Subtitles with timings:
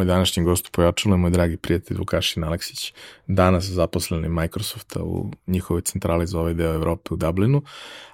[0.00, 2.92] Moj današnji gost u Pojačalu je moj dragi prijatelj Vukašin Aleksić,
[3.26, 7.62] danas zaposleni Microsofta u njihovoj centrali za ovaj deo Evrope u Dublinu,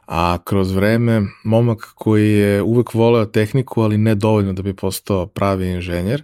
[0.07, 5.27] a kroz vreme momak koji je uvek voleo tehniku, ali ne dovoljno da bi postao
[5.27, 6.22] pravi inženjer,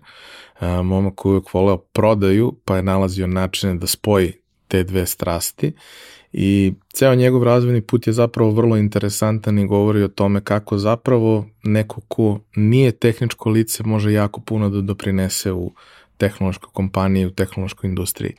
[0.60, 4.32] momak koji je uvek voleo prodaju, pa je nalazio načine da spoji
[4.68, 5.72] te dve strasti
[6.32, 11.46] i ceo njegov razvojni put je zapravo vrlo interesantan i govori o tome kako zapravo
[11.62, 15.72] neko ko nije tehničko lice može jako puno da doprinese u
[16.16, 18.34] tehnološkoj kompaniji, u tehnološkoj industriji.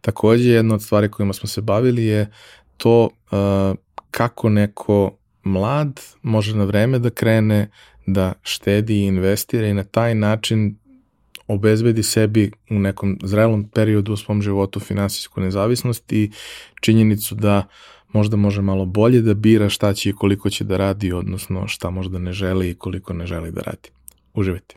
[0.00, 2.30] Takođe, jedna od stvari kojima smo se bavili je
[2.76, 3.76] to uh,
[4.10, 5.10] kako neko
[5.44, 7.70] mlad može na vreme da krene
[8.06, 10.76] da štedi i investira i na taj način
[11.48, 16.30] obezbedi sebi u nekom zrelom periodu u svom životu finansijsku nezavisnost i
[16.80, 17.68] činjenicu da
[18.12, 21.90] možda može malo bolje da bira šta će i koliko će da radi, odnosno šta
[21.90, 23.88] možda ne želi i koliko ne želi da radi.
[24.34, 24.76] Uživajte.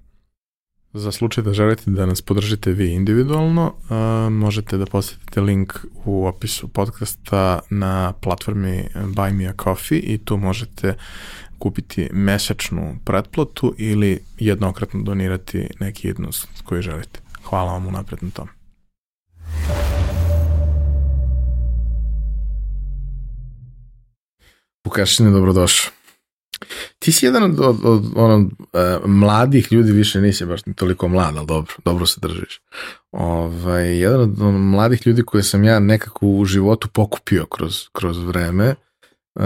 [0.93, 5.73] Za slučaj da želite da nas podržite vi individualno, uh, možete da posetite link
[6.05, 10.95] u opisu podcasta na platformi Buy Me a Coffee i tu možete
[11.59, 17.19] kupiti mesečnu pretplatu ili jednokratno donirati neki jednost koji želite.
[17.43, 18.51] Hvala vam unapred na tome.
[24.85, 26.00] Vukašine, dobrodošao.
[26.99, 28.49] Ti si jedan od, od, od ono, uh,
[29.05, 32.61] mladih ljudi, više nisi baš toliko mlad, ali dobro, dobro se držiš.
[33.11, 38.75] Ovaj, jedan od mladih ljudi koje sam ja nekako u životu pokupio kroz, kroz vreme,
[39.35, 39.43] uh,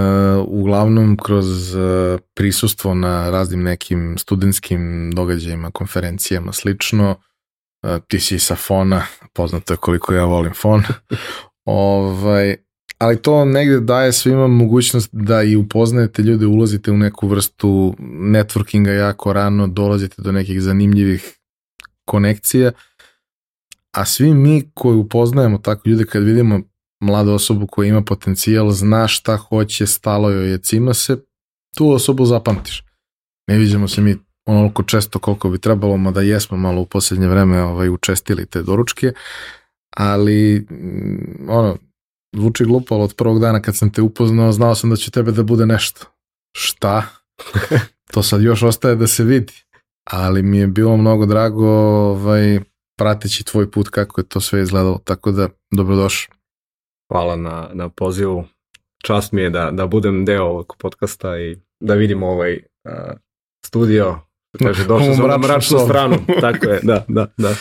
[0.48, 7.16] uglavnom kroz uh, prisustvo na raznim nekim studentskim događajima, konferencijama, slično.
[7.84, 10.84] Uh, ti si sa fona, poznato je koliko ja volim fon.
[11.66, 12.56] ovaj,
[12.97, 18.89] ali to negde daje svima mogućnost da i upoznajete ljude, ulazite u neku vrstu networkinga
[18.89, 21.38] jako rano, dolazite do nekih zanimljivih
[22.06, 22.72] konekcija,
[23.91, 26.61] a svi mi koji upoznajemo tako ljude kad vidimo
[27.00, 31.17] mladu osobu koja ima potencijal, zna šta hoće, stalo joj je, cima se,
[31.75, 32.83] tu osobu zapamtiš.
[33.47, 37.62] Ne vidimo se mi onoliko često koliko bi trebalo, mada jesmo malo u poslednje vreme
[37.62, 39.13] ovaj, učestili te doručke,
[39.97, 41.77] ali mm, ono,
[42.35, 45.31] zvuči glupo, ali od prvog dana kad sam te upoznao, znao sam da će tebe
[45.31, 46.06] da bude nešto.
[46.57, 47.03] Šta?
[48.13, 49.53] to sad još ostaje da se vidi.
[50.12, 52.59] Ali mi je bilo mnogo drago ovaj,
[52.97, 56.35] prateći tvoj put kako je to sve izgledalo, tako da dobrodošao.
[57.12, 58.45] Hvala na, na pozivu.
[59.03, 63.18] Čast mi je da, da budem deo ovog podcasta i da vidim ovaj uh,
[63.66, 64.19] studio.
[64.63, 66.18] Kaže, došao sam na mračnu stranu.
[66.41, 67.56] Tako je, da, da, da.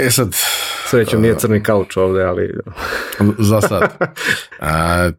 [0.00, 0.36] E sad,
[0.90, 2.54] Srećom nije crni kauč ovde, ali...
[3.38, 3.82] Za sad.
[4.60, 5.10] A,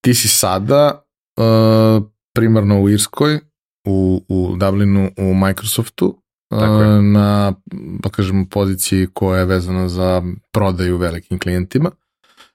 [0.00, 1.04] ti si sada
[1.36, 2.04] uh,
[2.34, 3.40] primarno u Irskoj,
[3.86, 6.22] u, u Dublinu, u Microsoftu,
[6.60, 7.52] Tako na,
[8.02, 11.90] pa kažemo, poziciji koja je vezana za prodaju velikim klijentima.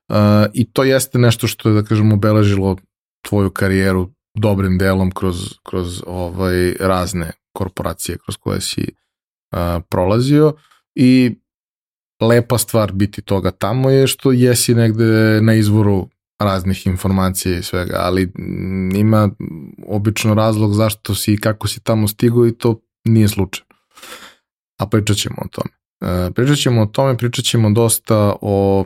[0.09, 0.15] Uh,
[0.53, 2.77] I to jeste nešto što je, da kažemo, obeležilo
[3.21, 8.85] tvoju karijeru dobrim delom kroz, kroz ovaj razne korporacije kroz koje si
[9.51, 10.53] uh, prolazio
[10.95, 11.35] i
[12.21, 16.09] lepa stvar biti toga tamo je što jesi negde na izvoru
[16.39, 18.31] raznih informacija i svega, ali
[18.95, 19.29] ima
[19.87, 23.65] obično razlog zašto si i kako si tamo stigao i to nije slučaj.
[24.79, 25.69] A pričat ćemo o tome.
[26.01, 28.85] E, pričat ćemo o tome, pričat ćemo dosta o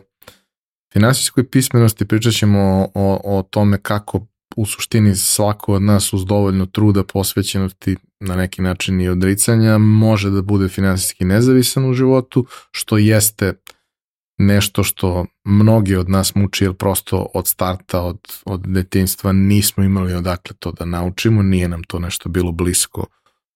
[0.93, 4.25] finansijskoj pismenosti, pričat ćemo o, o tome kako
[4.55, 10.29] u suštini svako od nas uz dovoljno truda, posvećenosti na neki način i odricanja može
[10.29, 13.53] da bude finansijski nezavisan u životu, što jeste
[14.37, 20.13] nešto što mnogi od nas muči, jer prosto od starta, od, od detinstva nismo imali
[20.13, 23.05] odakle to da naučimo, nije nam to nešto bilo blisko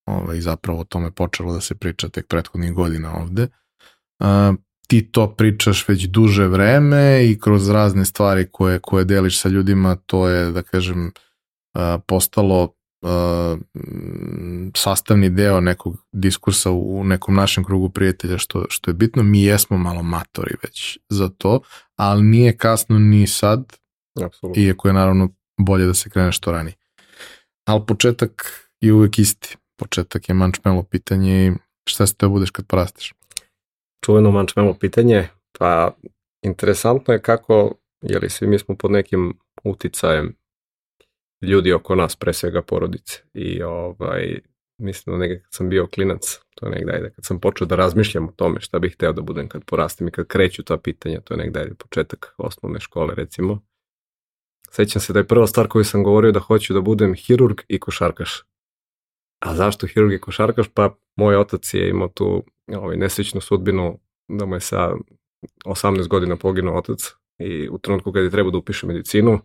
[0.06, 3.48] ovaj, zapravo o tome počelo da se priča tek prethodnih godina ovde.
[4.88, 9.96] Ti to pričaš već duže vreme i kroz razne stvari koje, koje deliš sa ljudima,
[9.96, 11.12] to je, da kažem,
[11.74, 13.60] a, postalo uh,
[14.76, 19.78] sastavni deo nekog diskursa u nekom našem krugu prijatelja što, što je bitno, mi jesmo
[19.78, 21.60] malo matori već za to,
[21.96, 23.74] ali nije kasno ni sad,
[24.26, 24.64] Apsolutno.
[24.64, 26.76] iako je naravno bolje da se krene što ranije.
[27.66, 29.58] Ali početak je uvek isti.
[29.78, 31.52] Početak je mančmelo pitanje i
[31.90, 33.14] šta se te budeš kad porasteš?
[34.06, 35.28] Čuveno mančmelo pitanje,
[35.60, 35.96] pa
[36.42, 40.36] interesantno je kako, jeli svi mi smo pod nekim uticajem
[41.42, 43.24] ljudi oko nas, pre svega porodice.
[43.34, 44.40] I ovaj,
[44.82, 47.76] mislim da nekad kad sam bio klinac, to je negdje ajde, kad sam počeo da
[47.76, 51.22] razmišljam o tome šta bih hteo da budem kad porastem i kad kreću ta pitanja,
[51.22, 53.62] to je negdje ajde, početak osnovne škole recimo.
[54.72, 57.80] Sećam se da je prva stvar koju sam govorio da hoću da budem hirurg i
[57.80, 58.44] košarkaš.
[59.40, 60.68] A zašto hirurg i košarkaš?
[60.74, 64.92] Pa moj otac je imao tu ovaj, nesrećnu sudbinu da mu je sa
[65.66, 67.00] 18 godina poginuo otac
[67.40, 69.40] i u trenutku kad je trebao da upiše medicinu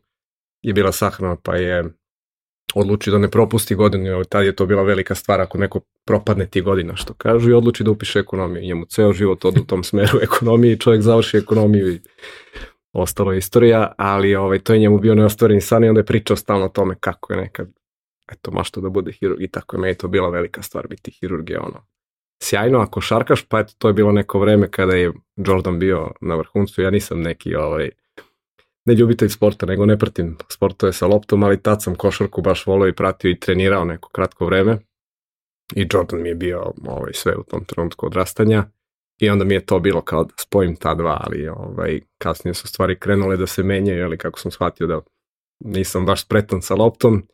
[0.63, 1.85] je bila sahrana pa je
[2.75, 6.61] odluči da ne propusti godinu, tad je to bila velika stvar ako neko propadne ti
[6.61, 8.63] godina što kažu i odluči da upiše ekonomiju.
[8.63, 12.01] Njemu ceo život od u tom smeru ekonomije i čovjek završi ekonomiju i
[12.93, 16.37] ostalo je istorija, ali ovaj, to je njemu bio neostvareni san i onda je pričao
[16.37, 17.69] stalno o tome kako je nekad
[18.33, 21.51] eto, mašto da bude hirurg i tako je meni to bila velika stvar biti hirurg
[21.51, 21.87] je ono
[22.43, 26.35] sjajno, ako šarkaš, pa eto, to je bilo neko vreme kada je Jordan bio na
[26.35, 27.91] vrhuncu, ja nisam neki ovaj,
[28.85, 32.89] ne ljubitelj sporta, nego ne pratim sportove sa loptom, ali tad sam košarku baš volio
[32.89, 34.79] i pratio i trenirao neko kratko vreme.
[35.75, 38.65] I Jordan mi je bio ovaj, sve u tom trenutku odrastanja.
[39.21, 42.69] I onda mi je to bilo kao da spojim ta dva, ali ovaj, kasnije su
[42.69, 45.01] stvari krenule da se menjaju, ali kako sam shvatio da
[45.65, 47.27] nisam baš spretan sa loptom,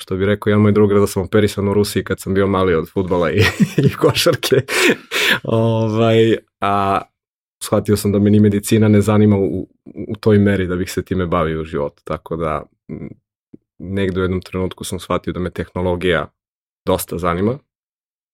[0.00, 2.74] što bi rekao jedan moj drug da sam operisan u Rusiji kad sam bio mali
[2.74, 3.38] od futbala i,
[3.86, 4.56] i košarke.
[5.42, 7.00] ovaj, a
[7.62, 9.68] shvatio sam da me ni medicina ne zanima u,
[10.08, 12.02] u toj meri da bih se time bavio u životu.
[12.04, 12.62] Tako da
[13.78, 16.32] negde u jednom trenutku sam shvatio da me tehnologija
[16.86, 17.58] dosta zanima.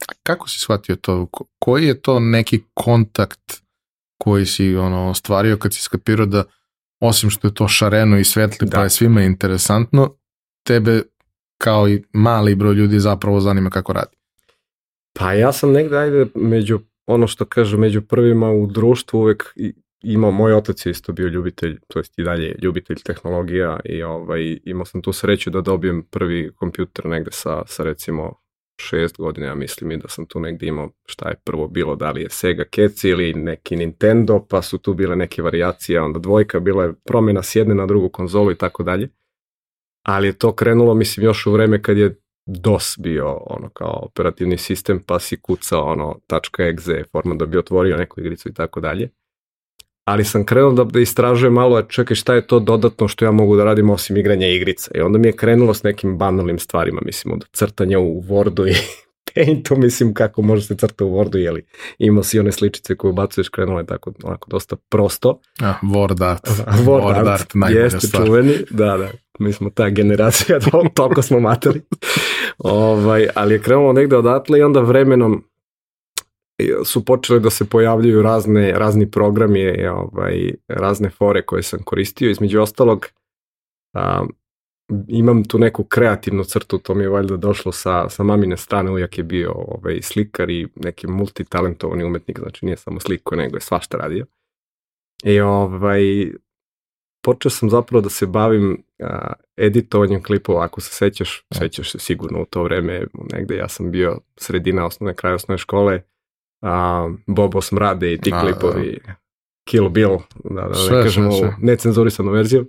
[0.09, 1.27] A kako si shvatio to?
[1.59, 3.63] Koji je to neki kontakt
[4.19, 6.45] koji si ono ostvario kad si skapirao da
[7.01, 10.17] osim što je to šareno i svetli pa je svima interesantno,
[10.67, 11.03] tebe
[11.65, 14.17] kao i mali broj ljudi zapravo zanima kako radi?
[15.19, 19.55] Pa ja sam negde ajde među ono što kažu među prvima u društvu uvek
[20.03, 24.59] imao, moj otac je isto bio ljubitelj, to jest i dalje ljubitelj tehnologija i ovaj,
[24.65, 28.35] imao sam tu sreću da dobijem prvi kompjuter negde sa, sa recimo
[28.81, 32.11] šest godina, ja mislim i da sam tu negde imao šta je prvo bilo, da
[32.11, 36.61] li je Sega Keci ili neki Nintendo, pa su tu bile neke varijacije, onda dvojka,
[36.61, 39.09] bila je promjena s jedne na drugu konzolu i tako dalje.
[40.05, 42.17] Ali je to krenulo, mislim, još u vreme kad je
[42.47, 46.21] DOS bio ono kao operativni sistem pa si kucao ono
[46.59, 49.11] .exe format da bi otvorio neku igricu i tako dalje.
[50.05, 53.57] Ali sam krenuo da, da istražujem malo, čekaj šta je to dodatno što ja mogu
[53.57, 54.91] da radim osim igranja igrica.
[54.95, 58.75] I onda mi je krenulo s nekim banalnim stvarima, mislim, od crtanja u Wordu i
[59.35, 61.67] Paintu, mislim kako može se crta u Wordu, jeli
[61.99, 65.41] imao si one sličice koje ubacuješ, krenulo je tako onako dosta prosto.
[65.61, 66.49] A, Word art.
[66.87, 68.27] Word, Word art, art jeste stvar.
[68.27, 69.09] čuveni, da, da,
[69.39, 70.59] mi smo ta generacija,
[70.95, 71.81] toliko smo materi.
[72.59, 75.45] ovaj, ali je krenulo negde odatle i onda vremenom
[76.85, 82.31] su počeli da se pojavljuju razne, razni programi, ovaj, razne fore koje sam koristio.
[82.31, 83.07] Između ostalog,
[83.95, 84.25] a,
[85.09, 89.19] imam tu neku kreativnu crtu, to mi je valjda došlo sa, sa mamine strane, uvijek
[89.19, 93.99] je bio ovaj, slikar i neki multitalentovani umetnik, znači nije samo sliko, nego je svašta
[93.99, 94.27] radio.
[95.25, 96.03] I ovaj,
[97.25, 102.43] počeo sam zapravo da se bavim a, editovanjem klipova, ako se sećaš, sećaš se sigurno
[102.43, 106.03] u to vreme, negde ja sam bio sredina osnovne, kraj osnovne škole,
[106.63, 109.01] a, Bobo Smrade i ti a, klipovi,
[109.69, 112.67] Kill Bill, da, da sve, ne kažemo necenzurisanu verziju.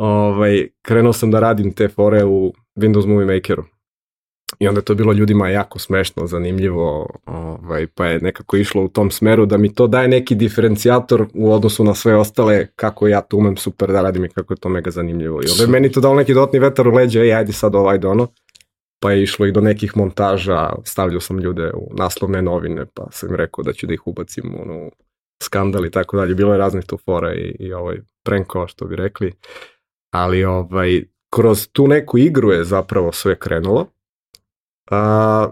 [0.00, 3.64] Ovaj, krenuo sam da radim te fore u Windows Movie Makeru.
[4.58, 8.88] I onda je to bilo ljudima jako smešno, zanimljivo, ovaj, pa je nekako išlo u
[8.88, 13.20] tom smeru da mi to daje neki diferencijator u odnosu na sve ostale, kako ja
[13.20, 15.40] to umem super da radim i kako je to mega zanimljivo.
[15.42, 17.98] I onda je meni to dao neki dodatni vetar u leđa, ej, ajde sad ovaj
[17.98, 18.28] do ono.
[19.02, 23.28] Pa je išlo i do nekih montaža, stavljao sam ljude u naslovne novine, pa sam
[23.28, 24.90] im rekao da ću da ih ubacim ono,
[25.42, 26.34] skandal i tako dalje.
[26.34, 29.32] Bilo je raznih tu fora i, i ovaj prenkova što bi rekli.
[30.10, 33.86] Ali ovaj, kroz tu neku igru je zapravo sve krenulo.
[34.90, 35.50] A,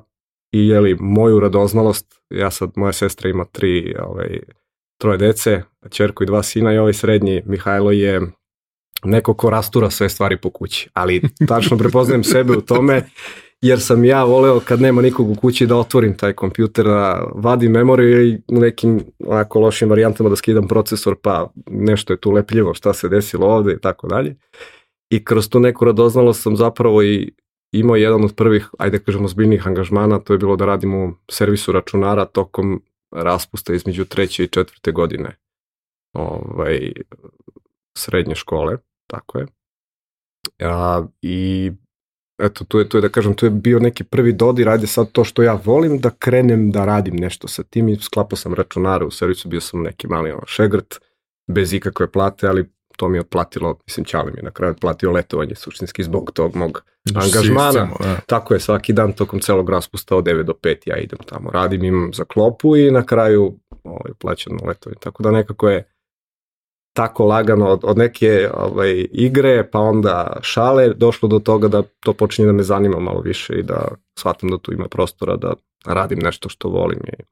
[0.52, 4.38] i jeli, moju radoznalost, ja sad, moja sestra ima tri, ovaj,
[5.00, 8.20] troje dece, čerku i dva sina i ovaj srednji, Mihajlo je
[9.04, 13.02] neko ko rastura sve stvari po kući, ali tačno prepoznajem sebe u tome,
[13.60, 17.72] jer sam ja voleo kad nema nikog u kući da otvorim taj kompjuter, da vadim
[17.72, 22.74] memoriju i u nekim onako lošim varijantama da skidam procesor, pa nešto je tu lepljivo
[22.74, 24.36] šta se desilo ovde i tako dalje.
[25.10, 27.32] I kroz tu neku radoznalost sam zapravo i
[27.72, 31.12] imao jedan od prvih, ajde da kažemo, zbiljnih angažmana, to je bilo da radimo u
[31.30, 35.36] servisu računara tokom raspusta između treće i četvrte godine
[36.12, 36.92] ovaj,
[37.98, 39.46] srednje škole, tako je.
[40.60, 41.72] A, I
[42.38, 45.12] eto, tu je, tu je da kažem, tu je bio neki prvi dodir, ajde sad
[45.12, 49.04] to što ja volim, da krenem da radim nešto sa tim i sklapao sam računare
[49.04, 51.00] u servisu, bio sam neki mali ono, šegrt,
[51.50, 55.12] bez ikakve plate, ali to mi je otplatilo, mislim, Ćale mi je na kraju otplatio
[55.12, 57.73] letovanje suštinski zbog tog mog angažmana.
[57.73, 58.21] Sistemu, da.
[58.26, 61.85] Tako je, svaki dan tokom celog raspusta od 9 do 5 ja idem tamo, radim,
[61.85, 64.99] imam za klopu i na kraju ovaj, plaćam letovanje.
[65.00, 65.85] Tako da nekako je
[66.98, 72.12] tako lagano od, od neke ovaj, igre, pa onda šale, došlo do toga da to
[72.12, 73.88] počinje da me zanima malo više i da
[74.18, 75.54] shvatam da tu ima prostora da
[75.86, 77.22] radim nešto što volim i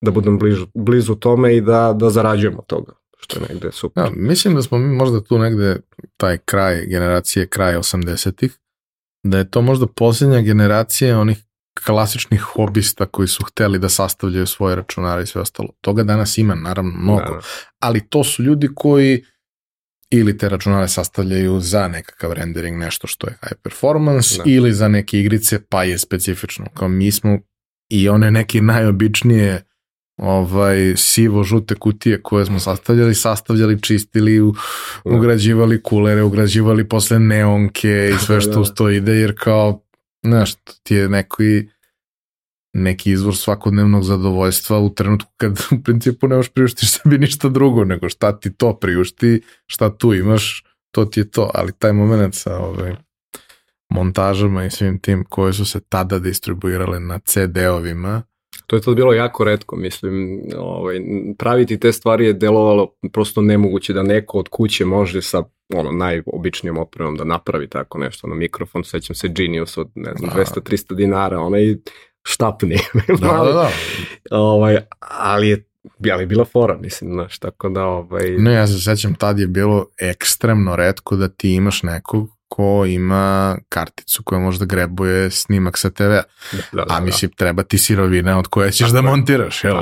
[0.00, 4.04] da budem bližu, blizu tome i da, da zarađujem od toga što je negde super.
[4.04, 5.80] Ja, mislim da smo mi možda tu negde
[6.16, 8.58] taj kraj generacije, kraj 80-ih,
[9.22, 11.38] da je to možda posljednja generacija onih
[11.84, 15.68] klasičnih hobista koji su hteli da sastavljaju svoje računare i sve ostalo.
[15.80, 17.34] Toga danas ima, naravno, mnogo.
[17.34, 17.40] Da.
[17.78, 19.24] Ali to su ljudi koji
[20.10, 24.42] ili te računare sastavljaju za nekakav rendering, nešto što je high performance, da.
[24.46, 26.66] ili za neke igrice, pa je specifično.
[26.74, 27.38] Kao mi smo
[27.88, 29.62] i one neke najobičnije
[30.16, 34.54] ovaj sivo-žute kutije koje smo sastavljali, sastavljali, čistili, u,
[35.04, 35.16] da.
[35.16, 38.60] ugrađivali kulere, ugrađivali posle neonke i sve što da.
[38.60, 39.85] uz to ide, jer kao,
[40.26, 41.68] znaš, ti je neki
[42.76, 47.84] neki izvor svakodnevnog zadovoljstva u trenutku kad u principu ne možeš priuštiš sebi ništa drugo,
[47.84, 52.34] nego šta ti to priušti, šta tu imaš, to ti je to, ali taj moment
[52.34, 52.96] sa ovaj,
[53.90, 58.22] montažama i svim tim koje su se tada distribuirale na CD-ovima,
[58.66, 61.00] To je to bilo jako redko, mislim, ovaj,
[61.38, 65.42] praviti te stvari je delovalo prosto nemoguće da neko od kuće može sa
[65.74, 70.30] ono, najobičnijom opremom da napravi tako nešto, ono, mikrofon, sećam se Genius od, ne znam,
[70.34, 70.44] da.
[70.44, 71.76] 200-300 dinara, onaj
[72.22, 72.76] štapni.
[73.20, 73.70] da, da, da.
[74.30, 75.64] Ovaj, ali je
[76.12, 78.30] ali bila fora, mislim, znaš, tako da, ovaj...
[78.30, 83.58] Ne, ja se sećam, tad je bilo ekstremno redko da ti imaš nekog ko ima
[83.68, 86.22] karticu koja možda grebuje snimak sa TV-a.
[86.52, 89.76] Da, da, da, a mislim, treba ti sirovina od koje ćeš da montiraš, jel?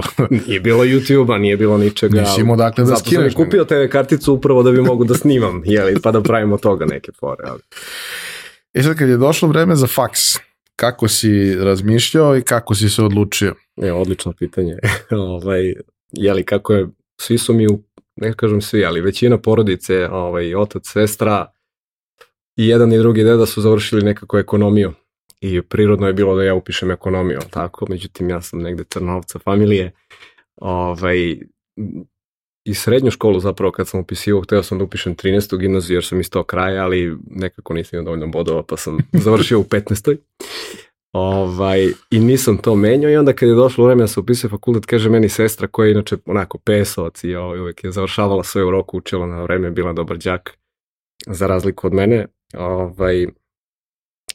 [0.47, 2.21] Nije bilo YouTube-a, nije bilo ničega.
[2.21, 3.23] Nisi imao dakle da skineš.
[3.23, 6.57] Zato sam kupio TV karticu upravo da bi mogu da snimam, jeli, pa da pravimo
[6.57, 7.45] toga neke fore.
[7.47, 7.61] Ali.
[8.75, 10.21] I e sad kad je došlo vreme za faks,
[10.76, 13.54] kako si razmišljao i kako si se odlučio?
[13.83, 14.76] E, odlično pitanje.
[15.11, 15.75] ovaj,
[16.12, 16.88] jeli, kako je,
[17.21, 17.83] svi su mi, u,
[18.16, 21.53] ne kažem svi, ali većina porodice, ovaj, otac, sestra,
[22.56, 24.92] i jedan i drugi deda su završili nekako ekonomiju
[25.40, 29.92] i prirodno je bilo da ja upišem ekonomiju, tako, međutim ja sam negde crnovca familije,
[30.56, 31.38] ovaj,
[32.64, 35.58] i srednju školu zapravo kad sam upisivao, hteo sam da upišem 13.
[35.58, 39.61] gimnaziju jer sam iz tog kraja, ali nekako nisam imao dovoljno bodova pa sam završio
[39.61, 40.16] u 15.
[41.12, 44.87] Ovaj, I nisam to menjao i onda kad je došlo vreme da se upisuje fakultet,
[44.87, 48.99] kaže meni sestra koja je inače onako pesovac i ovaj, uvek je završavala svoju roku,
[48.99, 50.58] učila na vreme, bila dobar đak
[51.26, 52.26] za razliku od mene,
[52.58, 53.26] ovaj,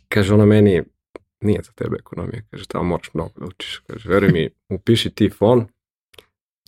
[0.08, 0.84] kaže ona meni,
[1.42, 5.30] nije za tebe ekonomija, kaže, tamo moraš mnogo da učiš, kaže, veruj mi, upiši ti
[5.30, 5.68] fon,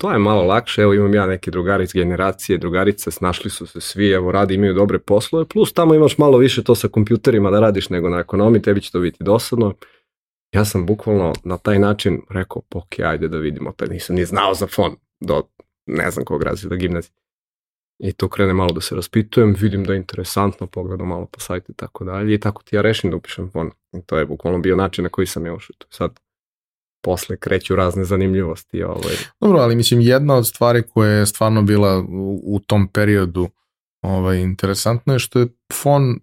[0.02, 3.82] to je malo lakše, evo imam ja neke drugari iz generacije, drugarice, snašli su se
[3.82, 7.60] svi, evo radi, imaju dobre poslove, plus tamo imaš malo više to sa kompjuterima da
[7.60, 9.74] radiš nego na ekonomiji, tebi će to biti dosadno.
[10.54, 14.54] Ja sam bukvalno na taj način rekao, ok, ajde da vidimo, taj nisam ni znao
[14.54, 15.44] za fon do
[15.86, 17.14] ne znam kog razreda gimnazije.
[18.04, 21.72] I to krene malo da se raspitujem, vidim da je interesantno, pogledam malo po sajtu
[21.72, 23.72] i tako dalje i tako ti ja rešim da upišem fon.
[23.94, 25.76] I to je bukvalno bio način na koji sam ja ušao.
[25.90, 26.20] Sad
[27.02, 28.84] posle kreću razne zanimljivosti.
[28.84, 29.16] Ovaj.
[29.40, 33.50] Dobro, ali mislim jedna od stvari koja je stvarno bila u, u tom periodu
[34.02, 36.20] ovaj, interesantno je što je fon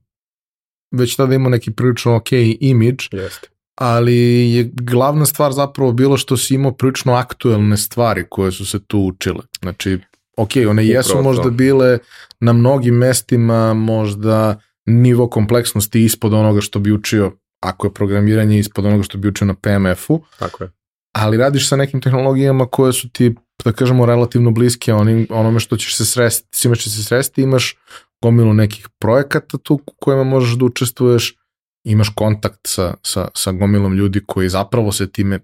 [0.90, 2.28] već tada imao neki prilično ok
[2.61, 3.49] imidž, Jeste.
[3.75, 4.16] ali
[4.52, 8.99] je glavna stvar zapravo bilo što si imao prilično aktuelne stvari koje su se tu
[8.99, 9.40] učile.
[9.62, 9.99] Znači,
[10.38, 11.50] ok, one jesu Upravo možda to.
[11.50, 11.99] bile
[12.40, 18.85] na mnogim mestima možda nivo kompleksnosti ispod onoga što bi učio ako je programiranje ispod
[18.85, 20.21] onoga što bi učio na PMF-u.
[20.38, 20.71] Tako je.
[21.16, 25.76] Ali radiš sa nekim tehnologijama koje su ti, da kažemo, relativno bliske onim, onome što
[25.76, 27.76] ćeš se sresti, s ćeš se sresti, imaš
[28.23, 31.37] gomilu nekih projekata tu kojima možeš da učestvuješ,
[31.85, 35.40] imaš kontakt sa, sa, sa gomilom ljudi koji zapravo se time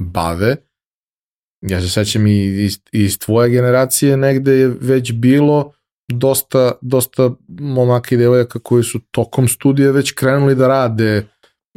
[0.00, 0.56] bave
[1.60, 5.72] ja se sećam i iz, iz tvoje generacije negde je već bilo
[6.08, 11.26] dosta, dosta momaka i devojaka koji su tokom studija već krenuli da rade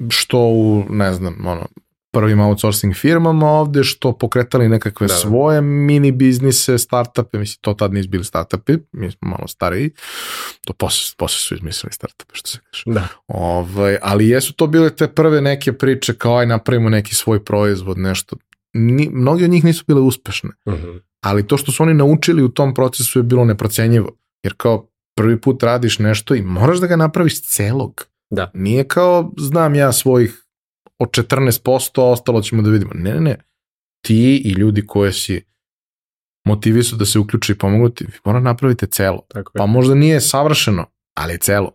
[0.10, 1.68] što u, ne znam, ono,
[2.12, 5.18] prvim outsourcing firmama ovde, što pokretali nekakve da, da.
[5.20, 9.90] svoje mini biznise, startupe, mislim, to tad nisu bili startupi, mi smo malo stariji,
[10.66, 12.84] to posle, posle su izmislili startupe, što se kaže.
[12.86, 13.08] Da.
[13.28, 17.98] Ovaj, ali jesu to bile te prve neke priče kao aj napravimo neki svoj proizvod,
[17.98, 18.36] nešto.
[18.74, 20.84] Ni, mnogi od njih nisu bile uspešne, uh mhm.
[20.84, 21.02] -huh.
[21.24, 25.42] ali to što su oni naučili u tom procesu je bilo neprocenjivo, jer kao prvi
[25.42, 28.06] put radiš nešto i moraš da ga napraviš celog.
[28.30, 28.52] Da.
[28.54, 30.46] Nije kao znam ja svojih
[31.00, 32.92] od 14%, a ostalo ćemo da vidimo.
[32.94, 33.38] Ne, ne, ne.
[34.06, 35.46] Ti i ljudi koje si
[36.46, 39.22] motivi su da se uključi i pomogu ti, vi mora napravite celo.
[39.28, 39.60] Tako je.
[39.60, 41.72] Pa možda nije savršeno, ali je celo.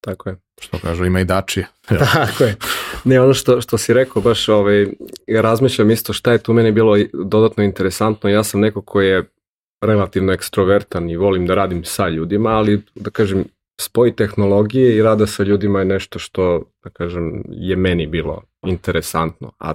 [0.00, 0.36] Tako je.
[0.60, 1.66] Što kažu, ima i dačije.
[2.14, 2.56] Tako je.
[3.04, 4.86] Ne, ono što, što si rekao, baš ovaj,
[5.26, 8.30] ja razmišljam isto šta je tu meni bilo dodatno interesantno.
[8.30, 9.24] Ja sam neko ko je
[9.82, 13.44] relativno ekstrovertan i volim da radim sa ljudima, ali da kažem,
[13.80, 19.52] spoj tehnologije i rada sa ljudima je nešto što, da kažem, je meni bilo interesantno,
[19.58, 19.74] a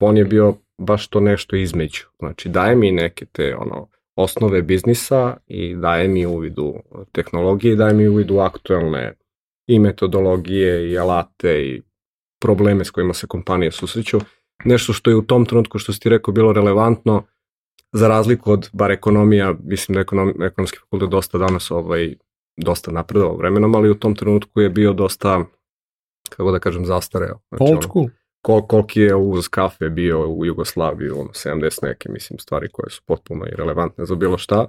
[0.00, 2.02] on je bio baš to nešto između.
[2.18, 6.74] Znači, daje mi neke te ono, osnove biznisa i daje mi uvidu
[7.12, 9.14] tehnologije i daje mi uvidu aktuelne
[9.66, 11.82] i metodologije i alate i
[12.40, 14.18] probleme s kojima se kompanije susreću.
[14.64, 17.22] Nešto što je u tom trenutku, što si ti rekao, bilo relevantno,
[17.92, 22.14] za razliku od, bar ekonomija, mislim da ekonom, ekonomski fakultet dosta danas ovaj,
[22.56, 25.44] dosta napredovao vremenom, ali u tom trenutku je bio dosta,
[26.30, 27.38] kako da kažem, zastareo.
[27.48, 28.06] Znači, Old school.
[28.42, 33.02] Kol, koliki je uz kafe bio u Jugoslaviji, ono, 70 neke, mislim, stvari koje su
[33.06, 34.66] potpuno irelevantne za bilo šta,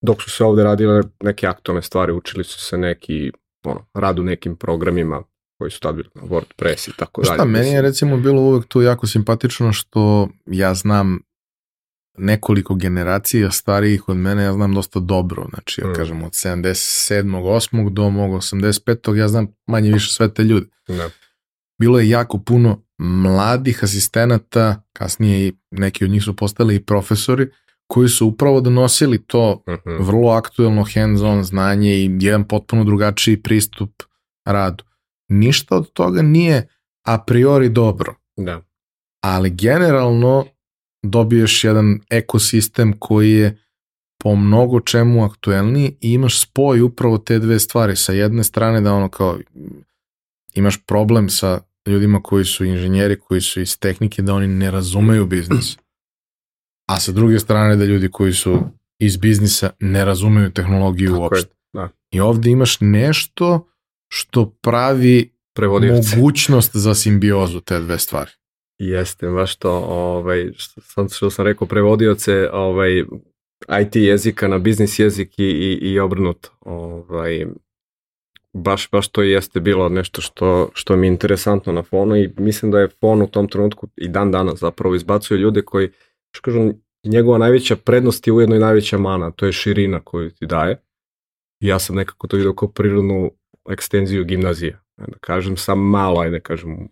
[0.00, 3.32] dok su se ovde radile neke aktualne stvari, učili su se neki,
[3.70, 5.22] ono, rad u nekim programima
[5.58, 7.34] koji su tad bili WordPress i tako dalje.
[7.34, 11.18] Šta, meni je recimo bilo uvek tu jako simpatično što ja znam
[12.18, 15.94] nekoliko generacija starijih od mene ja znam dosta dobro, znači ja mm.
[15.94, 17.22] kažem od 77.
[17.24, 17.90] 8.
[17.90, 19.14] do mog 85.
[19.14, 20.66] ja znam manje više sve te ljude.
[20.88, 21.04] Ne.
[21.80, 27.50] Bilo je jako puno mladih asistenata, kasnije i neki od njih su postali i profesori,
[27.86, 30.06] koji su upravo donosili to -hmm.
[30.06, 34.02] vrlo aktuelno hands-on znanje i jedan potpuno drugačiji pristup
[34.44, 34.84] radu.
[35.28, 36.68] Ništa od toga nije
[37.04, 38.14] a priori dobro.
[38.36, 38.62] Da.
[39.20, 40.46] Ali generalno
[41.02, 43.58] dobiješ jedan ekosistem koji je
[44.18, 47.96] po mnogo čemu aktuelniji i imaš spoj upravo te dve stvari.
[47.96, 49.38] Sa jedne strane da ono kao
[50.54, 55.26] imaš problem sa ljudima koji su inženjeri, koji su iz tehnike, da oni ne razumeju
[55.26, 55.76] biznis.
[56.86, 58.58] A sa druge strane da ljudi koji su
[58.98, 61.48] iz biznisa ne razumeju tehnologiju Tako uopšte.
[61.48, 61.88] Je, da.
[62.10, 63.68] I ovde imaš nešto
[64.08, 66.16] što pravi Prevodioci.
[66.16, 68.30] mogućnost za simbiozu te dve stvari.
[68.78, 73.04] Jeste, baš to, ovaj, što, što sam rekao, prevodioce ovaj,
[73.82, 76.50] IT jezika na biznis jezik i, i, i obrnuto.
[76.60, 77.46] Ovaj,
[78.52, 82.70] baš, baš to jeste bilo nešto što, što mi je interesantno na fonu i mislim
[82.70, 85.90] da je fon u tom trenutku i dan danas zapravo izbacuje ljude koji,
[86.34, 86.72] što kažem,
[87.04, 90.82] njegova najveća prednost je ujedno i najveća mana, to je širina koju ti daje.
[91.60, 93.30] I ja sam nekako to vidio kao prirodnu
[93.70, 94.80] ekstenziju gimnazije.
[94.96, 96.88] Da kažem, sam malo, ajde kažem,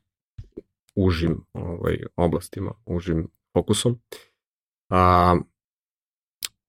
[0.94, 4.00] užim ovaj, oblastima, užim fokusom.
[4.90, 5.36] A,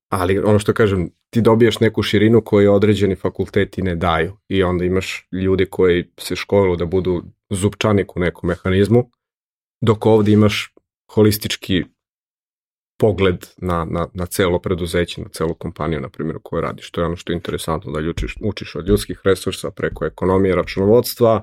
[0.09, 4.85] ali ono što kažem, ti dobiješ neku širinu koju određeni fakulteti ne daju i onda
[4.85, 9.11] imaš ljude koji se školuju da budu zupčanik u nekom mehanizmu,
[9.81, 10.73] dok ovde imaš
[11.11, 11.83] holistički
[13.03, 16.91] pogled na, na, na celo preduzeće, na celu kompaniju, na primjer, koju radiš.
[16.91, 21.41] To je ono što je interesantno, da učiš, učiš od ljudskih resursa preko ekonomije, računovodstva,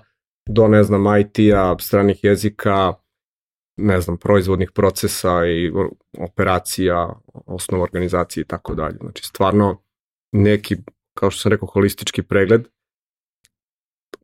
[0.48, 2.94] do, ne znam, IT-a, stranih jezika,
[3.76, 5.72] ne znam, proizvodnih procesa i
[6.18, 8.96] operacija, osnova organizacije i tako dalje.
[9.00, 9.82] Znači, stvarno
[10.32, 10.76] neki,
[11.14, 12.68] kao što sam rekao, holistički pregled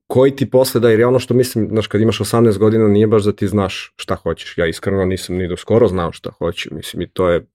[0.06, 3.06] koji ti posle da, jer je ono što mislim, znaš, kad imaš 18 godina nije
[3.06, 4.58] baš da ti znaš šta hoćeš.
[4.58, 7.46] Ja iskreno nisam ni do skoro znao šta hoću, mislim i to je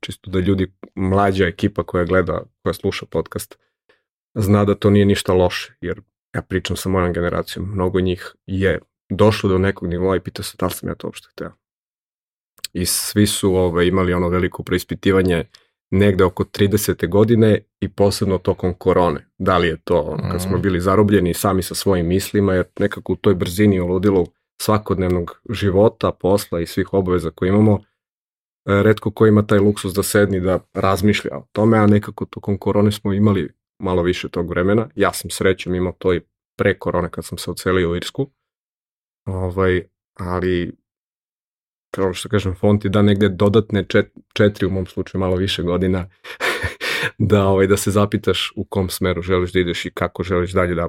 [0.00, 3.58] čisto da ljudi, mlađa ekipa koja gleda, koja sluša podcast,
[4.34, 6.00] zna da to nije ništa loše, jer
[6.34, 10.56] ja pričam sa mojom generacijom, mnogo njih je došlo do nekog nivoa i pita se
[10.58, 11.52] da li sam ja to uopšte hteo.
[12.72, 15.44] I svi su ovaj, imali ono veliko preispitivanje
[15.90, 17.08] negde oko 30.
[17.08, 19.26] godine i posebno tokom korone.
[19.38, 20.62] Da li je to kad smo mhm.
[20.62, 24.26] bili zarobljeni sami sa svojim mislima, jer nekako u toj brzini u ludilu
[24.62, 30.02] svakodnevnog života, posla i svih obaveza koje imamo, e, redko ko ima taj luksus da
[30.02, 34.88] sedni da razmišlja o tome, a nekako tokom korone smo imali malo više tog vremena.
[34.94, 36.20] Ja sam srećom imao to i
[36.58, 38.30] pre korone kad sam se ocelio u Irsku.
[39.26, 39.82] Ovaj,
[40.14, 40.72] ali
[41.96, 45.62] kao što kažem, font ti da negde dodatne čet, četiri, u mom slučaju malo više
[45.62, 46.08] godina,
[47.18, 50.74] da, ovaj, da se zapitaš u kom smeru želiš da ideš i kako želiš dalje
[50.74, 50.88] da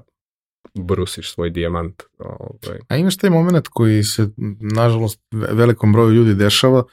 [0.73, 2.03] brusiš svoj dijamant.
[2.19, 2.79] Ovaj.
[2.89, 4.29] A imaš taj moment koji se,
[4.75, 6.83] nažalost, velikom broju ljudi dešava,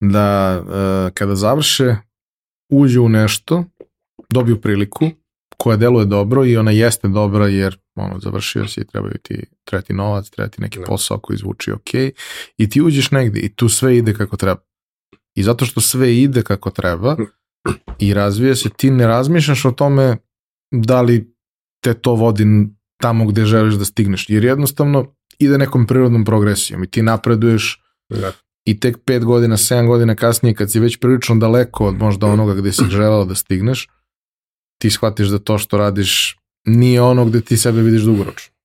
[0.00, 1.96] da uh, kada završe,
[2.72, 3.64] uđu u nešto,
[4.30, 5.10] dobiju priliku
[5.56, 9.82] koja deluje dobro i ona jeste dobra jer ono, završio si i treba ti, treba
[9.82, 10.84] ti novac, treba ti neki da.
[10.84, 11.94] posao koji zvuči ok
[12.58, 14.60] i ti uđeš negde i tu sve ide kako treba.
[15.34, 17.16] I zato što sve ide kako treba
[17.98, 20.16] i razvija se, ti ne razmišljaš o tome
[20.70, 21.34] da li
[21.84, 22.44] te to vodi
[23.00, 24.28] tamo gde želiš da stigneš.
[24.28, 28.32] Jer jednostavno ide nekom prirodnom progresijom i ti napreduješ da.
[28.64, 32.54] i tek 5 godina, 7 godina kasnije kad si već prilično daleko od možda onoga
[32.54, 33.88] gde si želeo da stigneš,
[34.78, 38.56] ti shvatiš da to što radiš nije ono gde ti sebe vidiš dugoročno.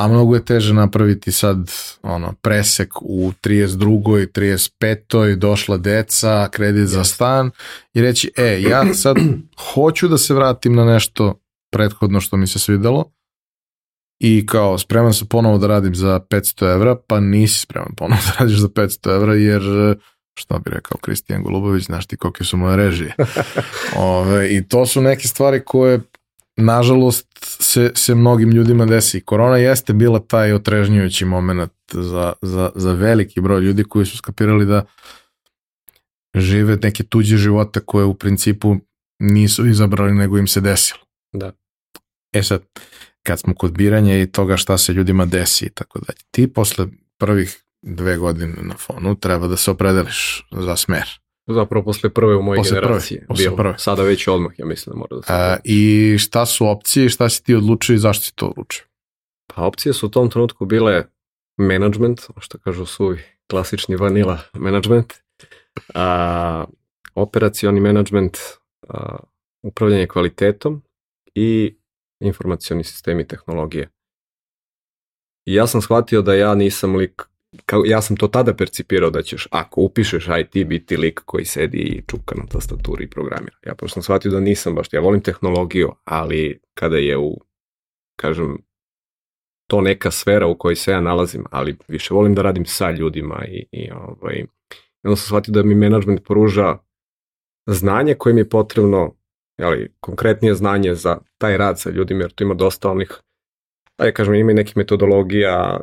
[0.00, 4.26] A mnogo je teže napraviti sad ono, presek u 32.
[4.32, 5.34] 35.
[5.34, 7.50] došla deca, kredit za stan
[7.94, 9.16] i reći, e, ja sad
[9.72, 11.40] hoću da se vratim na nešto
[11.72, 13.12] prethodno što mi se svidelo
[14.20, 18.32] i kao spreman sam ponovo da radim za 500 evra, pa nisi spreman ponovo da
[18.38, 19.62] radiš za 500 evra jer
[20.34, 23.14] što bi rekao Kristijan Golubović, znaš ti kolike su moje režije.
[23.96, 26.00] Ove, I to su neke stvari koje
[26.56, 27.26] nažalost
[27.60, 29.20] se, se mnogim ljudima desi.
[29.20, 34.66] Korona jeste bila taj otrežnjujući moment za, za, za veliki broj ljudi koji su skapirali
[34.66, 34.84] da
[36.34, 38.76] žive neke tuđe živote koje u principu
[39.18, 41.00] nisu izabrali nego im se desilo.
[41.32, 41.52] Da.
[42.32, 42.62] E sad,
[43.22, 46.86] kad smo kod biranja i toga šta se ljudima desi i tako dalje, ti posle
[47.18, 51.20] prvih dve godine na fonu treba da se opredeliš za smer.
[51.46, 53.18] Zapravo posle prve u mojoj posle generaciji.
[53.18, 53.56] Prve, posle bio.
[53.56, 53.78] prve.
[53.78, 55.32] Sada već odmah, ja mislim da mora da se...
[55.32, 58.84] A, I šta su opcije i šta si ti odlučio i zašto si to odlučio?
[59.54, 61.04] Pa opcije su u tom trenutku bile
[61.58, 65.14] management, što kažu suvi klasični vanila management,
[65.94, 66.64] a,
[67.14, 68.38] operacioni management,
[68.88, 69.16] a,
[69.62, 70.82] upravljanje kvalitetom
[71.34, 71.76] i
[72.20, 73.90] informacioni sistemi tehnologije.
[75.46, 77.22] I ja sam shvatio da ja nisam lik,
[77.66, 81.78] kao, ja sam to tada percipirao da ćeš, ako upišeš IT, biti lik koji sedi
[81.78, 83.56] i čuka na tastaturi i programira.
[83.66, 87.40] Ja prosto sam shvatio da nisam baš, ja volim tehnologiju, ali kada je u,
[88.16, 88.58] kažem,
[89.70, 93.44] to neka sfera u kojoj se ja nalazim, ali više volim da radim sa ljudima
[93.48, 94.44] i, i ovaj,
[95.04, 96.78] onda sam shvatio da mi management pruža
[97.66, 99.16] znanje koje mi je potrebno
[99.58, 103.20] jeli, konkretnije znanje za taj rad sa ljudima, jer tu ima dosta onih,
[103.96, 105.80] ajde kažem, ima i nekih metodologija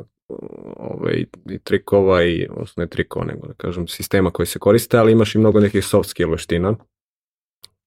[0.76, 5.34] ovaj, i trikova i, odnosno trikova, nego da kažem, sistema koji se koriste, ali imaš
[5.34, 6.74] i mnogo nekih soft skill veština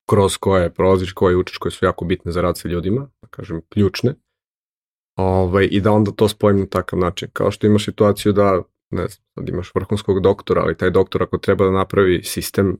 [0.09, 3.61] kroz koje prolaziš, koje učiš, koje su jako bitne za rad sa ljudima, da kažem,
[3.69, 4.15] ključne.
[5.17, 7.29] Ovaj, I da onda to spojim na takav način.
[7.33, 11.37] Kao što imaš situaciju da, ne znam, sad imaš vrhunskog doktora, ali taj doktor ako
[11.37, 12.77] treba da napravi sistem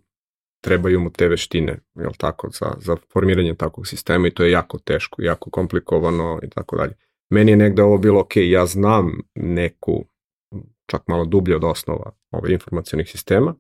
[0.62, 4.80] trebaju mu te veštine, jel tako, za, za formiranje takvog sistema i to je jako
[4.80, 6.94] teško, jako komplikovano i tako dalje.
[7.32, 10.06] Meni je negde ovo bilo, ok, ja znam neku,
[10.86, 13.56] čak malo dublje od osnova ove informacijonih sistema,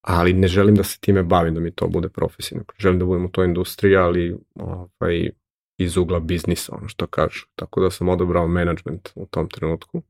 [0.00, 2.66] ali ne želim da se time bavim, da mi to bude profesionalno.
[2.78, 5.30] Želim da budem u toj industriji, ali ovaj,
[5.78, 7.46] iz ugla biznisa, ono što kažu.
[7.54, 10.02] Tako da sam odobrao management u tom trenutku.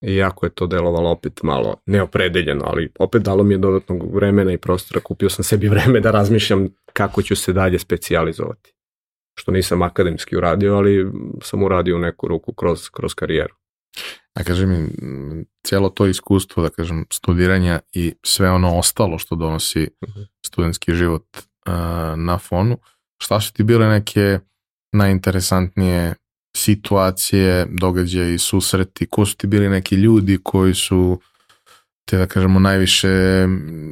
[0.00, 4.58] Iako je to delovalo opet malo neopredeljeno, ali opet dalo mi je dodatnog vremena i
[4.58, 5.00] prostora.
[5.00, 8.77] Kupio sam sebi vreme da razmišljam kako ću se dalje specijalizovati.
[9.38, 13.54] Što nisam akademski uradio, ali sam uradio u neku ruku kroz, kroz karijeru.
[14.34, 14.88] A kaži mi,
[15.66, 20.26] cijelo to iskustvo, da kažem, studiranja i sve ono ostalo što donosi uh-huh.
[20.46, 21.72] studentski život uh,
[22.16, 22.78] na fonu,
[23.22, 24.38] šta su ti bile neke
[24.92, 26.14] najinteresantnije
[26.56, 31.20] situacije, događaje i susreti, ko su ti bili neki ljudi koji su
[32.08, 33.08] te da kažemo najviše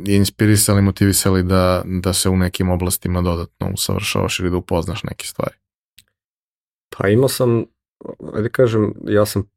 [0.07, 5.55] inspirisali, motivisali da, da se u nekim oblastima dodatno usavršavaš ili da upoznaš neke stvari?
[6.96, 7.64] Pa imao sam,
[8.35, 9.50] ajde kažem, ja sam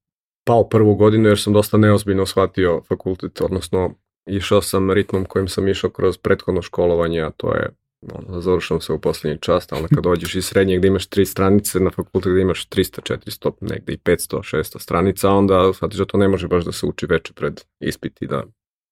[0.43, 3.95] pao prvu godinu jer sam dosta neozbiljno shvatio fakultet, odnosno
[4.25, 7.69] išao sam ritmom kojim sam išao kroz prethodno školovanje, a to je
[8.01, 11.79] ono, završam se u poslednji čast, ali kad dođeš iz srednje gde imaš tri stranice,
[11.79, 16.17] na fakultet gde imaš 300, 400, negde i 500, 600 stranica, onda shvatiš da to
[16.17, 18.43] ne može baš da se uči veče pred ispit i da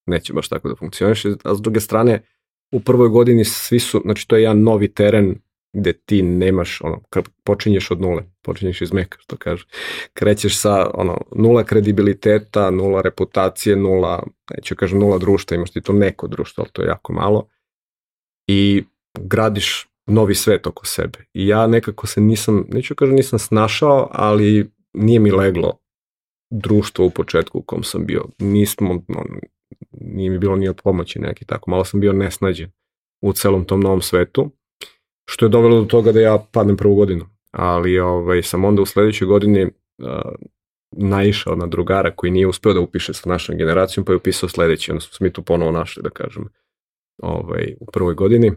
[0.05, 1.25] neće baš tako da funkcioniš.
[1.25, 2.23] A s druge strane,
[2.71, 5.35] u prvoj godini svi su, znači to je jedan novi teren
[5.73, 7.01] gde ti nemaš, ono,
[7.43, 9.65] počinješ od nule, počinješ iz meka, što kaže,
[10.13, 14.23] krećeš sa, ono, nula kredibiliteta, nula reputacije, nula,
[14.55, 17.47] neću kažem nula društva, imaš ti to neko društvo, ali to je jako malo.
[18.47, 18.83] I
[19.19, 21.19] gradiš novi svet oko sebe.
[21.33, 25.79] I ja nekako se nisam, neću kažem nisam snašao, ali nije mi leglo
[26.49, 28.25] društvo u početku u kom sam bio.
[28.39, 29.25] Nismo, no,
[29.91, 32.71] nije mi bilo ni od pomoći neki tako, malo sam bio nesnađen
[33.21, 34.51] u celom tom novom svetu,
[35.29, 37.25] što je dovelo do toga da ja padnem prvu godinu.
[37.51, 39.71] ali ovaj, sam onda u sledećoj godini uh,
[40.91, 44.91] naišao na drugara koji nije uspeo da upiše sa našom generacijom, pa je upisao sledeći,
[44.91, 46.49] onda smo mi tu ponovo našli, da kažem,
[47.21, 48.51] ovaj, u prvoj godini.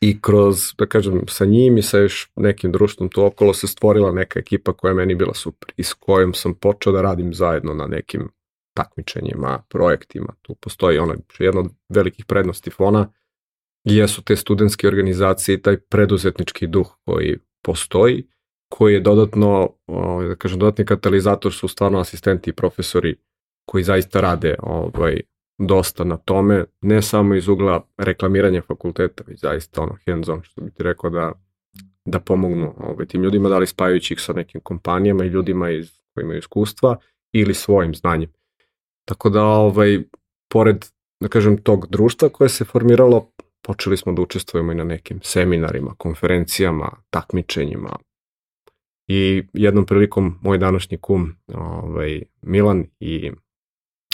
[0.00, 4.12] I kroz, da kažem, sa njim i sa još nekim društvom tu okolo se stvorila
[4.12, 7.74] neka ekipa koja je meni bila super i s kojom sam počeo da radim zajedno
[7.74, 8.28] na nekim
[8.74, 10.34] takmičenjima, projektima.
[10.42, 13.12] Tu postoji ona, jedna od velikih prednosti Fona,
[13.84, 18.28] jesu te studentske organizacije i taj preduzetnički duh koji postoji,
[18.68, 23.16] koji je dodatno, ovaj, da kažem, dodatni katalizator su stvarno asistenti i profesori
[23.66, 25.20] koji zaista rade ovaj,
[25.58, 30.60] dosta na tome, ne samo iz ugla reklamiranja fakulteta, već zaista ono hands on, što
[30.60, 31.32] bi ti rekao da,
[32.04, 35.92] da pomognu ovaj, tim ljudima, da li spajući ih sa nekim kompanijama i ljudima iz,
[36.14, 36.96] koji imaju iskustva
[37.32, 38.32] ili svojim znanjem.
[39.04, 40.02] Tako da, ovaj,
[40.48, 40.84] pored,
[41.20, 43.30] da kažem, tog društva koje se formiralo,
[43.62, 47.96] počeli smo da učestvujemo i na nekim seminarima, konferencijama, takmičenjima.
[49.06, 53.32] I jednom prilikom moj današnji kum, ovaj, Milan i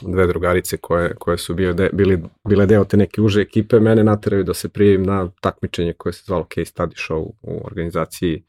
[0.03, 4.05] dve drugarice koje, koje su bile, de, bili, bile deo te neke uže ekipe, mene
[4.05, 8.45] nateraju da se prijevim na takmičenje koje se zvalo Case Study Show u organizaciji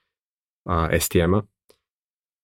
[0.99, 1.41] STM-a.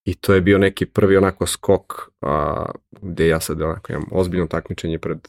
[0.06, 2.66] I to je bio neki prvi onako skok a,
[3.02, 5.28] gde ja sad onako imam ozbiljno takmičenje pred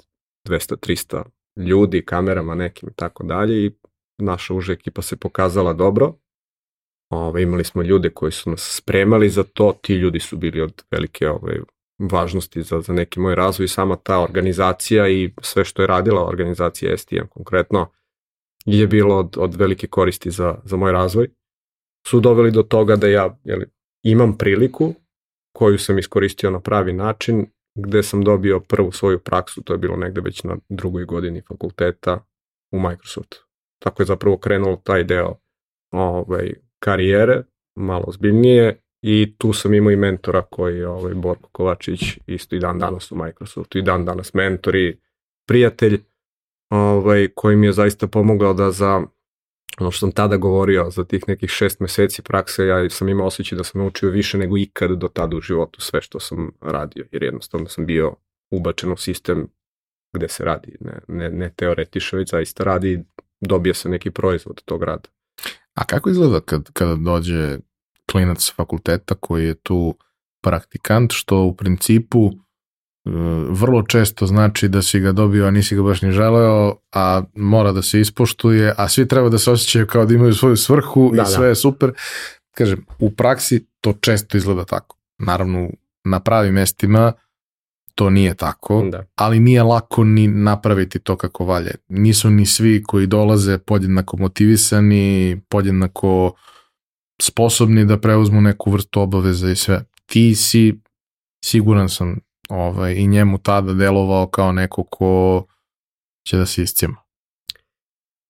[0.49, 1.23] 200-300
[1.57, 3.71] ljudi, kamerama nekim i tako dalje i
[4.19, 6.15] naša uža ekipa se pokazala dobro.
[7.11, 10.85] Ove, imali smo ljude koji su nas spremali za to, ti ljudi su bili od
[10.91, 11.61] velike ove,
[11.99, 16.29] važnosti za, za neki moj razvoj i sama ta organizacija i sve što je radila
[16.29, 17.91] organizacija STM konkretno
[18.65, 21.29] je bilo od, od velike koristi za, za moj razvoj.
[22.07, 23.67] Su doveli do toga da ja jeli,
[24.03, 24.95] imam priliku
[25.57, 29.97] koju sam iskoristio na pravi način gde sam dobio prvu svoju praksu, to je bilo
[29.97, 32.25] negde već na drugoj godini fakulteta
[32.73, 33.47] u Microsoftu.
[33.83, 35.37] Tako je zapravo krenuo taj deo
[35.93, 37.43] ovaj, karijere,
[37.77, 42.59] malo ozbiljnije i tu sam imao i mentora koji je ovaj, Borko Kovačić, isto i
[42.59, 45.01] dan danas u Microsoftu i dan danas mentor i
[45.47, 46.01] prijatelj
[46.71, 49.03] ovaj, koji mi je zaista pomogao da za
[49.81, 53.59] ono što sam tada govorio, za tih nekih šest meseci prakse, ja sam imao osjećaj
[53.59, 57.23] da sam naučio više nego ikad do tada u životu sve što sam radio, jer
[57.23, 58.15] jednostavno sam bio
[58.51, 59.49] ubačen u sistem
[60.13, 63.05] gde se radi, ne, ne, ne teoretiše, već zaista radi
[63.41, 65.09] dobija se neki proizvod tog rada.
[65.75, 67.59] A kako izgleda kad, kada dođe
[68.13, 69.95] klinac fakulteta koji je tu
[70.43, 72.31] praktikant, što u principu
[73.49, 77.73] vrlo često znači da si ga dobio, a nisi ga baš ni želeo, a mora
[77.73, 81.23] da se ispoštuje, a svi treba da se osjećaju kao da imaju svoju svrhu da,
[81.23, 81.49] i sve da.
[81.49, 81.93] je super.
[82.55, 84.97] Kažem, u praksi to često izgleda tako.
[85.19, 85.71] Naravno,
[86.05, 87.13] na pravim mestima
[87.95, 89.05] to nije tako, da.
[89.15, 91.75] ali nije lako ni napraviti to kako valje.
[91.89, 96.33] Nisu ni svi koji dolaze podjednako motivisani, podjednako
[97.23, 99.85] sposobni da preuzmu neku vrstu obaveza i sve.
[100.07, 100.75] Ti si,
[101.45, 105.47] siguran sam, ovaj, i njemu tada delovao kao neko ko
[106.29, 106.97] će da se iscijema.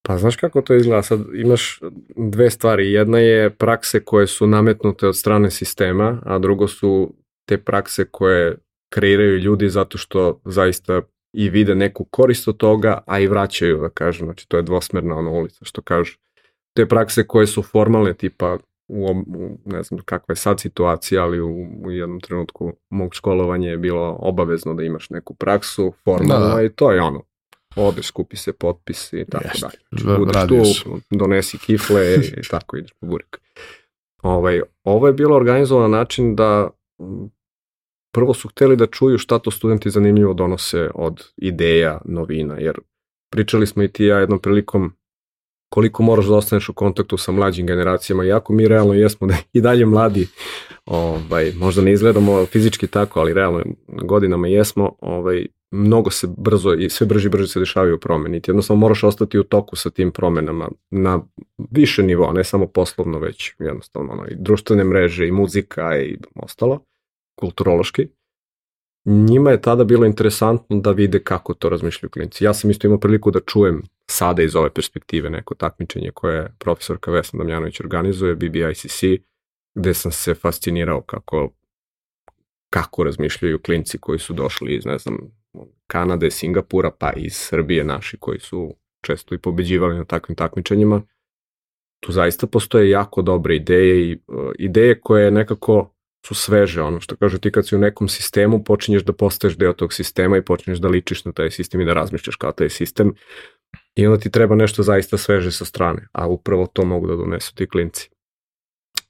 [0.09, 1.03] Pa znaš kako to izgleda?
[1.03, 1.81] Sad imaš
[2.17, 2.93] dve stvari.
[2.93, 7.15] Jedna je prakse koje su nametnute od strane sistema, a drugo su
[7.49, 8.57] te prakse koje
[8.93, 13.89] kreiraju ljudi zato što zaista i vide neku korist od toga, a i vraćaju, da
[13.89, 14.27] kažem.
[14.27, 16.17] Znači, to je dvosmerna ona ulica, što kažu.
[16.77, 21.41] Te prakse koje su formalne, tipa u, u ne znam kakva je sad situacija, ali
[21.41, 26.55] u, u jednom trenutku mog školovanja je bilo obavezno da imaš neku praksu, formalno da,
[26.55, 26.63] da.
[26.63, 27.23] i to je ono.
[27.77, 29.67] Odeš, skupi se potpis i tako Jeste.
[29.67, 29.79] dalje.
[29.91, 30.83] Znači, budeš Radiš.
[30.83, 33.41] tu, donesi kifle i tako ideš po burek.
[34.23, 36.71] Ovaj, ovo je bilo organizovano na način da
[38.13, 42.81] prvo su hteli da čuju šta to studenti zanimljivo donose od ideja, novina, jer
[43.33, 44.93] pričali smo i ti ja jednom prilikom
[45.69, 49.61] koliko moraš da ostaneš u kontaktu sa mlađim generacijama, iako mi realno jesmo da i
[49.61, 50.29] dalje mladi,
[50.87, 56.91] ovaj, možda ne izgledamo fizički tako, ali realno godinama jesmo, ovaj, mnogo se brzo i
[56.91, 58.41] sve brže i brže se dešavaju promeni.
[58.41, 61.21] Ti jednostavno moraš ostati u toku sa tim promenama na
[61.71, 66.85] više nivoa, ne samo poslovno, već jednostavno ono, i društvene mreže i muzika i ostalo,
[67.35, 68.09] kulturološki
[69.09, 72.45] njima je tada bilo interesantno da vide kako to razmišljaju klinci.
[72.45, 77.11] Ja sam isto imao priliku da čujem sada iz ove perspektive neko takmičenje koje profesorka
[77.11, 79.03] Vesna Damjanović organizuje, BBICC,
[79.75, 81.51] gde sam se fascinirao kako
[82.71, 85.19] kako razmišljaju klinci koji su došli iz, ne znam,
[85.87, 91.03] Kanade, Singapura, pa iz Srbije naši koji su često i pobeđivali na takvim takmičenjima.
[92.01, 95.95] Tu zaista postoje jako dobre ideje i uh, ideje koje nekako
[96.27, 99.73] su sveže, ono što kaže ti kad si u nekom sistemu počinješ da postaješ deo
[99.73, 103.15] tog sistema i počinješ da ličiš na taj sistem i da razmišljaš kao taj sistem
[103.95, 107.55] i onda ti treba nešto zaista sveže sa strane, a upravo to mogu da donesu
[107.55, 108.11] ti klinci.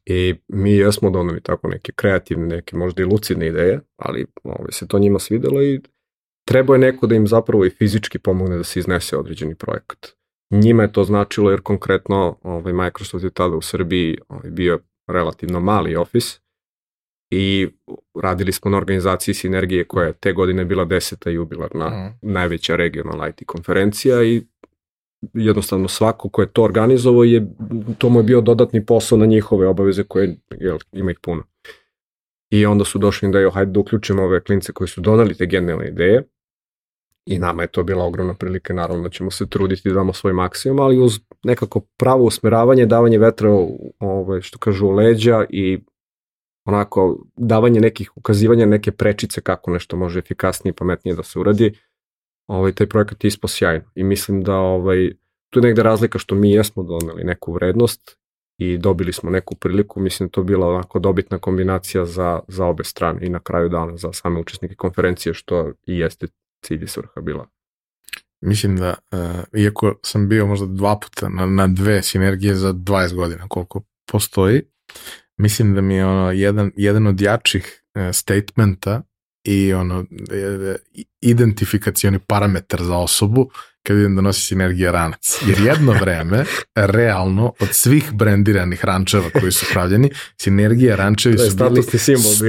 [0.07, 4.89] I mi jesmo doneli tako neke kreativne, neke možda i lucidne ideje, ali ovaj, se
[4.89, 5.81] to njima svidelo i
[6.47, 10.07] treba je neko da im zapravo i fizički pomogne da se iznese određeni projekat.
[10.51, 15.61] Njima je to značilo jer konkretno ovaj, Microsoft je tada u Srbiji ovaj, bio relativno
[15.61, 16.41] mali ofis
[17.31, 17.69] i
[18.23, 22.19] radili smo na organizaciji Sinergije koja je te godine bila deseta jubilarna, mm.
[22.23, 24.43] najveća regionalna IT konferencija i
[25.35, 27.47] jednostavno svako ko je to organizovao je,
[27.99, 31.43] to mu je bio dodatni posao na njihove obaveze koje jel, ima ih puno.
[32.51, 35.47] I onda su došli da je, hajde da uključimo ove klince koji su donali te
[35.47, 36.23] genijalne ideje
[37.27, 40.33] i nama je to bila ogromna prilika, naravno da ćemo se truditi da damo svoj
[40.33, 43.51] maksimum, ali uz nekako pravo usmeravanje, davanje vetra
[44.01, 45.79] ove, što kažu u leđa i
[46.69, 51.73] onako davanje nekih ukazivanja neke prečice kako nešto može efikasnije i pametnije da se uradi,
[52.47, 55.13] ovaj, taj projekat je ispo sjajno i mislim da ovaj,
[55.51, 58.19] tu je negde razlika što mi jesmo doneli neku vrednost
[58.59, 62.85] i dobili smo neku priliku, mislim da to bila onako dobitna kombinacija za, za obe
[62.85, 66.27] strane i na kraju dana za same učesnike konferencije što i jeste
[66.65, 67.47] cilj i svrha bila.
[68.41, 73.15] Mislim da, uh, iako sam bio možda dva puta na, na dve sinergije za 20
[73.15, 74.63] godina koliko postoji,
[75.39, 79.03] mislim da mi je ono jedan, jedan od jačih uh, statementa
[79.45, 80.05] i ono
[81.21, 83.51] identifikacioni parametar za osobu
[83.89, 85.43] kad vidim da nosi sinergija ranac.
[85.47, 91.83] Jer jedno vreme, realno, od svih brendiranih rančeva koji su pravljeni, sinergija rančevi su bili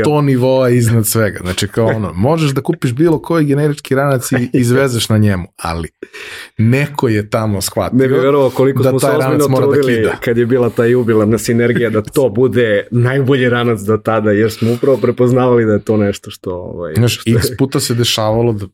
[0.04, 1.40] sto nivoa iznad svega.
[1.42, 5.90] Znači kao ono, možeš da kupiš bilo koji generički ranac i izvezeš na njemu, ali
[6.58, 10.16] neko je tamo shvatio ne bi verovao koliko da smo taj ranac mora da kida.
[10.22, 14.74] kad je bila ta jubilarna sinergija da to bude najbolji ranac do tada, jer smo
[14.74, 16.52] upravo prepoznavali da je to nešto što...
[16.52, 18.66] Ovaj, Znaš, što x puta se dešavalo da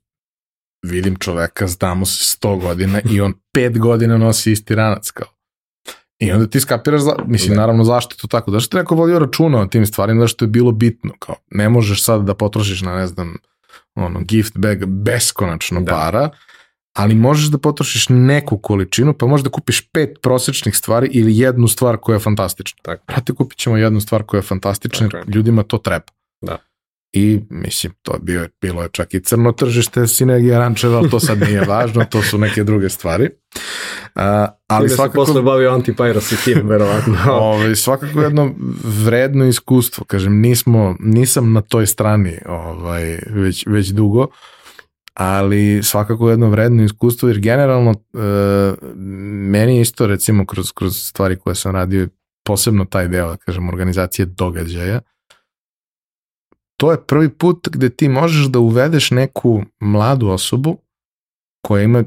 [0.86, 5.28] vidim čoveka, znamo se 100 godina i on 5 godina nosi isti ranac kao.
[6.20, 7.58] I onda ti skapiraš, za, mislim, ne.
[7.58, 10.50] naravno zašto je to tako, zašto je neko vodio računa o tim stvarima, zašto je
[10.50, 13.36] bilo bitno, kao, ne možeš sad da potrošiš na, ne znam,
[13.96, 15.92] ono, gift bag beskonačno da.
[15.92, 16.30] para,
[16.94, 21.68] ali možeš da potrošiš neku količinu, pa možeš da kupiš pet prosečnih stvari ili jednu
[21.68, 22.80] stvar koja je fantastična.
[22.82, 23.04] Tako.
[23.06, 25.32] Prate, kupit ćemo jednu stvar koja je fantastična, tako.
[25.32, 26.06] ljudima to treba.
[26.42, 26.58] Da
[27.16, 31.20] i mislim to je bio, bilo je čak i crno tržište sinergija rančeva, ali to
[31.20, 33.30] sad nije važno, to su neke druge stvari.
[34.16, 34.22] Uh,
[34.68, 35.16] ali Time svakako...
[35.16, 37.18] posle bavio antipajros i tim, verovatno.
[37.32, 38.54] ovaj, svakako jedno
[39.06, 44.28] vredno iskustvo, kažem, nismo, nisam na toj strani ovaj, već, već dugo,
[45.14, 48.90] ali svakako jedno vredno iskustvo, jer generalno uh,
[49.52, 52.08] meni isto recimo kroz, kroz stvari koje sam radio,
[52.44, 55.02] posebno taj deo, da kažem, organizacije događaja,
[56.78, 60.78] to je prvi put gde ti možeš da uvedeš neku mladu osobu
[61.62, 62.04] koja ima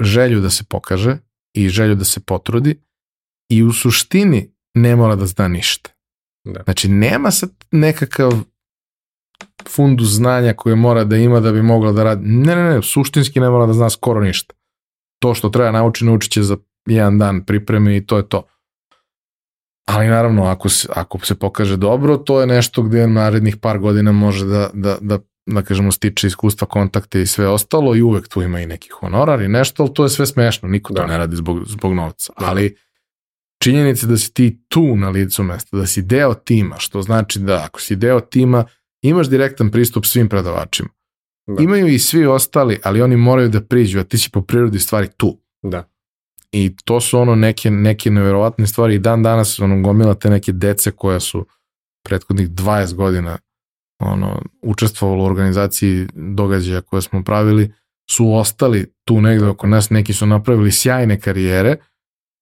[0.00, 1.18] želju da se pokaže
[1.54, 2.80] i želju da se potrudi
[3.50, 5.90] i u suštini ne mora da zna ništa.
[6.44, 6.62] Da.
[6.64, 8.32] Znači, nema sad nekakav
[9.68, 12.28] fundu znanja koje mora da ima da bi mogla da radi.
[12.28, 14.54] Ne, ne, ne, suštinski ne mora da zna skoro ništa.
[15.18, 16.56] To što treba nauči, naučit će za
[16.86, 18.42] jedan dan pripreme i to je to.
[19.84, 24.12] Ali naravno, ako se, ako se pokaže dobro, to je nešto gde narednih par godina
[24.12, 28.42] može da, da, da, da kažemo, stiče iskustva, kontakte i sve ostalo i uvek tu
[28.42, 31.00] ima i neki honorar i nešto, ali to je sve smešno, niko da.
[31.02, 32.32] to ne radi zbog, zbog novca.
[32.40, 32.46] Da.
[32.46, 32.76] Ali
[33.62, 37.64] činjenica da si ti tu na licu mesta, da si deo tima, što znači da
[37.64, 38.64] ako si deo tima,
[39.02, 40.88] imaš direktan pristup svim predavačima.
[41.46, 41.62] Da.
[41.62, 45.08] Imaju i svi ostali, ali oni moraju da priđu, a ti si po prirodi stvari
[45.16, 45.38] tu.
[45.62, 45.91] Da.
[46.52, 48.94] I to su ono neke, neke neverovatne stvari.
[48.94, 51.46] I dan danas ono, gomila te neke dece koja su
[52.04, 53.38] prethodnih 20 godina
[54.00, 57.72] ono, učestvovalo u organizaciji događaja koje smo pravili,
[58.10, 61.76] su ostali tu negde oko nas, neki su napravili sjajne karijere,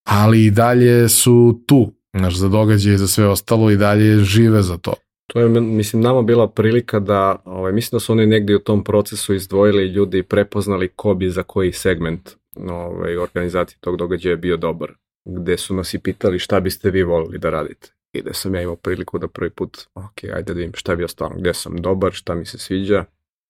[0.09, 4.63] ali i dalje su tu, znaš, za događaje i za sve ostalo i dalje žive
[4.63, 4.95] za to.
[5.27, 8.85] To je, mislim, nama bila prilika da, ovaj, mislim da su oni negdje u tom
[8.85, 14.57] procesu izdvojili ljudi i prepoznali ko bi za koji segment ovaj, organizacije tog događaja bio
[14.57, 14.93] dobar,
[15.25, 17.89] gde su nas i pitali šta biste vi volili da radite.
[18.13, 21.05] I da sam ja imao priliku da prvi put, ok, ajde da vidim šta bi
[21.05, 23.05] ostalo, gde sam dobar, šta mi se sviđa,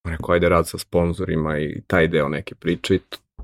[0.04, 3.00] rekao ajde rad sa sponzorima i taj deo neke priče i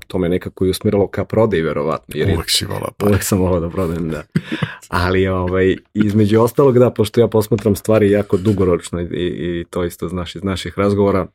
[0.07, 2.15] to me nekako i usmiralo ka prodaj verovatno.
[2.17, 3.05] Jer uvek si volao pa.
[3.05, 4.23] Uvek sam volao da prodajem, da.
[4.87, 10.07] Ali ovaj, između ostalog da, pošto ja posmatram stvari jako dugoročno i, i to isto
[10.07, 11.27] znaš iz naših razgovora,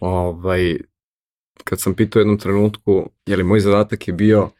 [0.00, 0.78] ovaj,
[1.64, 4.50] kad sam pitao jednom trenutku, je li moj zadatak je bio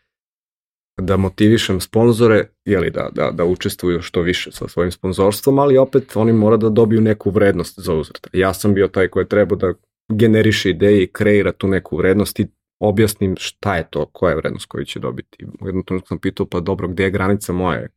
[1.00, 6.16] da motivišem sponzore, jeli da, da, da učestvuju što više sa svojim sponzorstvom, ali opet
[6.16, 8.26] oni mora da dobiju neku vrednost za uzvrat.
[8.32, 9.74] Ja sam bio taj koji je trebao da
[10.08, 12.46] generiše ideje i kreira tu neku vrednost i
[12.80, 15.46] objasnim šta je to, koja je vrednost koju će dobiti.
[15.60, 17.88] U jednom trenutku sam pitao, pa dobro, gde je granica moje?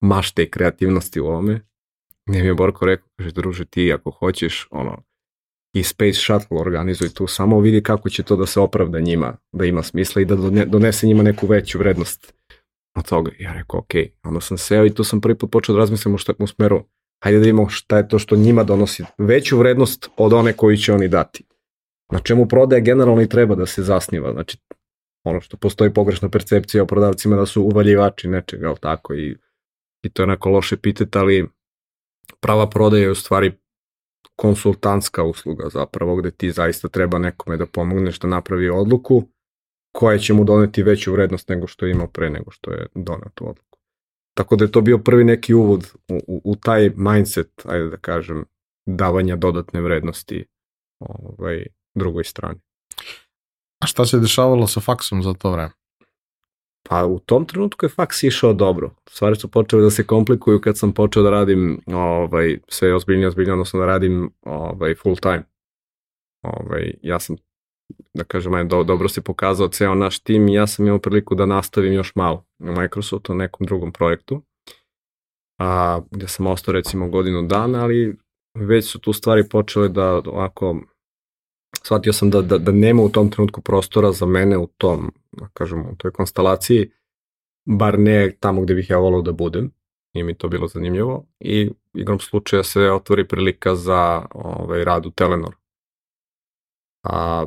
[0.00, 1.60] mašte i kreativnosti u ovome.
[2.26, 5.02] Nije mi je Borko rekao, kaže, druže, ti ako hoćeš, ono,
[5.76, 9.64] i Space Shuttle organizuj tu, samo vidi kako će to da se opravda njima, da
[9.64, 12.34] ima smisla i da donese njima neku veću vrednost
[12.94, 13.30] od toga.
[13.38, 13.90] Ja rekao, ok,
[14.22, 16.84] onda sam seo i tu sam prvi put počeo da razmislim u, šta, u smeru,
[17.24, 20.92] hajde da vidimo šta je to što njima donosi veću vrednost od one koju će
[20.92, 21.44] oni dati.
[22.12, 24.58] Na čemu prodaja generalno i treba da se zasniva, znači
[25.24, 29.36] ono što postoji pogrešna percepcija o prodavcima da su uvaljivači nečega, ali tako, i,
[30.02, 31.48] i to je onako loše pitati, ali
[32.40, 33.52] prava prodaja je u stvari
[34.36, 39.22] konsultantska usluga zapravo, gde ti zaista treba nekome da pomogneš da napravi odluku
[39.92, 43.30] koja će mu doneti veću vrednost nego što je imao pre nego što je donao
[43.34, 43.78] tu odluku.
[44.36, 47.96] Tako da je to bio prvi neki uvod u, u, u taj mindset, ajde da
[47.96, 48.44] kažem,
[48.86, 50.46] davanja dodatne vrednosti
[51.00, 52.60] ovaj, drugoj strani.
[53.82, 55.72] A šta se dešavalo sa faksom za to vreme?
[56.88, 58.90] Pa u tom trenutku je faks išao dobro.
[59.08, 63.52] Stvari su počele da se komplikuju kad sam počeo da radim ovaj, sve ozbiljnije, ozbiljnije,
[63.52, 65.42] odnosno da radim ovaj, full time.
[66.42, 67.36] Ovaj, ja sam,
[68.14, 71.34] da kažem, aj, do, dobro se pokazao ceo naš tim i ja sam imao priliku
[71.34, 74.42] da nastavim još malo u Microsoftu, na nekom drugom projektu.
[75.58, 78.16] A, gde sam ostao recimo godinu dana, ali
[78.54, 80.80] već su tu stvari počele da ovako
[81.84, 85.48] shvatio sam da, da, da nema u tom trenutku prostora za mene u tom, da
[85.52, 86.90] kažem, u toj konstelaciji,
[87.64, 89.70] bar ne tamo gde bih ja volao da budem,
[90.14, 95.10] nije mi to bilo zanimljivo i igrom slučaja se otvori prilika za ovaj, rad u
[95.10, 95.54] Telenor.
[97.02, 97.46] A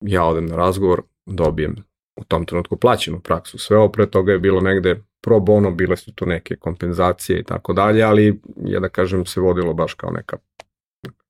[0.00, 1.76] ja odem na razgovor, dobijem
[2.16, 3.58] u tom trenutku plaćenu praksu.
[3.58, 7.44] Sve ovo pre toga je bilo negde pro bono, bile su tu neke kompenzacije i
[7.44, 10.36] tako dalje, ali ja da kažem se vodilo baš kao neka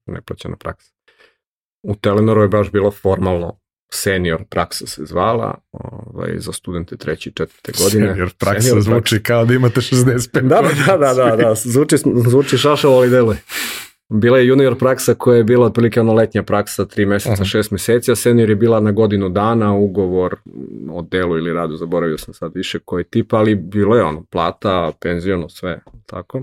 [0.06, 0.93] neplaćena praksa.
[1.84, 3.58] U Telenoru je baš bilo formalno
[3.92, 8.08] senior praksa se zvala, ovaj, za studente treće i četvrte godine.
[8.08, 9.26] Senior praksa senior zvuči praksa.
[9.26, 11.96] kao da imate 65 da, da, da, da, da, zvuči,
[12.28, 13.38] zvuči šašavo, ali deluje.
[14.08, 17.44] Bila je junior praksa koja je bila otprilike ono letnja praksa, tri meseca, Aha.
[17.44, 20.36] šest meseci, a senior je bila na godinu dana, ugovor
[20.90, 24.92] o delu ili radu, zaboravio sam sad više koji tip, ali bilo je ono, plata,
[25.00, 26.42] penziono, sve, tako.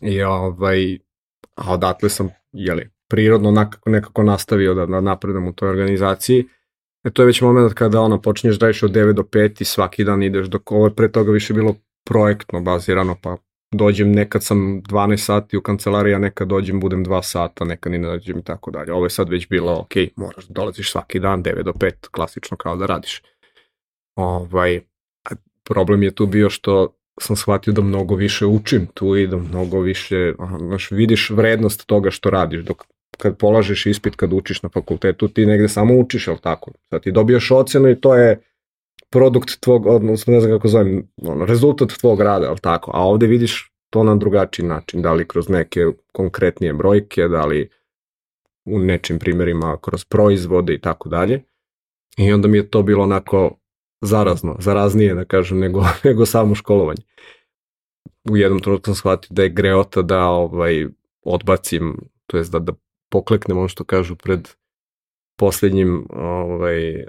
[0.00, 0.98] I ovaj,
[1.54, 6.44] a odatle sam, jeli, prirodno nekako, nekako nastavio da, da napredam u toj organizaciji.
[7.04, 10.04] E to je već moment kada ono, počinješ da od 9 do 5 i svaki
[10.04, 11.74] dan ideš, dok ovo je pre toga više bilo
[12.08, 13.36] projektno bazirano, pa
[13.72, 17.98] dođem, nekad sam 12 sati u kancelariji, a nekad dođem, budem 2 sata, nekad ni
[17.98, 18.92] ne dođem i tako dalje.
[18.92, 22.56] Ovo je sad već bilo, ok, moraš da dolaziš svaki dan, 9 do 5, klasično
[22.56, 23.22] kao da radiš.
[24.16, 24.80] Ovaj,
[25.64, 29.80] problem je tu bio što sam shvatio da mnogo više učim tu i da mnogo
[29.80, 32.84] više, znaš, vidiš vrednost toga što radiš, dok
[33.18, 36.70] kad polažeš ispit, kad učiš na fakultetu, ti negde samo učiš, jel tako?
[36.90, 38.40] Sad ti dobijaš ocenu i to je
[39.10, 42.90] produkt tvog, odnosno ne znam kako zovem, ono, rezultat tvog rada, jel tako?
[42.94, 45.80] A ovde vidiš to na drugačiji način, da li kroz neke
[46.12, 47.68] konkretnije brojke, da li
[48.64, 51.42] u nečim primjerima kroz proizvode i tako dalje.
[52.16, 53.56] I onda mi je to bilo onako
[54.00, 57.02] zarazno, zaraznije da kažem nego, nego samo školovanje.
[58.30, 60.86] U jednom trenutku sam shvatio da je greota da ovaj,
[61.24, 61.96] odbacim,
[62.26, 62.72] to jest da, da
[63.12, 64.48] pokleknem ono što kažu pred
[65.38, 67.04] posljednjim ovaj,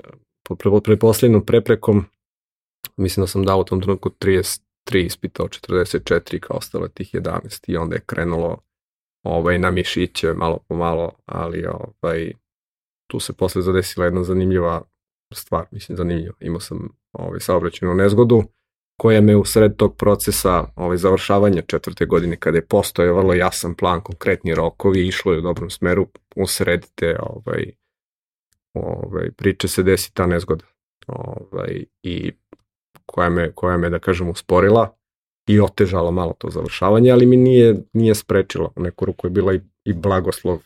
[0.83, 2.05] pred, posljednom preprekom
[2.97, 4.59] mislim da sam dao u tom trenutku 33
[5.05, 8.57] ispita od 44 kao ostalo tih 11 i onda je krenulo
[9.23, 12.33] ovaj, na mišiće malo po malo, ali ovaj,
[13.11, 14.81] tu se posle zadesila jedna zanimljiva
[15.33, 16.33] stvar, mislim zanimljiva.
[16.39, 18.43] Imao sam ovaj, saobraćenu nezgodu,
[18.97, 23.75] koja me u sred tog procesa ovaj, završavanja četvrte godine, kada je postoje vrlo jasan
[23.75, 26.45] plan, konkretni rokovi, išlo je u dobrom smeru, u
[26.95, 27.71] te ovaj,
[28.73, 30.65] ovaj, priče se desi ta nezgoda.
[31.07, 32.31] Ovaj, I
[33.05, 34.95] koja me, koja me, da kažem, usporila
[35.47, 38.73] i otežala malo to završavanje, ali mi nije, nije sprečilo.
[38.75, 40.59] U neku ruku je bila i, i blagoslov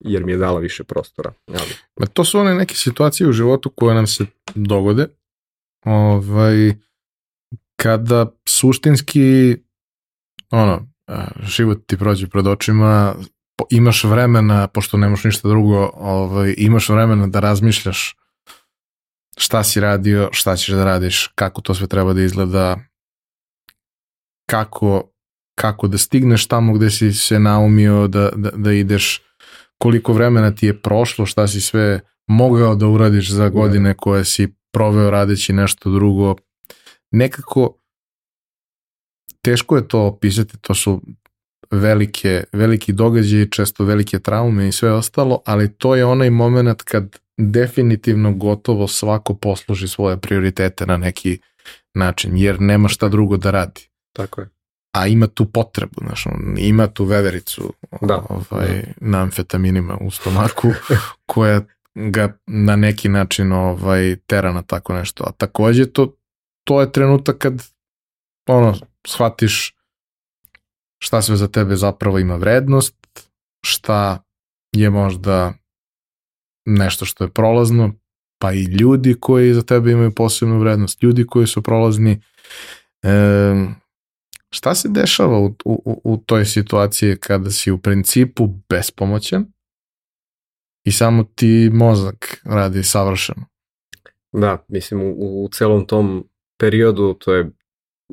[0.00, 1.32] jer mi je dala više prostora.
[1.48, 1.72] Ali...
[2.00, 5.06] Ma to su one neke situacije u životu koje nam se dogode.
[5.84, 6.74] Ovaj,
[7.82, 9.56] kada suštinski
[10.50, 10.88] ono,
[11.42, 13.14] život ti prođe pred očima,
[13.70, 18.16] imaš vremena, pošto nemaš ništa drugo, ovaj, imaš vremena da razmišljaš
[19.36, 22.76] šta si radio, šta ćeš da radiš, kako to sve treba da izgleda,
[24.50, 25.02] kako,
[25.58, 29.22] kako da stigneš tamo gde si se naumio da, da, da ideš,
[29.78, 34.54] koliko vremena ti je prošlo, šta si sve mogao da uradiš za godine koje si
[34.72, 36.36] proveo radeći nešto drugo,
[37.12, 37.78] nekako
[39.42, 41.02] teško je to opisati, to su
[41.70, 47.16] velike, veliki događaji, često velike traume i sve ostalo, ali to je onaj moment kad
[47.36, 51.38] definitivno gotovo svako posluži svoje prioritete na neki
[51.94, 53.88] način, jer nema šta drugo da radi.
[54.12, 54.48] Tako je.
[54.92, 56.24] a ima tu potrebu, znaš,
[56.58, 58.82] ima tu vevericu da, ovaj, da.
[59.00, 60.68] na amfetaminima u stomaku
[61.26, 61.60] koja
[61.94, 65.24] ga na neki način ovaj, tera na tako nešto.
[65.24, 66.14] A takođe to,
[66.64, 67.62] to je trenutak kad
[68.48, 68.74] ono,
[69.06, 69.76] shvatiš
[71.02, 72.96] šta sve za tebe zapravo ima vrednost,
[73.66, 74.24] šta
[74.76, 75.52] je možda
[76.66, 77.94] nešto što je prolazno,
[78.38, 82.22] pa i ljudi koji za tebe imaju posebnu vrednost, ljudi koji su prolazni.
[83.02, 83.54] E,
[84.50, 89.52] šta se dešava u, u, u toj situaciji kada si u principu bespomoćan
[90.84, 93.44] i samo ti mozak radi savršeno?
[94.32, 96.28] Da, mislim u, u celom tom
[96.62, 97.50] periodu to je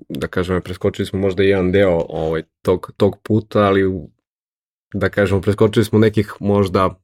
[0.10, 3.84] da kažem, preskočili smo možda jedan deo ovaj, tog, tog puta, ali
[4.94, 7.02] da kažemo, preskočili smo nekih možda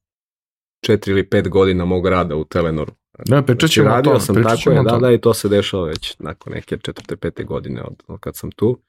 [0.85, 2.93] četiri ili pet godina mog rada u Telenoru.
[3.25, 4.19] Da, pričat ćemo znači, radio to.
[4.19, 7.83] sam tako je, da, da, i to se dešava već nakon neke četvrte, pete godine
[7.83, 8.79] od, od kad sam tu.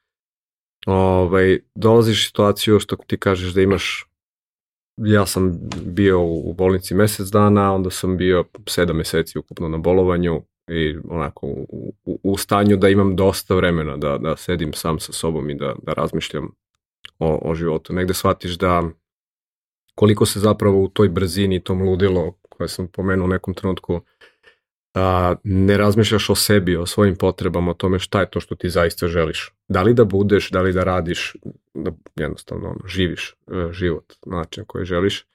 [0.85, 4.09] Ovaj, dolaziš situaciju što ti kažeš da imaš
[4.97, 10.43] ja sam bio u bolnici mesec dana, onda sam bio sedam meseci ukupno na bolovanju
[10.67, 15.13] i onako u, u, u stanju da imam dosta vremena da, da sedim sam sa
[15.13, 16.51] sobom i da, da razmišljam
[17.19, 17.93] o, o životu.
[17.93, 18.83] Negde shvatiš da
[19.95, 24.01] koliko se zapravo u toj brzini, tom ludilo koje sam pomenuo u nekom trenutku,
[24.93, 28.69] a, ne razmišljaš o sebi, o svojim potrebama, o tome šta je to što ti
[28.69, 29.53] zaista želiš.
[29.67, 31.35] Da li da budeš, da li da radiš,
[31.73, 35.25] da jednostavno ono, živiš e, život na način koji želiš,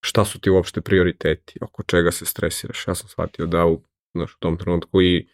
[0.00, 2.88] šta su ti uopšte prioriteti, oko čega se stresiraš.
[2.88, 3.82] Ja sam shvatio da u,
[4.14, 5.28] znaš, u tom trenutku i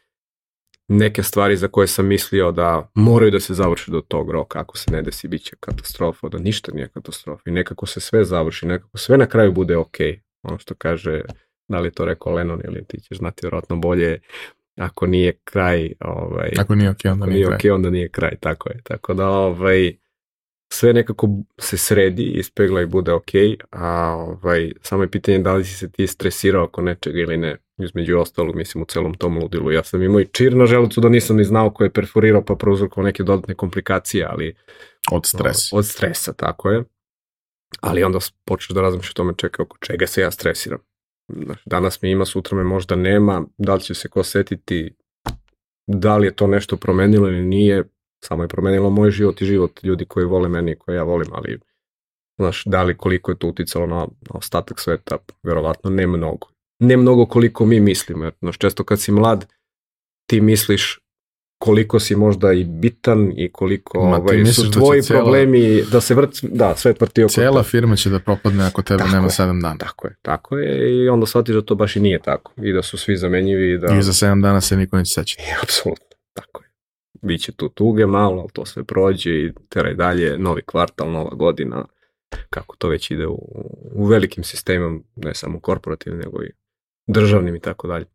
[0.89, 4.79] neke stvari za koje sam mislio da moraju da se završi do tog roka, ako
[4.79, 8.67] se ne desi, bit će katastrofa, da ništa nije katastrofa i nekako se sve završi,
[8.67, 9.97] nekako sve na kraju bude ok.
[10.43, 11.23] Ono što kaže,
[11.69, 14.21] da li to rekao Lennon ili ti ćeš znati vjerojatno bolje,
[14.77, 17.71] ako nije kraj, ovaj, ako nije ok, onda nije, nije kraj.
[17.71, 18.81] onda nije kraj, tako je.
[18.85, 19.97] Tako da, ovaj,
[20.73, 23.31] sve nekako se sredi, ispegla i bude ok,
[23.71, 27.57] a ovaj, samo je pitanje da li si se ti stresirao oko nečega ili ne
[27.79, 29.73] između ostalog, mislim, u celom tom ludilu.
[29.73, 32.55] Ja sam imao i čir na želucu da nisam ni znao ko je perforirao pa
[32.55, 34.55] prouzrokovao neke dodatne komplikacije, ali...
[35.13, 35.77] Od stresa.
[35.77, 36.85] Od stresa, tako je.
[37.81, 40.79] Ali onda počneš da razmišljaš o tome čekaj, oko čega se ja stresiram.
[41.67, 44.95] Danas mi ima, sutra me možda nema, da li će se ko setiti,
[45.87, 47.85] da li je to nešto promenilo ili nije,
[48.25, 51.29] samo je promenilo moj život i život ljudi koji vole meni i koje ja volim,
[51.33, 51.59] ali
[52.39, 56.97] znaš, da li koliko je to uticalo na, na ostatak sveta, verovatno ne mnogo ne
[56.97, 59.47] mnogo koliko mi mislimo, jer znaš, često kad si mlad,
[60.27, 60.99] ti misliš
[61.59, 66.01] koliko si možda i bitan i koliko Ma, ovaj, su da tvoji da problemi da
[66.01, 69.29] se vrt, da, sve vrti oko Cijela firma će da propadne ako tebe tako nema
[69.29, 69.77] 7 dana.
[69.79, 72.83] Tako je, tako je i onda shvatiš da to baš i nije tako i da
[72.83, 73.97] su svi zamenjivi i da...
[73.99, 75.43] I za 7 dana se niko neće sećati.
[75.43, 76.69] I, apsolutno, tako je.
[77.23, 81.85] Biće tu tuge malo, ali to sve prođe i teraj dalje, novi kvartal, nova godina,
[82.51, 83.39] kako to već ide u,
[83.93, 86.51] u velikim sistemom, ne samo korporativnim, nego i
[87.07, 88.07] državnim i tako dalje.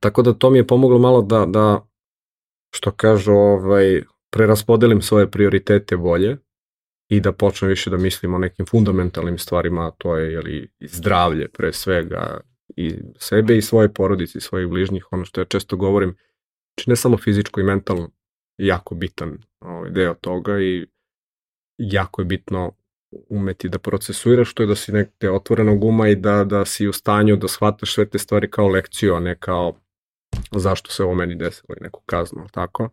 [0.00, 1.86] Tako da to mi je pomoglo malo da, da
[2.74, 6.36] što kažu, ovaj, preraspodelim svoje prioritete bolje
[7.08, 11.48] i da počnem više da mislim o nekim fundamentalnim stvarima, a to je jeli, zdravlje
[11.48, 12.40] pre svega
[12.76, 16.16] i sebe i svoje porodice i svojih bližnjih, ono što ja često govorim,
[16.74, 18.10] znači ne samo fizičko i mentalno,
[18.58, 20.86] jako bitan ovaj, deo toga i
[21.78, 22.72] jako je bitno
[23.28, 26.92] umeti da procesuiraš, to je da si nekde otvorenog uma i da, da si u
[26.92, 29.74] stanju da shvataš sve te stvari kao lekciju, a ne kao
[30.50, 32.88] zašto se ovo meni desilo i neku kaznu, tako.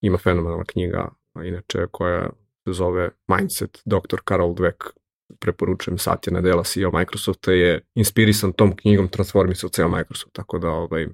[0.00, 1.08] Ima fenomenalna knjiga,
[1.44, 2.30] inače, koja
[2.64, 4.20] se zove Mindset, dr.
[4.24, 4.90] Karol Dweck,
[5.38, 11.06] preporučujem Satya Nadella, CEO Microsofta, je inspirisan tom knjigom Transformisao ceo Microsoft, tako da ovaj,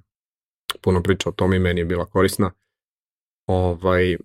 [0.81, 2.51] puno priča o tom i meni je bila korisna.
[3.47, 4.17] Ovaj,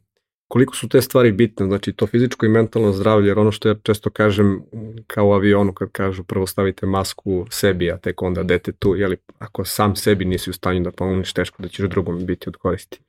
[0.53, 3.75] koliko su te stvari bitne, znači to fizičko i mentalno zdravlje, jer ono što ja
[3.83, 4.61] često kažem
[5.07, 9.65] kao u avionu kad kažu prvo stavite masku sebi, a tek onda detetu, jeli ako
[9.65, 12.99] sam sebi nisi u stanju da pomogneš, teško da ćeš drugom biti od koristi.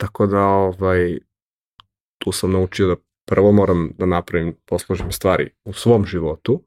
[0.00, 1.18] Tako da ovaj,
[2.18, 2.96] tu sam naučio da
[3.26, 6.62] prvo moram da napravim, posložim stvari u svom životu,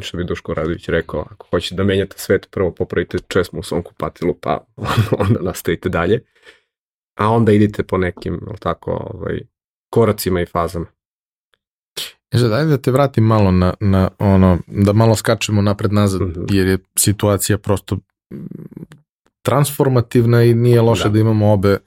[0.00, 3.82] što bi Duško Radović rekao, ako hoćete da menjate svet, prvo popravite česmu u svom
[3.82, 4.64] kupatilu, pa
[5.28, 6.24] onda nastavite dalje
[7.16, 9.40] a onda idite po nekim, tako, ovaj,
[9.90, 10.86] koracima i fazama.
[12.30, 16.20] E sad, ajde da te vratim malo na, na ono, da malo skačemo napred nazad,
[16.20, 16.54] mm -hmm.
[16.54, 17.98] jer je situacija prosto
[19.42, 21.78] transformativna i nije loše da, da imamo obe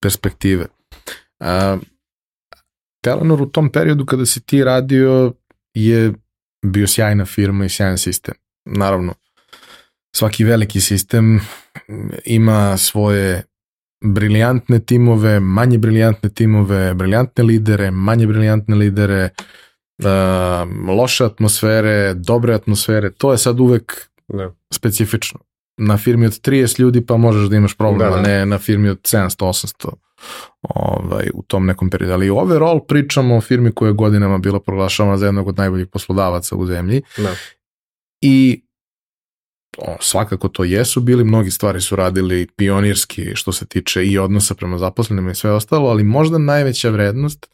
[0.00, 0.66] perspektive.
[1.40, 1.78] A,
[3.04, 5.32] Telenor u tom periodu kada si ti radio
[5.74, 6.12] je
[6.66, 8.34] bio sjajna firma i sjajan sistem.
[8.64, 9.14] Naravno,
[10.16, 11.40] svaki veliki sistem
[12.24, 13.42] ima svoje
[14.02, 19.28] briljantne timove, manje briljantne timove, briljantne lidere, manje briljantne lidere,
[20.88, 24.50] loše atmosfere, dobre atmosfere, to je sad uvek ne.
[24.74, 25.40] specifično.
[25.76, 28.22] Na firmi od 30 ljudi pa možeš da imaš problem, da, da.
[28.22, 29.92] ne na firmi od 700-800
[30.62, 32.12] ovaj, u tom nekom periodu.
[32.12, 36.56] Ali overall pričamo o firmi koja je godinama bila proglašavana za jednog od najboljih poslodavaca
[36.56, 37.02] u zemlji.
[37.16, 37.34] Da.
[38.20, 38.62] I
[39.78, 44.54] o, svakako to jesu bili, mnogi stvari su radili pionirski što se tiče i odnosa
[44.54, 47.46] prema zaposlenima i sve ostalo, ali možda najveća vrednost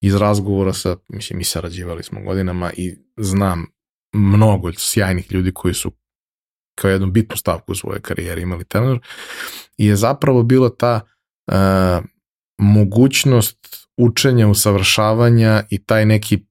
[0.00, 3.66] iz razgovora sa, mislim, mi sarađivali smo godinama i znam
[4.14, 5.92] mnogo sjajnih ljudi koji su
[6.74, 8.98] kao jednu bitnu stavku u svojoj karijeri imali trener,
[9.76, 11.00] je zapravo bila ta
[11.46, 11.54] uh,
[12.58, 16.46] mogućnost učenja, usavršavanja i taj neki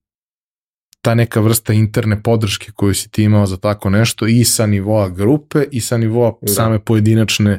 [1.04, 5.08] ta neka vrsta interne podrške koju si ti imao za tako nešto i sa nivoa
[5.08, 6.52] grupe i sa nivoa da.
[6.52, 7.58] same pojedinačne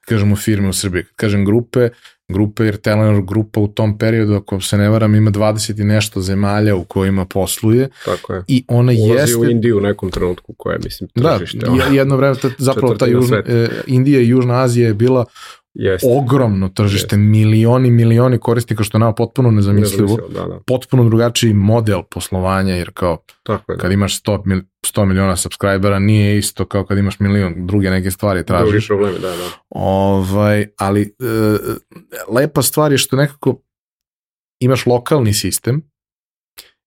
[0.00, 1.04] kažemo firme u Srbiji.
[1.16, 1.88] Kažem grupe,
[2.28, 6.20] grupe jer Telenor grupa u tom periodu, ako se ne varam, ima 20 i nešto
[6.20, 7.88] zemalja u kojima posluje.
[8.04, 8.44] Tako je.
[8.48, 9.36] I ona Ulazi jeste...
[9.36, 11.66] u Indiju u nekom trenutku koja mislim, tržište.
[11.66, 15.24] Da, jedno vreme, zapravo ta Južna, e, Indija i Južna Azija je bila
[15.74, 16.08] Jeste.
[16.10, 17.16] ogromno tržište, Jeste.
[17.16, 20.60] milioni, milioni korisnika što je nama potpuno nezamislivo, da, da.
[20.66, 23.82] potpuno drugačiji model poslovanja, jer kao Tako je, da.
[23.82, 28.46] kad imaš 100, 100 miliona subscribera nije isto kao kad imaš milion druge neke stvari
[28.46, 28.70] tražiš.
[28.70, 29.48] Drugi problemi, da, da.
[29.70, 31.58] Ovaj, ali e,
[32.28, 33.60] lepa stvar je što nekako
[34.60, 35.82] imaš lokalni sistem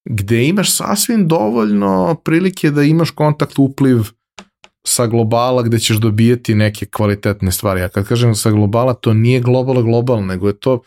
[0.10, 3.98] gde imaš sasvim dovoljno prilike da imaš kontakt, upliv,
[4.88, 7.82] sa globala gde ćeš dobijeti neke kvalitetne stvari.
[7.82, 10.82] A kad kažem sa globala, to nije global global, nego je to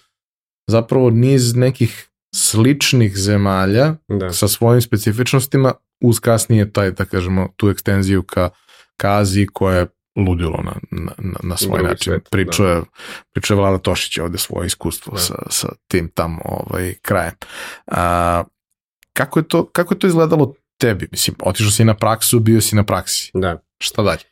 [0.67, 4.33] zapravo niz nekih sličnih zemalja da.
[4.33, 8.51] sa svojim specifičnostima uz kasnije taj, da kažemo, tu ekstenziju ka,
[8.97, 9.87] ka Aziji koja je
[10.17, 11.13] ludilo na, na,
[11.43, 12.13] na svoj Drugi način.
[12.13, 12.73] Svet, pričao, da.
[12.73, 12.83] je,
[13.33, 15.19] pričao je Vlada Tošić ovde svoje iskustvo da.
[15.19, 17.35] sa, sa tim tamo ovaj, krajem.
[17.87, 18.45] A,
[19.13, 21.09] kako, je to, kako je to izgledalo tebi?
[21.11, 23.31] Mislim, otišao si na praksu, bio si na praksi.
[23.35, 23.63] Da.
[23.79, 24.31] Šta dalje?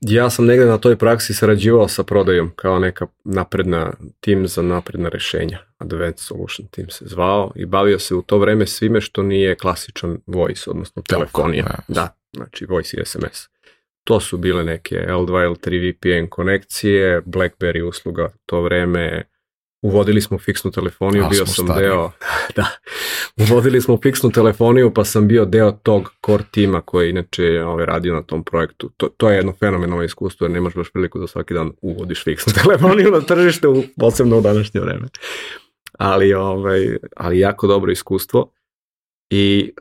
[0.00, 5.08] Ja sam negde na toj praksi sarađivao sa prodajom kao neka napredna tim za napredna
[5.08, 5.58] rešenja.
[5.78, 10.18] Advanced Solution Team se zvao i bavio se u to vreme svime što nije klasičan
[10.26, 11.64] voice, odnosno telefonija.
[11.64, 13.48] Da, da, znači voice i SMS.
[14.04, 19.22] To su bile neke L2, L3 VPN konekcije, BlackBerry usluga to vreme,
[19.86, 21.82] Uvodili smo fiksnu telefoniju, A, bio sam stari.
[21.82, 22.10] deo,
[22.56, 22.66] da,
[23.36, 28.14] uvodili smo fiksnu telefoniju pa sam bio deo tog core tima koji inače ovaj, radio
[28.14, 28.90] na tom projektu.
[28.96, 32.52] To, to je jedno fenomenalno iskustvo jer nemaš baš priliku da svaki dan uvodiš fiksnu
[32.62, 35.08] telefoniju na tržište, u, posebno u današnje vreme.
[35.98, 38.52] Ali, ovaj, ali jako dobro iskustvo
[39.30, 39.72] i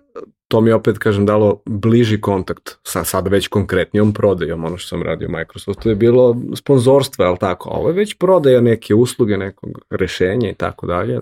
[0.48, 5.04] to mi opet, kažem, dalo bliži kontakt sa sad već konkretnijom prodajom, ono što sam
[5.04, 10.50] radio Microsoftu je bilo sponzorstvo, ali tako, ovo je već prodaja neke usluge, nekog rešenja
[10.50, 11.20] i tako dalje,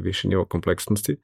[0.00, 1.16] više nivo kompleksnosti,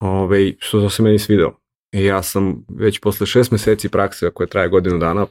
[0.00, 1.60] Ove, što se meni svidelo.
[1.92, 5.26] I ja sam već posle šest meseci prakse, koja traje godinu dana,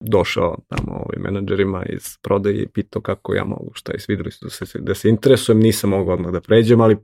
[0.00, 4.44] došao tamo ovim menadžerima iz prodaje i pitao kako ja mogu, šta je svideli su
[4.44, 6.96] da se, da se interesujem, nisam mogao odmah da pređem, ali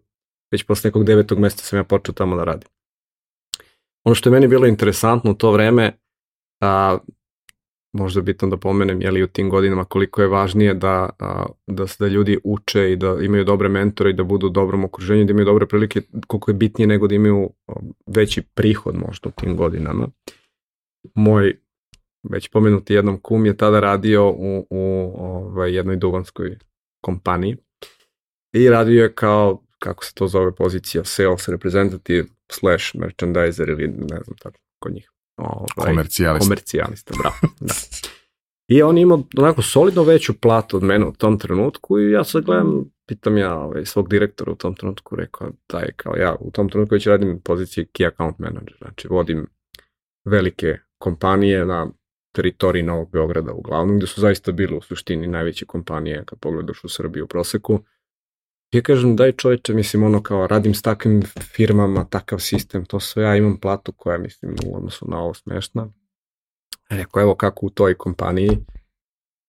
[0.52, 2.68] već posle nekog devetog mesta sam ja počeo tamo da radim.
[4.04, 5.92] Ono što je meni bilo interesantno u to vreme,
[6.60, 6.98] a,
[7.92, 11.46] možda je bitno da pomenem, je li u tim godinama koliko je važnije da, a,
[11.66, 15.24] da da ljudi uče i da imaju dobre mentore i da budu u dobrom okruženju,
[15.24, 17.50] da imaju dobre prilike, koliko je bitnije nego da imaju
[18.06, 20.08] veći prihod možda u tim godinama.
[21.14, 21.56] Moj
[22.30, 26.58] već pomenuti jednom kum je tada radio u, u ovaj, jednoj duvanskoj
[27.04, 27.56] kompaniji
[28.52, 34.20] i radio je kao, kako se to zove pozicija, sales representative slash merchandiser ili ne
[34.24, 35.10] znam tako kod njih.
[35.36, 36.48] Ovaj, komercijalista.
[36.48, 37.36] Komercijalista, bravo.
[37.60, 37.74] Da.
[38.68, 42.44] I on ima onako solidno veću platu od mene u tom trenutku i ja sad
[42.44, 46.50] gledam, pitam ja ovaj, svog direktora u tom trenutku, rekao da je kao ja u
[46.50, 49.46] tom trenutku već radim poziciji key account manager, znači vodim
[50.24, 51.90] velike kompanije na
[52.34, 56.88] teritoriji Novog Beograda uglavnom, gde su zaista bile u suštini najveće kompanije kad pogledaš u
[56.88, 57.80] Srbiju u proseku
[58.72, 61.22] Ja kažem, daj čoveče, mislim, ono kao, radim s takvim
[61.56, 65.88] firmama, takav sistem, to sve, ja imam platu koja, mislim, u odnosu na ovo smešna.
[66.90, 68.58] Rekao, evo kako u toj kompaniji,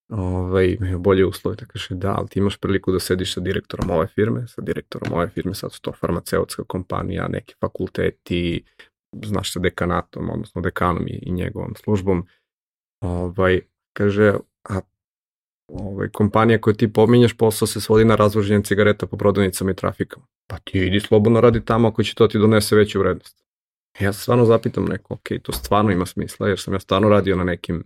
[0.09, 3.89] ovaj, imaju bolje uslove, da kaže, da, ali ti imaš priliku da sediš sa direktorom
[3.89, 8.63] ove firme, sa direktorom ove firme, sad su to farmaceutska kompanija, neki fakulteti,
[9.25, 12.27] znaš sa dekanatom, odnosno dekanom i, i njegovom službom,
[13.01, 13.61] ovaj,
[13.93, 14.33] kaže,
[14.69, 14.81] a
[15.79, 20.25] ovaj, kompanija koju ti pominješ, posao se svodi na razvoženje cigareta po prodavnicama i trafikama.
[20.47, 23.43] Pa ti idi slobodno radi tamo ako će to ti donese veću vrednost.
[23.99, 27.35] Ja se stvarno zapitam neko, ok, to stvarno ima smisla, jer sam ja stvarno radio
[27.35, 27.83] na nekim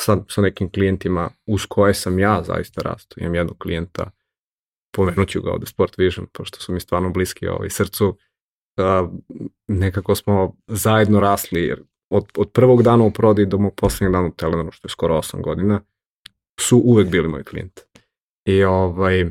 [0.00, 3.20] sa, sa nekim klijentima uz koje sam ja zaista rastu.
[3.20, 4.10] Imam jednog klijenta,
[4.96, 8.18] pomenut ću ga ovde Sport Vision, pošto su mi stvarno bliski ovaj, srcu.
[8.76, 9.08] A,
[9.68, 14.28] nekako smo zajedno rasli, jer od, od prvog dana u prodi do mog poslednjeg dana
[14.28, 15.80] u Telenoru, što je skoro 8 godina,
[16.60, 17.82] su uvek bili moji klijenti.
[18.44, 19.24] I, ovaj,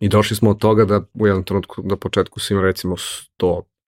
[0.00, 2.96] I došli smo od toga da u jednom trenutku na početku imali recimo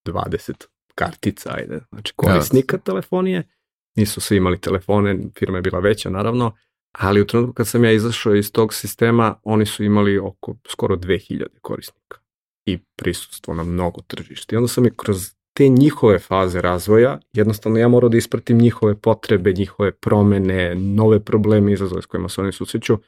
[0.04, 2.80] 120 kartica, ajde, znači korisnika ja.
[2.80, 3.48] telefonije,
[3.96, 6.56] nisu svi imali telefone, firma je bila veća naravno,
[6.92, 10.96] ali u trenutku kad sam ja izašao iz tog sistema, oni su imali oko skoro
[10.96, 12.18] 2000 korisnika
[12.66, 14.54] i prisustvo na mnogo tržišta.
[14.54, 18.94] I onda sam i kroz te njihove faze razvoja, jednostavno ja morao da ispratim njihove
[18.94, 22.98] potrebe, njihove promene, nove probleme, izazove s kojima se oni susreću,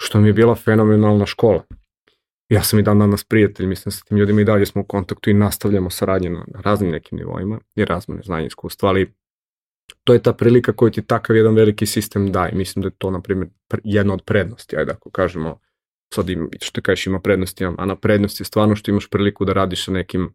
[0.00, 1.64] što mi je bila fenomenalna škola.
[2.48, 5.30] Ja sam i dan danas prijatelj, mislim sa tim ljudima i dalje smo u kontaktu
[5.30, 9.14] i nastavljamo saradnje na, na raznim nekim nivoima i razmene znanja i iskustva, ali
[10.04, 12.52] to je ta prilika koju ti takav jedan veliki sistem daje.
[12.54, 13.48] Mislim da je to, na primjer,
[13.84, 15.58] jedna od prednosti, ajde ako kažemo,
[16.14, 19.52] sad im, što kažeš ima prednosti, a na prednosti je stvarno što imaš priliku da
[19.52, 20.34] radiš sa nekim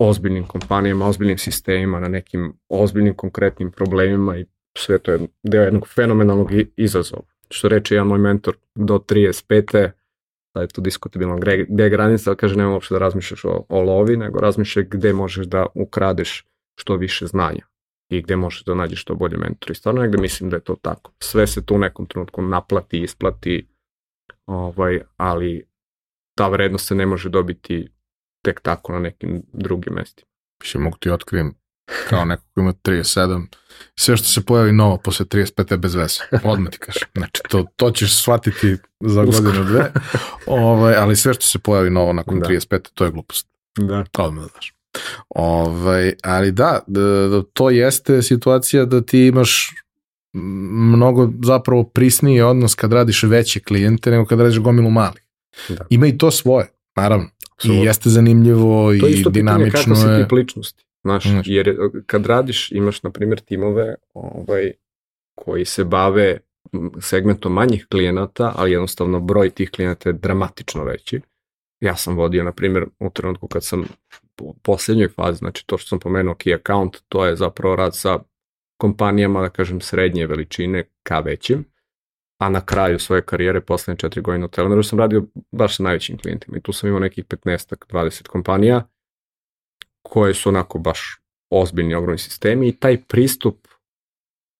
[0.00, 4.46] ozbiljnim kompanijama, ozbiljnim sistemima, na nekim ozbiljnim konkretnim problemima i
[4.78, 7.22] sve to je deo jednog fenomenalnog izazova.
[7.50, 9.90] Što reče jedan moj mentor do 35
[10.54, 11.36] da je to diskutabilno
[11.68, 15.12] gde je granica, ali kaže nema uopšte da razmišljaš o, o lovi, nego razmišljaš gde
[15.12, 16.46] možeš da ukradeš
[16.78, 17.66] što više znanja
[18.10, 19.70] i gde možeš da nađeš što bolje mentor.
[19.70, 21.12] I stvarno negde mislim da je to tako.
[21.18, 23.68] Sve se tu u nekom trenutku naplati, isplati,
[24.46, 25.66] ovaj, ali
[26.34, 27.88] ta vrednost se ne može dobiti
[28.42, 30.26] tek tako na nekim drugim mestima.
[30.62, 31.54] Više mogu ti otkrijem
[32.08, 33.46] kao neko ko ima 37,
[33.98, 36.20] sve što se pojavi novo posle 35 je bez veze.
[36.44, 37.08] Odmah ti kažem.
[37.16, 39.92] Znači, to, to ćeš shvatiti za godinu dve,
[40.46, 42.46] ovaj, ali sve što se pojavi novo nakon da.
[42.46, 43.46] 35, to je glupost.
[43.78, 44.04] Da.
[44.18, 44.74] Odmah daš.
[45.28, 49.74] Ovaj, ali da, da, to jeste situacija da ti imaš
[50.32, 55.22] mnogo zapravo prisniji odnos kad radiš veće klijente nego kad radiš gomilu malih.
[55.68, 55.86] Da.
[55.90, 57.28] Ima i to svoje, naravno.
[57.60, 57.82] Absolutno.
[57.82, 59.14] I jeste zanimljivo i dinamično je.
[59.14, 60.84] To isto pitanje kako si ličnosti.
[61.02, 64.72] Znaš, jer kad radiš, imaš, na primjer, timove ovaj,
[65.34, 66.38] koji se bave
[67.00, 71.20] segmentom manjih klijenata, ali jednostavno broj tih klijenata je dramatično veći.
[71.80, 73.84] Ja sam vodio, na primjer, u trenutku kad sam
[74.40, 78.18] u posljednjoj fazi, znači to što sam pomenuo key account, to je zapravo rad sa
[78.76, 81.64] kompanijama, da kažem, srednje veličine ka većim,
[82.40, 86.18] a na kraju svoje karijere, poslednje četiri godine u Telenoru, sam radio baš sa najvećim
[86.18, 88.88] klijentima i tu sam imao nekih 15-20 kompanija,
[90.02, 91.20] koje su onako baš
[91.50, 93.68] ozbiljni, ogromni sistemi i taj pristup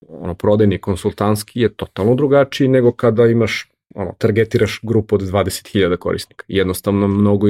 [0.08, 6.44] ono, prodajni konsultantski je totalno drugačiji nego kada imaš ono, targetiraš grupu od 20.000 korisnika.
[6.48, 7.46] Jednostavno mnogo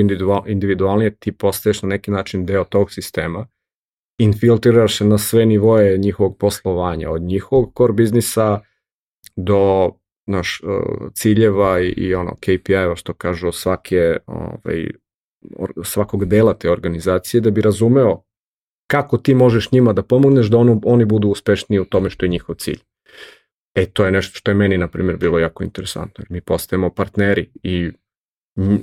[0.46, 3.46] individualnije ti postaješ na neki način deo tog sistema,
[4.18, 8.60] infiltriraš se na sve nivoje njihovog poslovanja, od njihovog core biznisa
[9.36, 9.90] do
[10.30, 10.60] naš,
[11.14, 14.86] ciljeva i, i ono KPI-eva što kažu svake ovaj,
[15.84, 18.22] svakog dela te organizacije da bi razumeo
[18.90, 22.28] kako ti možeš njima da pomogneš da ono, oni budu uspešniji u tome što je
[22.28, 22.78] njihov cilj.
[23.74, 27.50] E, to je nešto što je meni, na primjer, bilo jako interesantno, mi postajemo partneri
[27.62, 27.90] i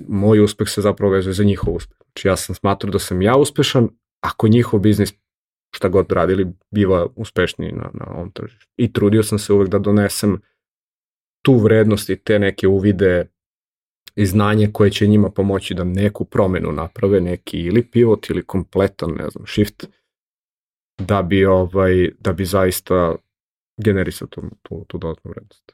[0.08, 1.98] moj uspeh se zapravo vezuje za njihov uspeh.
[2.06, 3.89] Znači, ja sam smatrao da sam ja uspešan,
[4.22, 5.14] ako njihov biznis
[5.76, 8.72] šta god radili, biva uspešniji na, na ovom tržištu.
[8.78, 10.41] I trudio sam se uvek da donesem
[11.41, 13.27] tu vrednost i te neke uvide
[14.15, 19.09] i znanje koje će njima pomoći da neku promenu naprave, neki ili pivot ili kompletan,
[19.09, 19.88] ne znam, shift,
[20.97, 23.15] da bi, ovaj, da bi zaista
[23.77, 25.71] generisao tu, tu, tu dodatnu vrednost.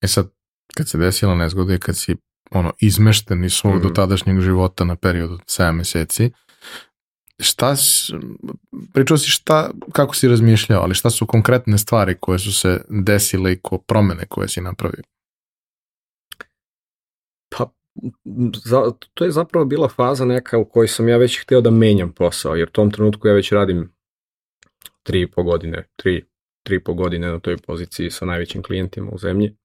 [0.00, 0.30] E sad,
[0.74, 2.16] kad se desila nezgoda i kad si
[2.50, 3.82] ono, izmešten iz svog mm -hmm.
[3.82, 6.30] dotadašnjeg života na period od 7 meseci,
[7.38, 7.74] šta,
[8.92, 13.52] pričao si šta, kako si razmišljao, ali šta su konkretne stvari koje su se desile
[13.52, 15.02] i ko promene koje si napravio?
[18.64, 18.82] za,
[19.14, 22.54] to je zapravo bila faza neka u kojoj sam ja već hteo da menjam posao,
[22.54, 23.92] jer u tom trenutku ja već radim
[25.02, 26.24] tri i po godine, tri,
[26.62, 29.56] tri i po godine na toj poziciji sa najvećim klijentima u zemlji.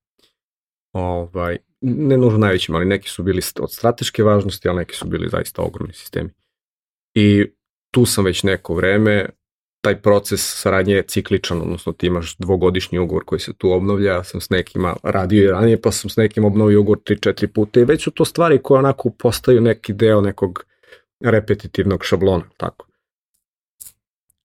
[0.93, 5.29] Ovaj, ne nužno najvećim, ali neki su bili od strateške važnosti, ali neki su bili
[5.29, 6.29] zaista ogromni sistemi.
[7.13, 7.45] I
[7.93, 9.29] tu sam već neko vreme,
[9.83, 14.23] taj proces saradnje je cikličan, odnosno ti imaš dvogodišnji ugovor koji se tu obnovlja, ja
[14.23, 17.85] sam s nekima radio i ranije, pa sam s nekim obnovio ugovor 3-4 puta i
[17.85, 20.65] već su to stvari koje onako postaju neki deo nekog
[21.23, 22.87] repetitivnog šablona, tako.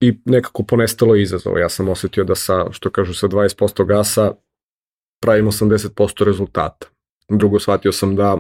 [0.01, 1.61] I nekako ponestalo izazova.
[1.61, 4.33] Ja sam osetio da sa, što kažu, sa 20% gasa
[5.23, 6.87] pravim 80% rezultata.
[7.29, 8.39] Drugo, shvatio sam da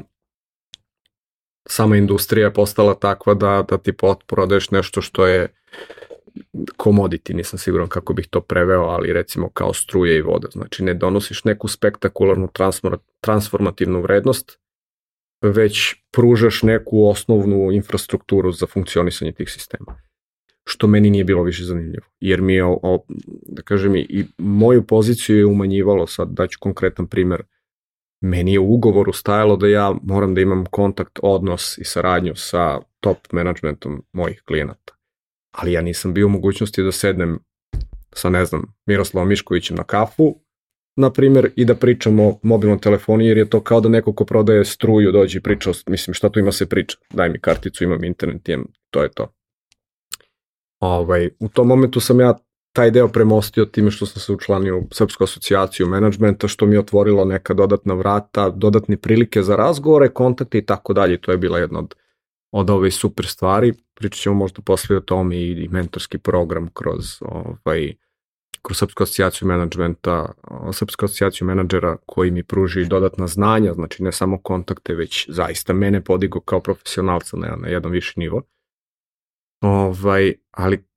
[1.68, 3.92] sama industrija je postala takva da, da ti
[4.26, 5.48] prodaješ nešto što je
[6.78, 10.48] commodity, nisam siguran kako bih to preveo, ali recimo kao struje i voda.
[10.52, 12.48] Znači ne donosiš neku spektakularnu
[13.20, 14.58] transformativnu vrednost,
[15.42, 20.00] već pružaš neku osnovnu infrastrukturu za funkcionisanje tih sistema.
[20.64, 23.04] Što meni nije bilo više zanimljivo, jer mi je, o,
[23.46, 27.42] da kažem, i moju poziciju je umanjivalo, sad daću konkretan primer,
[28.20, 32.80] meni je u ugovoru stajalo da ja moram da imam kontakt, odnos i saradnju sa
[33.00, 34.94] top managementom mojih klijenata.
[35.50, 37.38] Ali ja nisam bio u mogućnosti da sednem
[38.14, 40.40] sa, ne znam, Miroslavom Miškovićem na kafu,
[40.96, 44.24] na primjer, i da pričamo o mobilnom telefonu, jer je to kao da neko ko
[44.24, 48.04] prodaje struju dođe i priča, mislim, šta tu ima se priča, daj mi karticu, imam
[48.04, 49.32] internet, imam, to je to.
[50.80, 52.38] Ovaj, u tom momentu sam ja
[52.72, 56.80] taj deo premostio time što sam se učlanio u Srpsku asocijaciju menadžmenta, što mi je
[56.80, 61.20] otvorilo neka dodatna vrata, dodatne prilike za razgovore, kontakte i tako dalje.
[61.20, 61.94] To je bila jedna od,
[62.52, 63.74] od ove super stvari.
[63.94, 67.94] Pričat ćemo možda posle o tome i, i mentorski program kroz, ovaj,
[68.62, 70.32] kroz Srpsku asocijaciju menadžmenta,
[70.72, 76.04] Srpsku asocijaciju menadžera koji mi pruži dodatna znanja, znači ne samo kontakte, već zaista mene
[76.04, 78.42] podigo kao profesionalca na, na jedan viši nivo.
[79.60, 80.87] Ovaj, ali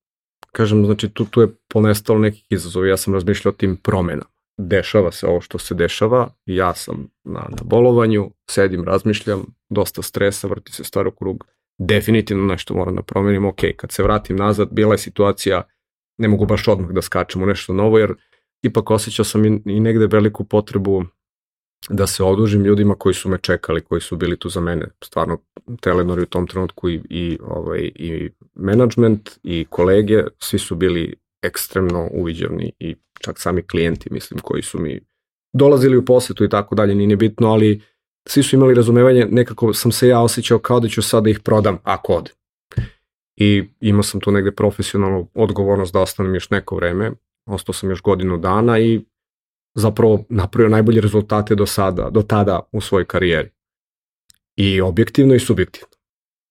[0.51, 4.29] kažem, znači tu, tu je ponestalo nekih izazova, ja sam razmišljao o tim promenama.
[4.57, 10.47] Dešava se ovo što se dešava, ja sam na, na bolovanju, sedim, razmišljam, dosta stresa,
[10.47, 11.45] vrti se stvar u krug,
[11.79, 15.63] definitivno nešto moram da promenim, ok, kad se vratim nazad, bila je situacija,
[16.17, 18.13] ne mogu baš odmah da skačem u nešto novo, jer
[18.63, 21.05] ipak osjećao sam i, i negde veliku potrebu
[21.89, 24.87] da se odužim ljudima koji su me čekali, koji su bili tu za mene.
[25.03, 25.37] Stvarno,
[25.81, 32.09] Telenor u tom trenutku i, i, ovaj, i management i kolege, svi su bili ekstremno
[32.11, 34.99] uviđavni i čak sami klijenti, mislim, koji su mi
[35.53, 37.81] dolazili u posetu i tako dalje, nije bitno, ali
[38.27, 41.77] svi su imali razumevanje, nekako sam se ja osjećao kao da ću sada ih prodam
[41.83, 42.31] ako ode.
[43.35, 47.11] I imao sam tu negde profesionalnu odgovornost da ostanem još neko vreme,
[47.45, 49.01] ostao sam još godinu dana i
[49.73, 53.49] zapravo napravio najbolje rezultate do sada, do tada u svojoj karijeri.
[54.55, 55.95] I objektivno i subjektivno.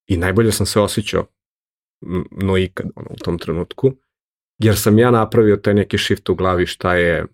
[0.07, 1.27] I najbolje sam se osjećao
[2.31, 3.93] no ikad ono, u tom trenutku,
[4.59, 7.27] jer sam ja napravio taj neki shift u glavi šta je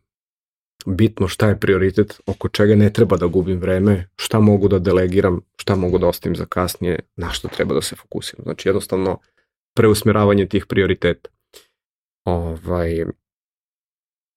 [0.87, 5.41] bitno, šta je prioritet, oko čega ne treba da gubim vreme, šta mogu da delegiram,
[5.57, 8.43] šta mogu da ostavim za kasnije, na što treba da se fokusiram.
[8.45, 9.18] Znači jednostavno
[9.76, 11.30] preusmjeravanje tih prioriteta.
[12.24, 13.05] Ovaj,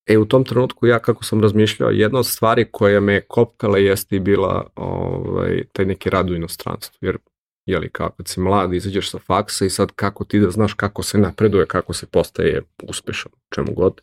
[0.09, 4.15] E, u tom trenutku ja kako sam razmišljao, jedna od stvari koja me kopkala jeste
[4.15, 6.97] i bila ovaj, taj neki rad u inostranstvu.
[7.01, 7.17] Jer,
[7.65, 11.03] jeli, kao kad si mlad, izađeš sa faksa i sad kako ti da znaš kako
[11.03, 14.01] se napreduje, kako se postaje uspešan, čemu god.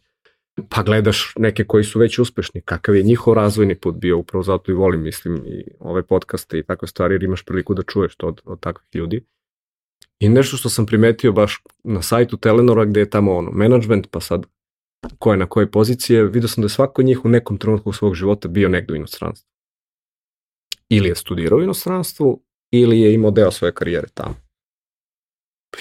[0.68, 4.70] Pa gledaš neke koji su već uspešni, kakav je njihov razvojni put bio, upravo zato
[4.70, 8.26] i volim, mislim, i ove podcaste i takve stvari, jer imaš priliku da čuješ to
[8.26, 9.24] od, od takvih ljudi.
[10.18, 14.20] I nešto što sam primetio baš na sajtu Telenora gde je tamo ono, management, pa
[14.20, 14.46] sad
[15.18, 18.14] ko je na koje pozicije, vidio sam da je svako njih u nekom trenutku svog
[18.14, 19.48] života bio negde u inostranstvu.
[20.88, 24.34] Ili je studirao u inostranstvu, ili je imao deo svoje karijere tamo.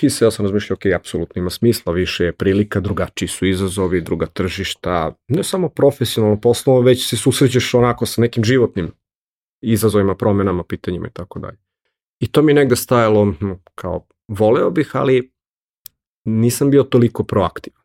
[0.01, 4.01] I se ja sam razmišljao, ok, apsolutno ima smisla, više je prilika, drugačiji su izazovi,
[4.01, 8.91] druga tržišta, ne samo profesionalno, poslovno, već se susrećeš onako sa nekim životnim
[9.61, 11.57] izazovima, promenama, pitanjima i tako dalje.
[12.19, 13.33] I to mi negde stajalo
[13.75, 15.31] kao voleo bih, ali
[16.25, 17.84] nisam bio toliko proaktivan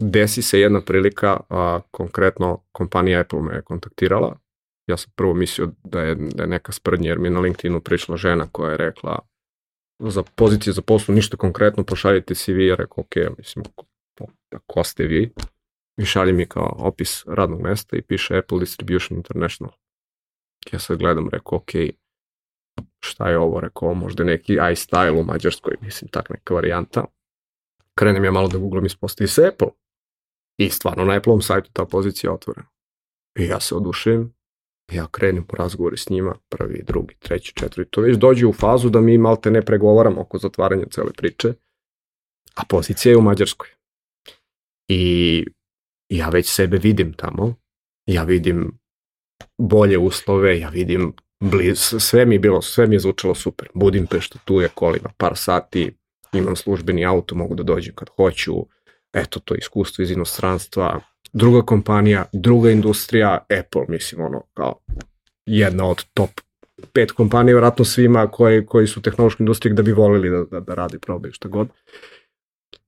[0.00, 4.36] desi se jedna prilika, a, konkretno kompanija Apple me je kontaktirala.
[4.86, 7.80] Ja sam prvo mislio da je, da je neka sprdnja, jer mi je na LinkedInu
[7.80, 9.18] prišla žena koja je rekla
[10.00, 13.86] za pozicije za poslu ništa konkretno, pošaljite CV, ja rekao, ok, mislim, ko,
[14.66, 15.32] ko ste vi?
[15.96, 19.72] I šalje mi kao opis radnog mesta i piše Apple Distribution International.
[20.72, 21.70] Ja sad gledam, rekao, ok,
[23.04, 27.04] šta je ovo, rekao, možda neki iStyle u Mađarskoj, mislim, tak neka varijanta.
[27.98, 29.68] Krenem ja malo da googlam ispostavi se Apple.
[30.60, 32.68] I stvarno na Apple-om sajtu ta pozicija je otvorena.
[33.38, 34.34] I ja se odušim,
[34.92, 38.90] ja krenem po razgovori s njima, prvi, drugi, treći, četvrti, to već dođe u fazu
[38.90, 41.54] da mi malte ne pregovaramo oko zatvaranja cele priče,
[42.54, 43.68] a pozicija je u Mađarskoj.
[44.88, 45.44] I
[46.08, 47.54] ja već sebe vidim tamo,
[48.06, 48.78] ja vidim
[49.58, 51.12] bolje uslove, ja vidim
[51.44, 53.68] bliz, sve mi je bilo, sve mi je zvučalo super.
[53.74, 55.92] Budimpešta, tu je kolima, par sati,
[56.32, 58.66] imam službeni auto, mogu da dođem kad hoću,
[59.12, 61.00] eto to iskustvo iz inostranstva,
[61.32, 64.80] druga kompanija, druga industrija, Apple, mislim, ono, kao
[65.46, 66.30] jedna od top
[66.92, 70.60] pet kompanija, vratno svima koji, koji su u tehnološkoj industriji da bi volili da, da,
[70.60, 71.68] da radi, probaju šta god.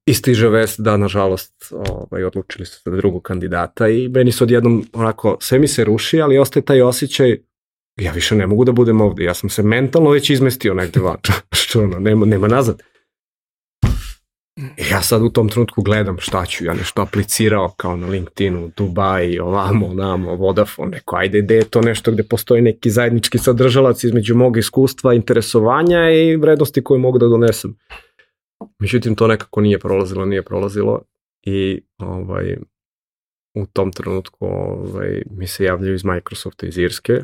[0.06, 4.84] I stiže vest da, nažalost, ovaj, odlučili su za drugog kandidata i meni se odjednom,
[4.92, 7.38] onako, sve mi se ruši, ali ostaje taj osjećaj,
[8.00, 11.16] ja više ne mogu da budem ovde, ja sam se mentalno već izmestio negde van,
[11.62, 12.82] što ono, nema, nema nazad.
[14.56, 18.70] I ja sad u tom trenutku gledam šta ću, ja nešto aplicirao kao na LinkedInu,
[18.76, 24.04] Dubai, ovamo, namo, Vodafone, neko, ajde, gde je to nešto gde postoji neki zajednički sadržalac
[24.04, 27.76] između mog iskustva, interesovanja i vrednosti koje mogu da donesem.
[28.78, 31.02] Međutim, to nekako nije prolazilo, nije prolazilo
[31.42, 32.56] i ovaj,
[33.54, 37.20] u tom trenutku ovaj, mi se javljaju iz Microsofta iz Irske,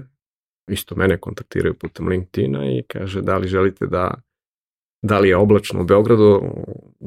[0.71, 4.15] isto mene kontaktiraju putem LinkedIna i kaže da li želite da
[5.03, 6.43] da li je oblačno u Beogradu,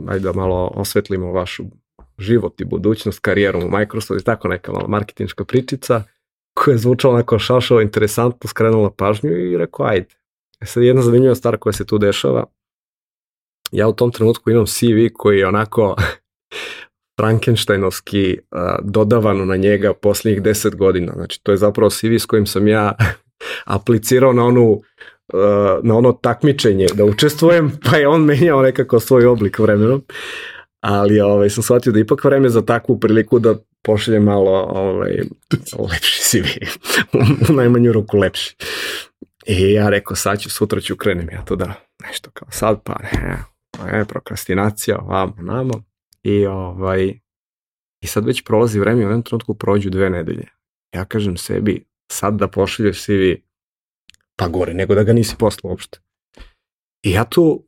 [0.08, 1.64] ajde da malo osvetlimo vašu
[2.18, 6.04] život i budućnost, karijeru u Microsoftu i tako neka malo marketinška pričica
[6.54, 10.16] koja je zvučala onako šašao, interesantno, skrenula pažnju i rekao ajde.
[10.62, 12.46] E sad jedna zanimljiva stvar koja se tu dešava,
[13.72, 15.96] ja u tom trenutku imam CV koji je onako
[17.20, 21.14] Frankensteinovski uh, dodavano na njega posljednjih deset godina.
[21.16, 22.96] Znači to je zapravo CV s kojim sam ja
[23.66, 24.82] aplicirao na onu
[25.84, 30.04] na ono takmičenje da učestvujem, pa je on menjao nekako svoj oblik vremenom.
[30.82, 35.12] Ali ovaj, sam shvatio da ipak vreme za takvu priliku da pošaljem malo ovaj,
[35.92, 36.46] lepši CV.
[37.50, 38.56] u najmanju ruku lepši.
[39.48, 41.74] I ja rekao, sad ću, sutra ću krenem ja to da
[42.04, 43.38] nešto kao sad, pa ne,
[43.92, 45.84] ne prokrastinacija, ovamo, namo.
[46.24, 47.14] I, ovaj,
[48.04, 50.48] I sad već prolazi vreme u jednom trenutku prođu dve nedelje.
[50.96, 53.12] Ja kažem sebi, sad da pošalješ CV
[54.42, 56.00] pa gore nego da ga nisi poslao uopšte.
[57.04, 57.68] I ja tu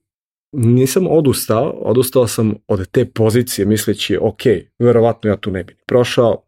[0.51, 4.41] nisam odustao, odustao sam od te pozicije misleći, ok,
[4.79, 6.43] verovatno ja tu ne bi prošao,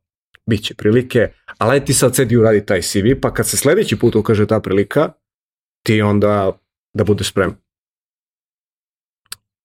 [0.50, 4.00] bit će prilike, ali aj ti sad sedi uradi taj CV, pa kad se sledeći
[4.00, 5.12] put ukaže ta prilika,
[5.86, 6.60] ti onda
[6.94, 7.56] da budeš spreman.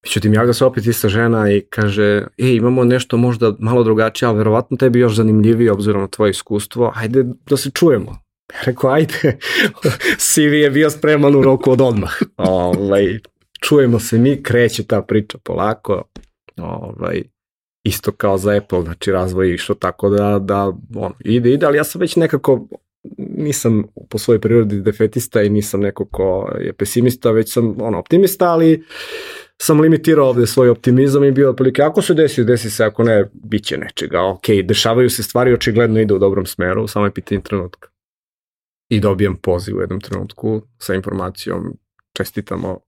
[0.05, 4.39] Međutim, javlja se opet ista žena i kaže, e, imamo nešto možda malo drugačije, ali
[4.39, 8.30] verovatno tebi još zanimljivije obzirom na tvoje iskustvo, ajde da se čujemo.
[8.67, 9.39] Rekao, ajde,
[10.29, 12.13] CV je bio spreman u roku od odmah.
[12.37, 13.19] Ovaj,
[13.61, 16.03] čujemo se mi, kreće ta priča polako.
[16.57, 17.23] Ovaj,
[17.85, 21.77] isto kao za Apple, znači razvoj je išao tako da, da on, ide, ide, ali
[21.77, 22.69] ja sam već nekako,
[23.19, 28.51] nisam po svojoj prirodi defetista i nisam neko ko je pesimista, već sam ono, optimista,
[28.51, 28.85] ali
[29.63, 33.31] sam limitirao ovde svoj optimizam i bio otprilike, ako se desi, desi se, ako ne,
[33.33, 37.41] bit će nečega, ok, dešavaju se stvari, očigledno ide u dobrom smeru, samo je pitanje
[37.41, 37.90] trenutka
[38.91, 41.77] i dobijem poziv u jednom trenutku sa informacijom
[42.13, 42.79] čestitamo,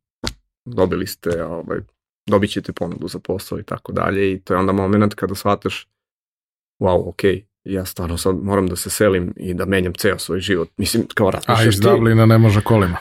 [0.65, 1.79] dobili ste, ovaj,
[2.27, 5.89] dobit ćete ponudu za posao i tako dalje i to je onda moment kada shvataš
[6.81, 7.23] wow, ok,
[7.65, 10.69] ja stvarno sad moram da se selim i da menjam ceo svoj život.
[10.77, 12.97] Mislim, kao razmišljaš A iz Dublina ne može kolima.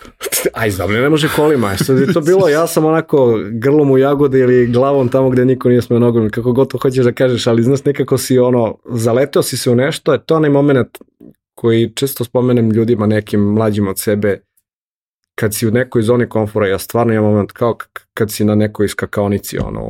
[0.54, 1.78] A iz Dublina ne može kolima.
[1.78, 5.70] Sad je to bilo, ja sam onako grlom u jagode ili glavom tamo gde niko
[5.70, 9.44] nije smeo nogom, kako god to hoćeš da kažeš, ali znaš, nekako si ono, zaleteo
[9.44, 10.98] si se u nešto, je to onaj moment
[11.62, 14.42] koji često spomenem ljudima nekim mlađim od sebe,
[15.36, 17.78] kad si u nekoj zoni komfora, ja stvarno imam moment kao
[18.14, 19.82] kad si na nekoj skakaonici, ono,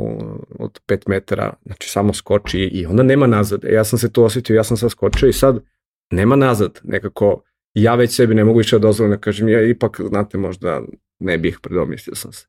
[0.59, 3.65] od 5 metara, znači samo skoči i onda nema nazad.
[3.65, 5.63] E, ja sam se tu osjetio, ja sam sad skočio i sad
[6.11, 7.43] nema nazad, nekako
[7.74, 10.82] ja već sebi ne mogu više da dozvolim da kažem, ja ipak, znate, možda
[11.19, 12.47] ne bih predomislio sam se.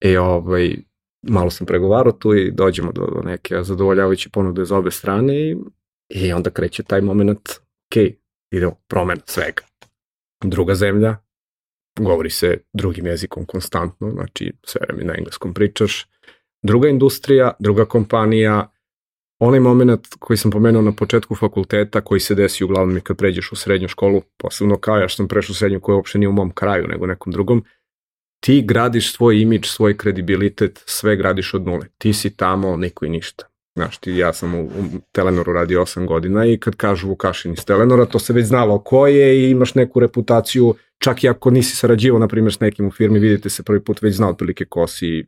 [0.00, 0.76] E, ovaj,
[1.22, 5.56] malo sam pregovarao tu i dođemo do, do neke zadovoljavajuće ponude za obe strane i,
[6.08, 7.48] i onda kreće taj moment
[7.90, 7.96] ok,
[8.50, 9.62] ide promena svega.
[10.44, 11.16] Druga zemlja,
[11.98, 16.06] govori se drugim jezikom konstantno, znači sve vreme na engleskom pričaš.
[16.62, 18.72] Druga industrija, druga kompanija,
[19.38, 23.52] onaj moment koji sam pomenuo na početku fakulteta, koji se desi uglavnom i kad pređeš
[23.52, 26.32] u srednju školu, posebno kao ja što sam prešao u srednju koja uopšte nije u
[26.32, 27.64] mom kraju, nego nekom drugom,
[28.40, 31.86] ti gradiš svoj imidž, svoj kredibilitet, sve gradiš od nule.
[31.98, 33.44] Ti si tamo, niko i ništa.
[33.80, 37.64] Znaš, ti, ja sam u, u Telenoru radio 8 godina i kad kažu Vukašin iz
[37.64, 41.76] Telenora, to se već znalo ko je i imaš neku reputaciju, čak i ako nisi
[41.76, 44.86] sarađivao, na primjer, s nekim u firmi, vidite se prvi put već znao otprilike ko
[44.86, 45.26] si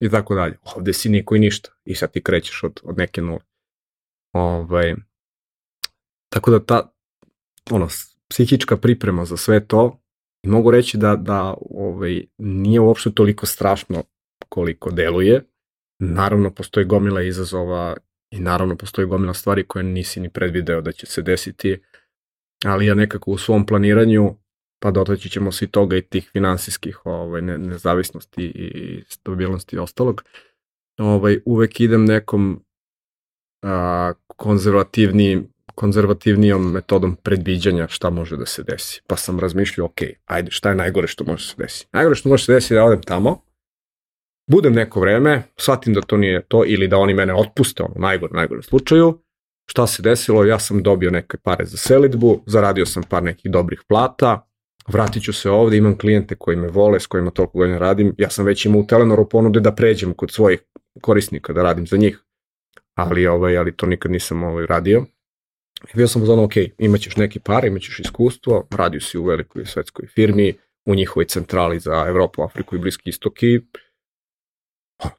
[0.00, 0.58] i tako dalje.
[0.76, 3.40] Ovde si niko i ništa i sad ti krećeš od, od neke nule.
[4.32, 4.94] Ovaj,
[6.32, 6.92] tako da ta
[7.70, 7.88] ono,
[8.28, 10.00] psihička priprema za sve to
[10.42, 14.02] i mogu reći da, da ovaj, nije uopšte toliko strašno
[14.48, 15.44] koliko deluje,
[16.00, 17.96] Naravno, postoji gomila izazova
[18.30, 21.78] i naravno postoji gomila stvari koje nisi ni predvideo da će se desiti,
[22.64, 24.36] ali ja nekako u svom planiranju,
[24.82, 29.78] pa dotaći ćemo se i toga i tih finansijskih ovaj, ne, nezavisnosti i stabilnosti i
[29.78, 30.24] ostalog,
[30.98, 32.64] ovaj, uvek idem nekom
[33.62, 35.42] a, konzervativni,
[35.74, 39.02] konzervativnijom metodom predviđanja šta može da se desi.
[39.06, 41.88] Pa sam razmišljao, ok, ajde, šta je najgore što može da se desiti?
[41.92, 43.42] Najgore što može da se desiti da odem tamo,
[44.46, 48.32] budem neko vreme, shvatim da to nije to ili da oni mene otpuste, ono, najgore,
[48.34, 49.18] najgore slučaju,
[49.66, 53.82] šta se desilo, ja sam dobio neke pare za selitbu, zaradio sam par nekih dobrih
[53.88, 54.46] plata,
[54.88, 58.30] vratit ću se ovde, imam klijente koji me vole, s kojima toliko godina radim, ja
[58.30, 60.60] sam već imao u Telenoru ponude da pređem kod svojih
[61.00, 62.24] korisnika, da radim za njih,
[62.94, 65.04] ali, ovaj, ali to nikad nisam ovaj, radio.
[65.94, 70.06] I bio sam uzmano, ok, imaćeš neki par, imaćeš iskustvo, radio si u velikoj svetskoj
[70.06, 70.54] firmi,
[70.86, 73.60] u njihovoj centrali za Evropu, Afriku i Bliski istok i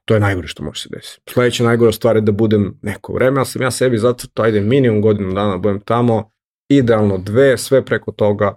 [0.04, 1.32] to je najgore što može se desiti.
[1.32, 5.02] Sledeća najgora stvar je da budem neko vreme, ali sam ja sebi zacrtao, ajde minimum
[5.02, 6.30] godinu dana budem tamo,
[6.68, 8.56] idealno dve, sve preko toga,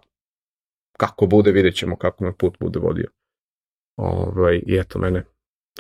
[0.97, 3.07] kako bude, vidjet ćemo kako me put bude vodio.
[3.97, 5.23] Ovaj, I eto, mene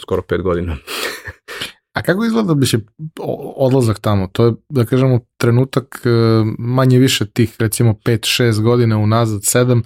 [0.01, 0.77] skoro pet godina.
[1.95, 2.77] A kako izgleda bi se
[3.55, 4.27] odlazak tamo?
[4.27, 6.09] To je, da kažemo, trenutak e,
[6.59, 9.81] manje više tih, recimo 5-6 godina unazad, 7,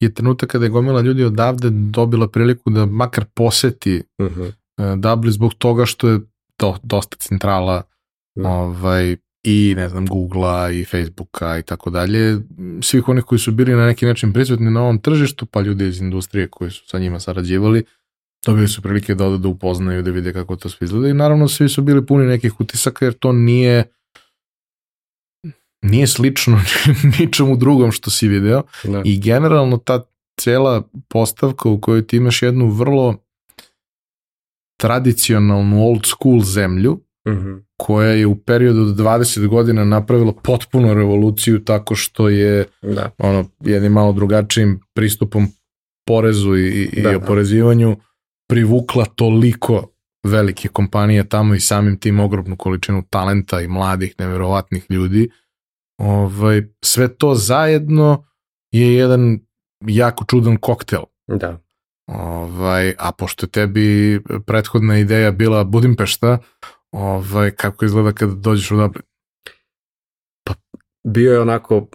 [0.00, 4.40] je trenutak kada je gomila ljudi odavde dobila priliku da makar poseti uh mhm.
[4.40, 4.52] -huh.
[4.78, 6.20] E, Dublin zbog toga što je
[6.56, 7.82] to dosta centrala
[8.36, 8.48] -huh.
[8.48, 12.38] ovaj, i ne znam Googlea i Facebooka i tako dalje,
[12.82, 16.00] svih onih koji su bili na neki način prisutni na ovom tržištu, pa ljudi iz
[16.00, 17.84] industrije koji su sa njima sarađivali,
[18.46, 21.48] dobili su prilike da ode da upoznaju, da vide kako to sve izgleda i naravno
[21.48, 23.84] svi su bili puni nekih utisaka jer to nije
[25.82, 26.60] nije slično
[27.18, 29.02] ničemu drugom što si video ne.
[29.04, 30.04] i generalno ta
[30.40, 33.16] cela postavka u kojoj ti imaš jednu vrlo
[34.80, 37.46] tradicionalnu old school zemlju uh mhm.
[37.46, 37.62] -huh.
[37.76, 43.10] koja je u periodu od 20 godina napravila potpuno revoluciju tako što je da.
[43.18, 45.48] ono jednim malo drugačijim pristupom
[46.06, 48.02] porezu i, i da, oporezivanju da.
[48.48, 49.86] privukla toliko
[50.26, 55.28] velike kompanije tamo i samim tim ogromnu količinu talenta i mladih, neverovatnih ljudi
[55.98, 58.24] Ovaj, sve to zajedno
[58.72, 59.40] je jedan
[59.86, 61.02] jako čudan koktel.
[61.26, 61.60] Da.
[62.08, 66.38] Ovaj, a pošto tebi prethodna ideja bila Budimpešta,
[66.90, 69.02] ovaj, kako izgleda kada dođeš u Dublin?
[70.44, 70.54] Pa,
[71.04, 71.86] bio je onako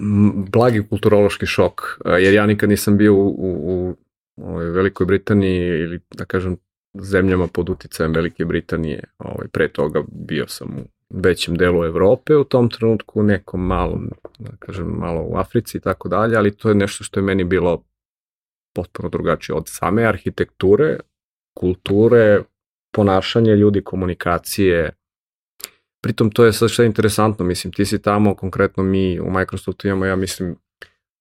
[0.51, 1.81] blagi kulturološki šok,
[2.19, 3.95] jer ja nikad nisam bio u, u,
[4.35, 6.57] u Velikoj Britaniji ili da kažem
[6.93, 9.03] zemljama pod uticajem Velike Britanije.
[9.17, 14.09] Ovaj, pre toga bio sam u većem delu Evrope u tom trenutku, nekom malom,
[14.39, 17.43] da kažem, malo u Africi i tako dalje, ali to je nešto što je meni
[17.43, 17.83] bilo
[18.73, 20.99] potpuno drugačije od same arhitekture,
[21.53, 22.41] kulture,
[22.93, 24.91] ponašanje ljudi, komunikacije.
[26.03, 29.87] Pritom to je sad što je interesantno, mislim, ti si tamo, konkretno mi u Microsoftu
[29.87, 30.55] imamo, ja mislim,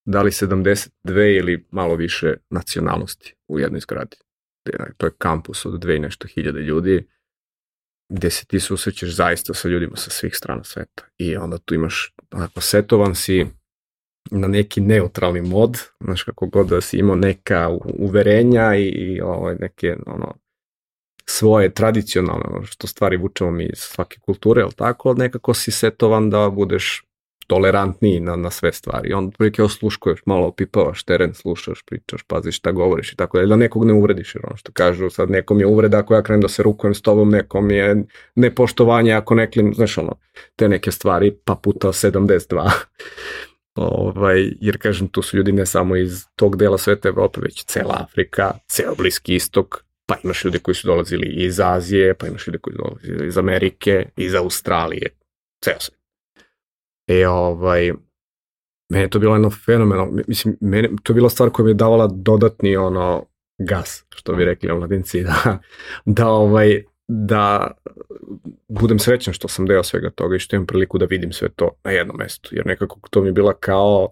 [0.04, 0.90] da li 72
[1.38, 4.16] ili malo više nacionalnosti u jednoj zgradi.
[4.96, 7.06] To je kampus od dve i nešto hiljade ljudi
[8.12, 11.04] gde se ti susrećeš zaista sa ljudima sa svih strana sveta.
[11.18, 13.46] I onda tu imaš, onako, setovan si
[14.34, 17.68] na neki neutralni mod, znaš kako god da si imao neka
[17.98, 20.34] uverenja i, i ovaj, neke ono,
[21.26, 26.30] svoje tradicionalne, ono, što stvari vučemo mi iz svake kulture, ali tako, nekako si setovan
[26.30, 27.02] da budeš
[27.46, 29.12] tolerantniji na, na sve stvari.
[29.12, 33.56] On prilike osluškuješ, malo opipavaš teren, slušaš, pričaš, paziš šta govoriš i tako da, da
[33.56, 36.48] nekog ne uvrediš, jer ono što kažu, sad nekom je uvreda ako ja krenem da
[36.48, 38.04] se rukujem s tobom, nekom je
[38.34, 40.18] nepoštovanje ako nekim, znaš ono,
[40.56, 42.70] te neke stvari, pa puta 72.
[43.74, 47.96] ovaj, jer kažem, tu su ljudi ne samo iz tog dela sveta Evrope, već cela
[48.00, 52.58] Afrika, ceo Bliski istok, pa imaš ljudi koji su dolazili iz Azije, pa imaš ljudi
[52.58, 55.08] koji su dolazili iz Amerike, iz Australije,
[55.64, 55.98] ceo svet.
[57.06, 57.92] E, ovaj,
[58.88, 61.74] meni je to bilo jedno fenomenalno, mislim, meni, to je bila stvar koja mi je
[61.74, 63.26] davala dodatni ono
[63.58, 65.58] gas, što bi rekli omladinci, da,
[66.04, 67.70] da ovaj, da
[68.68, 71.70] budem srećan što sam deo svega toga i što imam priliku da vidim sve to
[71.84, 74.08] na jednom mestu, jer nekako to mi je bila kao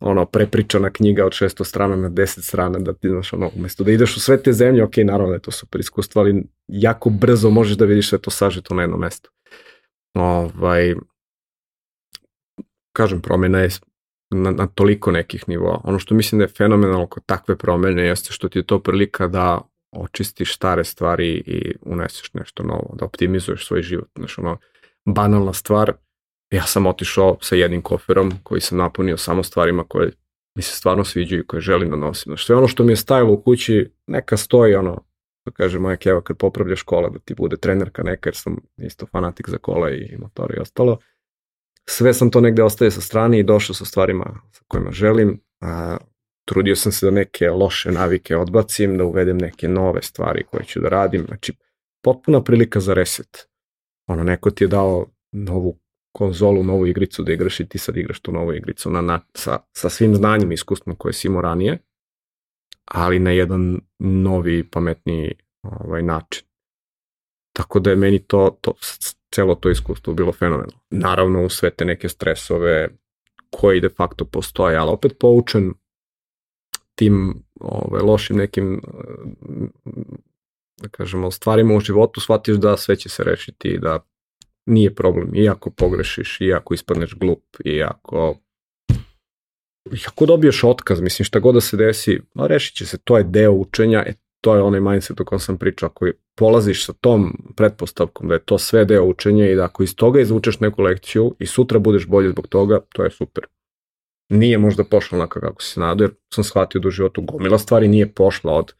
[0.00, 3.92] ono prepričana knjiga od 600 strana na 10 strana da ti znaš ono umesto da
[3.92, 7.50] ideš u sve te zemlje, ok, naravno da je to super iskustvo, ali jako brzo
[7.50, 9.30] možeš da vidiš sve to sažeto na jednom mestu.
[10.14, 10.94] Ovaj,
[12.92, 13.68] kažem, promjena je
[14.30, 15.80] na, na toliko nekih nivoa.
[15.84, 19.28] Ono što mislim da je fenomenalno kod takve promjene jeste što ti je to prilika
[19.28, 19.60] da
[19.98, 24.08] očistiš stare stvari i uneseš nešto novo, da optimizuješ svoj život.
[24.16, 24.58] Znaš, ono,
[25.04, 25.92] banalna stvar,
[26.50, 30.12] ja sam otišao sa jednim koferom koji sam napunio samo stvarima koje
[30.56, 32.30] mi se stvarno sviđaju i koje želim da nosim.
[32.30, 35.04] Znaš, sve ono što mi je stajalo u kući, neka stoji ono,
[35.44, 39.06] da kaže moja keva kad popravlja škola da ti bude trenerka neka jer sam isto
[39.06, 40.98] fanatik za kola i motora i ostalo
[41.88, 45.40] sve sam to negde ostavio sa strane i došao sa stvarima sa kojima želim.
[45.60, 45.96] A,
[46.46, 50.80] trudio sam se da neke loše navike odbacim, da uvedem neke nove stvari koje ću
[50.80, 51.24] da radim.
[51.26, 51.52] Znači,
[52.02, 53.48] potpuna prilika za reset.
[54.06, 55.78] Ono, neko ti je dao novu
[56.12, 59.58] konzolu, novu igricu da igraš i ti sad igraš tu novu igricu na, na, sa,
[59.72, 61.78] sa svim znanjem i iskustvom koje si imao ranije,
[62.84, 66.46] ali na jedan novi, pametniji ovaj, način.
[67.52, 68.74] Tako da je meni to, to
[69.34, 70.80] celo to iskustvo bilo fenomenalno.
[70.90, 72.88] Naravno u sve te neke stresove
[73.50, 75.74] koji de facto postoje, ali opet poučen
[76.96, 78.82] tim ovaj, lošim nekim
[80.82, 83.98] da kažemo, stvarima u životu shvatiš da sve će se rešiti i da
[84.66, 88.36] nije problem, iako pogrešiš, iako ispadneš glup, iako
[90.06, 93.24] ako dobiješ otkaz, mislim šta god da se desi, no rešit će se, to je
[93.24, 97.52] deo učenja, e, to je onaj mindset o kojem sam pričao, ako polaziš sa tom
[97.56, 101.34] pretpostavkom da je to sve deo učenja i da ako iz toga izvučeš neku lekciju
[101.38, 103.46] i sutra budeš bolji zbog toga, to je super.
[104.28, 107.88] Nije možda pošlo onako kako se nadao, jer sam shvatio da u životu gomila stvari
[107.88, 108.72] nije pošla od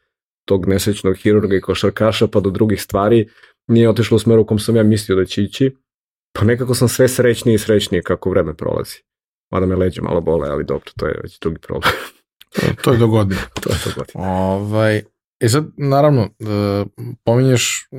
[0.45, 3.29] tog nesrećnog hirurga i košarkaša pa do drugih stvari,
[3.67, 5.75] nije otišlo u smeru u kom sam ja mislio da će ići,
[6.33, 8.95] pa nekako sam sve srećniji i srećniji kako vreme prolazi.
[9.51, 11.93] Mada me leđe malo bole, ali dobro, to je već drugi problem.
[12.83, 13.35] to je dogodno.
[13.63, 14.21] to je dogodno.
[14.23, 15.03] Ovaj,
[15.39, 16.29] E sad, naravno, e,
[17.23, 17.89] pominješ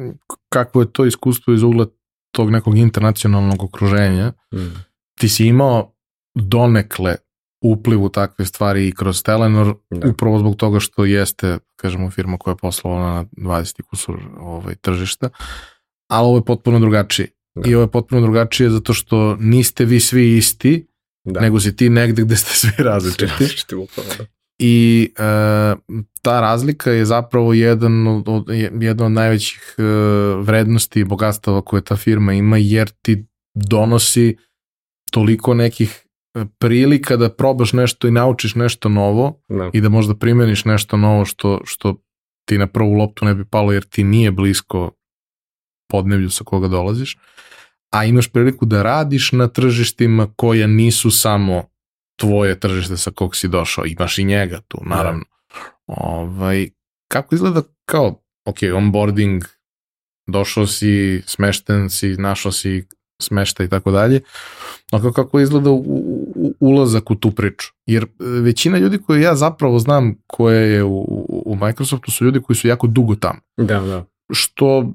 [0.49, 1.87] kakvo je to iskustvo iz ugla
[2.31, 4.33] tog nekog internacionalnog okruženja.
[4.55, 4.59] Mm.
[5.21, 5.95] Ti si imao
[6.35, 7.17] donekle
[7.61, 10.09] upliv u takve stvari i kroz Telenor, da.
[10.09, 15.29] upravo zbog toga što jeste, kažemo, firma koja je poslovala na 20 kusur ovaj, tržišta,
[16.11, 17.29] ali ovo je potpuno drugačije.
[17.55, 17.71] Da.
[17.71, 20.87] I ovo je potpuno drugačije zato što niste vi svi isti,
[21.25, 21.41] da.
[21.41, 23.27] nego si ti negde gde ste svi različiti.
[23.27, 24.25] Svi različiti, upravo, da.
[24.59, 25.75] I e,
[26.23, 28.45] ta razlika je zapravo jedan od, od,
[28.81, 29.83] jedna od najvećih e,
[30.43, 34.37] vrednosti i bogatstava koje ta firma ima, jer ti donosi
[35.11, 36.08] toliko nekih
[36.59, 39.65] prilika da probaš nešto i naučiš nešto novo no.
[39.65, 39.71] Da.
[39.73, 41.95] i da možda primeniš nešto novo što, što
[42.49, 44.91] ti na prvu loptu ne bi palo jer ti nije blisko
[45.89, 47.19] podneblju sa koga dolaziš,
[47.91, 51.65] a imaš priliku da radiš na tržištima koja nisu samo
[52.17, 54.97] tvoje tržište sa kog si došao, imaš i njega tu, da.
[54.97, 55.25] naravno.
[55.87, 56.69] Ovaj,
[57.09, 59.45] kako izgleda kao, ok, onboarding,
[60.27, 62.87] došao si, smešten si, našao si
[63.23, 64.21] smešta i tako dalje,
[64.93, 65.77] no kako izgleda u,
[66.35, 67.73] u, ulazak u tu priču.
[67.87, 71.05] Jer e, većina ljudi koje ja zapravo znam koje je u,
[71.47, 73.41] u Microsoftu su ljudi koji su jako dugo tamo.
[73.57, 74.05] Da, da.
[74.33, 74.93] Što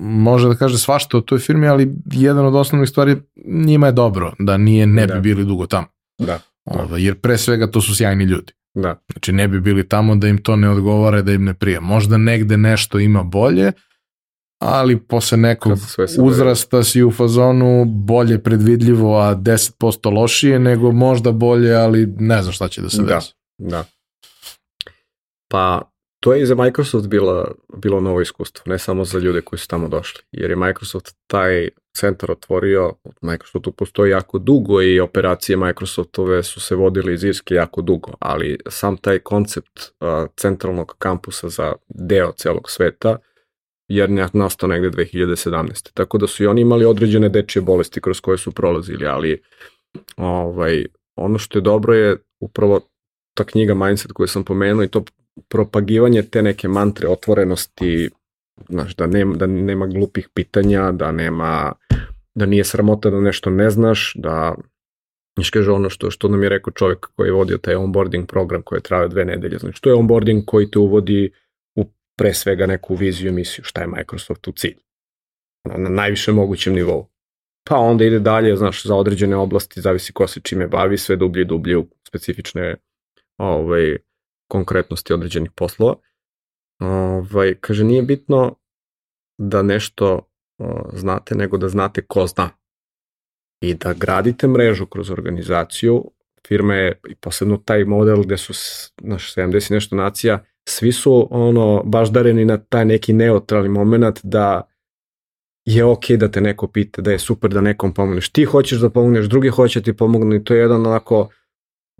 [0.00, 4.32] može da kaže svašta o toj firmi, ali jedan od osnovnih stvari njima je dobro
[4.38, 5.20] da nije ne bi da.
[5.20, 5.86] bili dugo tamo.
[6.18, 6.38] Da.
[6.64, 8.52] Ova, jer pre svega to su sjajni ljudi.
[8.74, 9.02] Da.
[9.12, 11.80] Znači ne bi bili tamo da im to ne odgovara da im ne prija.
[11.80, 13.72] Možda negde nešto ima bolje,
[14.60, 15.78] ali posle nekog
[16.18, 22.52] uzrasta si u fazonu bolje predvidljivo, a 10% lošije, nego možda bolje, ali ne znam
[22.52, 23.34] šta će da se da, desi.
[23.58, 23.84] Da.
[25.50, 29.60] Pa to je i za Microsoft bilo, bilo novo iskustvo, ne samo za ljude koji
[29.60, 35.56] su tamo došli, jer je Microsoft taj centar otvorio, Microsoftu postoji jako dugo i operacije
[35.56, 41.48] Microsoftove su se vodile iz Irske jako dugo, ali sam taj koncept uh, centralnog kampusa
[41.48, 43.16] za deo celog sveta
[43.90, 45.90] jer je nastao negde 2017.
[45.94, 49.42] Tako da su i oni imali određene dečje bolesti kroz koje su prolazili, ali
[50.16, 50.84] ovaj,
[51.16, 52.80] ono što je dobro je upravo
[53.34, 55.04] ta knjiga Mindset koju sam pomenuo i to
[55.48, 58.10] propagivanje te neke mantre otvorenosti,
[58.68, 61.72] znaš, da nema, da nema glupih pitanja, da nema,
[62.34, 64.54] da nije sramota da nešto ne znaš, da
[65.38, 68.62] Niš kaže ono što, što nam je rekao čovjek koji je vodio taj onboarding program
[68.62, 69.58] koji je trajao dve nedelje.
[69.58, 71.49] Znači, to je onboarding koji te uvodi u
[72.20, 74.76] pre svega neku viziju, misiju, šta je Microsoft u cilj.
[75.64, 77.08] Na najvišem mogućem nivou.
[77.68, 81.42] Pa onda ide dalje, znaš, za određene oblasti, zavisi ko se čime bavi, sve dublje
[81.42, 82.76] i dublje u specifične
[83.38, 83.96] ovaj,
[84.50, 85.94] konkretnosti određenih poslova.
[86.80, 88.56] Ovaj, kaže, nije bitno
[89.38, 90.28] da nešto
[90.58, 92.50] o, znate, nego da znate ko zna.
[93.62, 96.10] I da gradite mrežu kroz organizaciju,
[96.48, 98.52] firma je, i posebno taj model gde su
[99.02, 104.62] naš 70 nešto nacija, svi su ono baš dareni na taj neki neutralni moment da
[105.64, 108.28] je ok da te neko pita, da je super da nekom pomogneš.
[108.28, 111.28] Ti hoćeš da pomogneš, drugi hoće da ti pomognu i to je jedan onako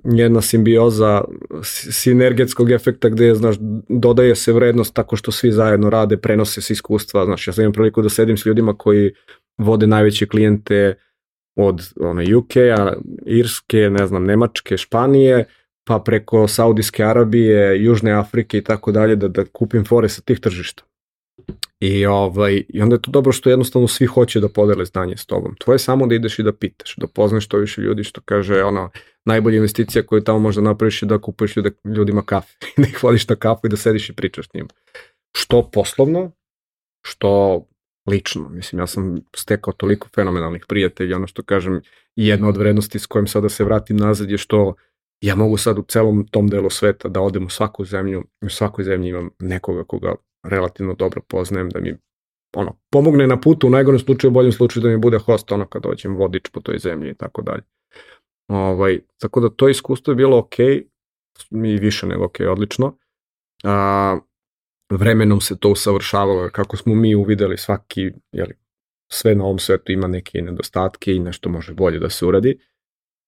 [0.04, 1.24] jedna simbioza
[1.90, 3.56] sinergetskog efekta gde, znaš,
[3.88, 7.72] dodaje se vrednost tako što svi zajedno rade, prenose se iskustva, znaš, ja sam imam
[7.72, 9.12] priliku da sedim s ljudima koji
[9.58, 10.94] vode najveće klijente
[11.56, 12.92] od ono, UK-a,
[13.26, 15.44] Irske, ne znam, Nemačke, Španije,
[15.90, 20.40] pa preko Saudijske Arabije, Južne Afrike i tako dalje, da, da kupim fore sa tih
[20.40, 20.82] tržišta.
[21.80, 25.26] I, ovaj, I onda je to dobro što jednostavno svi hoće da podele znanje s
[25.26, 25.56] tobom.
[25.58, 28.62] Tvoje je samo da ideš i da pitaš, da poznaš što više ljudi, što kaže
[28.62, 28.90] ono,
[29.24, 31.54] najbolja investicija koju tamo možda napraviš je da kupuješ
[31.84, 34.68] ljudima kafe, da ih vodiš na kafu i da sediš i pričaš s njima.
[35.36, 36.30] Što poslovno,
[37.02, 37.64] što
[38.06, 38.48] lično.
[38.48, 41.80] Mislim, ja sam stekao toliko fenomenalnih prijatelja, ono što kažem,
[42.16, 44.74] jedna od vrednosti s kojim sada se vratim nazad je što
[45.20, 48.84] ja mogu sad u celom tom delu sveta da odem u svaku zemlju, u svakoj
[48.84, 50.14] zemlji imam nekoga koga
[50.44, 51.96] relativno dobro poznajem, da mi
[52.56, 55.66] ono, pomogne na putu, u najgorem slučaju, u boljem slučaju da mi bude host ono
[55.66, 57.62] kad dođem vodič po toj zemlji i tako dalje.
[58.48, 60.54] Ovaj, tako da to iskustvo je bilo ok,
[61.50, 62.96] mi više nego ok, odlično.
[63.64, 64.18] A,
[64.90, 68.54] vremenom se to usavršavalo, kako smo mi uvideli svaki, jeli,
[69.12, 72.58] sve na ovom svetu ima neke nedostatke i nešto može bolje da se uradi.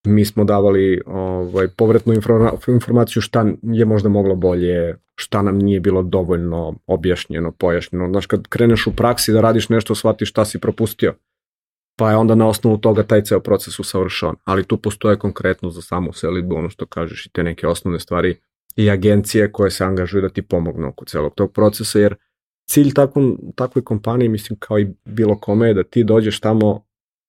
[0.07, 2.15] Mi smo davali ovaj, povretnu
[2.69, 8.09] informaciju šta je možda moglo bolje, šta nam nije bilo dovoljno objašnjeno, pojašnjeno.
[8.09, 11.15] Znaš, kad kreneš u praksi da radiš nešto, shvatiš šta si propustio
[11.97, 14.37] pa je onda na osnovu toga taj ceo proces usavršavan.
[14.45, 18.37] Ali tu postoje konkretno za samu selitbu, ono što kažeš i te neke osnovne stvari
[18.77, 22.15] i agencije koje se angažuju da ti pomognu oko celog tog procesa, jer
[22.71, 26.85] cilj takvom, takvoj kompaniji, mislim kao i bilo kome, je da ti dođeš tamo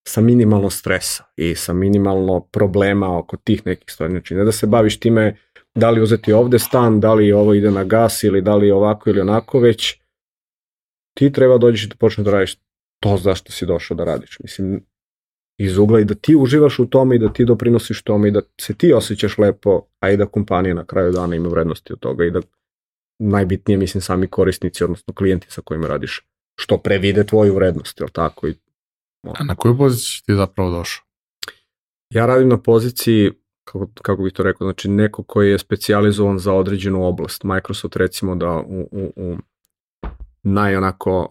[0.08, 4.12] sa minimalno stresa i sa minimalno problema oko tih nekih stvari.
[4.12, 5.36] Znači, ne da se baviš time
[5.74, 9.10] da li uzeti ovde stan, da li ovo ide na gas ili da li ovako
[9.10, 10.00] ili onako, već
[11.14, 12.56] ti treba dođeš da počneš da radiš
[13.02, 14.38] to zašto si došao da radiš.
[14.40, 14.84] Mislim,
[15.58, 18.40] iz ugla i da ti uživaš u tome i da ti doprinosiš tome i da
[18.60, 22.24] se ti osjećaš lepo, a i da kompanija na kraju dana ima vrednosti od toga
[22.24, 22.40] i da
[23.18, 26.26] najbitnije, mislim, sami korisnici, odnosno klijenti sa kojima radiš,
[26.58, 28.48] što pre vide tvoju vrednost, jel tako?
[28.48, 28.54] I,
[29.38, 31.04] a na koju poziciju ti zapravo došao?
[32.10, 33.30] Ja radim na poziciji,
[33.64, 37.44] kako, kako bih to rekao, znači neko koji je specijalizovan za određenu oblast.
[37.44, 39.36] Microsoft recimo da u, u, u
[40.42, 41.28] najonako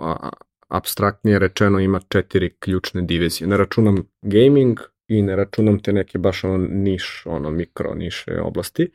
[0.67, 3.47] abstraktnije rečeno ima četiri ključne divizije.
[3.47, 8.91] Ne računam gaming i ne računam te neke baš ono niš, ono mikro niše oblasti,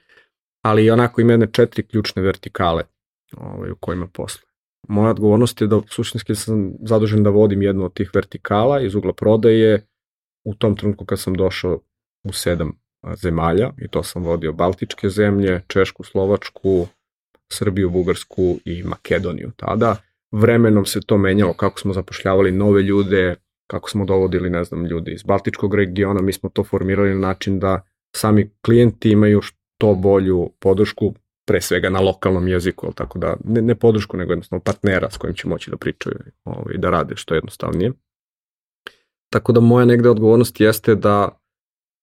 [0.62, 2.82] ali onako ima jedne četiri ključne vertikale
[3.36, 4.47] ovaj, u kojima posle.
[4.88, 9.12] Moja odgovornost je da suštinski sam zadužen da vodim jednu od tih vertikala iz ugla
[9.12, 9.86] prodaje
[10.44, 11.80] u tom trenutku kad sam došao
[12.24, 12.72] u sedam
[13.22, 16.86] zemalja i to sam vodio Baltičke zemlje, Češku, Slovačku,
[17.52, 19.96] Srbiju, Bugarsku i Makedoniju tada.
[20.32, 23.34] Vremenom se to menjalo, kako smo zapošljavali nove ljude,
[23.66, 27.58] kako smo dovodili, ne znam, ljude iz Baltičkog regiona, mi smo to formirali na način
[27.58, 27.82] da
[28.16, 31.14] sami klijenti imaju što bolju podršku,
[31.48, 35.16] pre svega na lokalnom jeziku, ali tako da, ne, ne podršku, nego jednostavno partnera s
[35.16, 37.92] kojim će moći da pričaju ovaj, da rade što jednostavnije.
[39.32, 41.40] Tako da moja negde odgovornost jeste da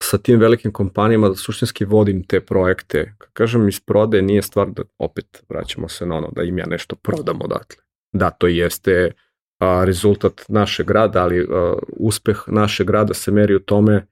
[0.04, 3.14] sa tim velikim kompanijama da suštinski vodim te projekte.
[3.18, 6.66] Kad kažem iz prode nije stvar da opet vraćamo se na ono da im ja
[6.66, 9.12] nešto prodam odatle da to jeste
[9.60, 14.08] a, rezultat našeg rada, ali a, uspeh našeg rada se meri u tome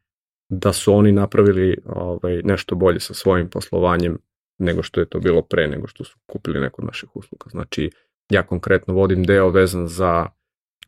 [0.50, 4.18] da su oni napravili ovaj, nešto bolje sa svojim poslovanjem
[4.58, 7.46] nego što je to bilo pre, nego što su kupili neku od naših usluga.
[7.50, 7.92] Znači,
[8.30, 10.28] ja konkretno vodim deo vezan za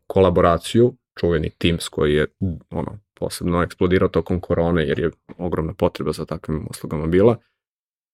[0.08, 2.26] kolaboraciju, čuveni Teams koji je
[2.70, 7.38] ono, posebno eksplodirao tokom korone jer je ogromna potreba za takvim uslugama bila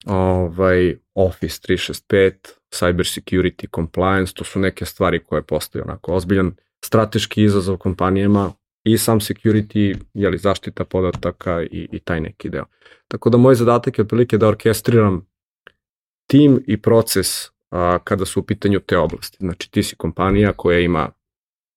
[0.06, 2.32] ovaj, Office 365,
[2.72, 6.52] cyber security, compliance, to su neke stvari koje postaju onako ozbiljan
[6.86, 8.54] strateški izazov kompanijama
[8.84, 12.66] i sam security, jeli zaštita podataka i, i taj neki deo.
[13.08, 15.26] Tako da moj zadatak je otprilike da orkestriram
[16.32, 17.28] tim i proces
[17.70, 19.38] a, kada su u pitanju te oblasti.
[19.40, 21.10] Znači ti si kompanija koja ima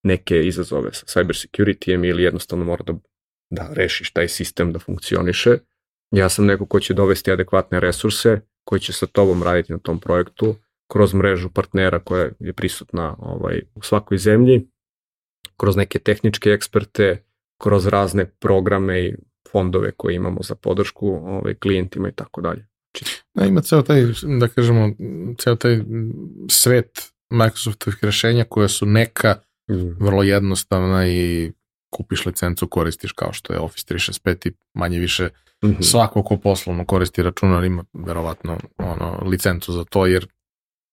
[0.02, 2.94] neke izazove sa cyber security ili jednostavno mora da,
[3.51, 5.59] da rešiš taj sistem da funkcioniše
[6.10, 10.01] Ja sam neko ko će dovesti adekvatne resurse, koji će sa tobom raditi na tom
[10.01, 10.55] projektu,
[10.93, 14.68] kroz mrežu partnera koja je prisutna ovaj, u svakoj zemlji,
[15.56, 17.24] kroz neke tehničke eksperte,
[17.59, 19.14] kroz razne programe i
[19.51, 22.66] fondove koje imamo za podršku ovaj, klijentima i tako dalje.
[22.98, 24.06] Znači, da, ima ceo taj,
[24.40, 24.90] da kažemo,
[25.38, 25.80] ceo taj
[26.50, 29.36] svet Microsoftovih rešenja koja su neka
[29.70, 30.04] mm.
[30.04, 31.52] vrlo jednostavna i
[31.90, 35.28] kupiš licencu, koristiš kao što je Office 365 i manje više
[35.64, 35.82] mm -hmm.
[35.82, 40.26] svako ko poslovno koristi računar ima verovatno ono, licencu za to, jer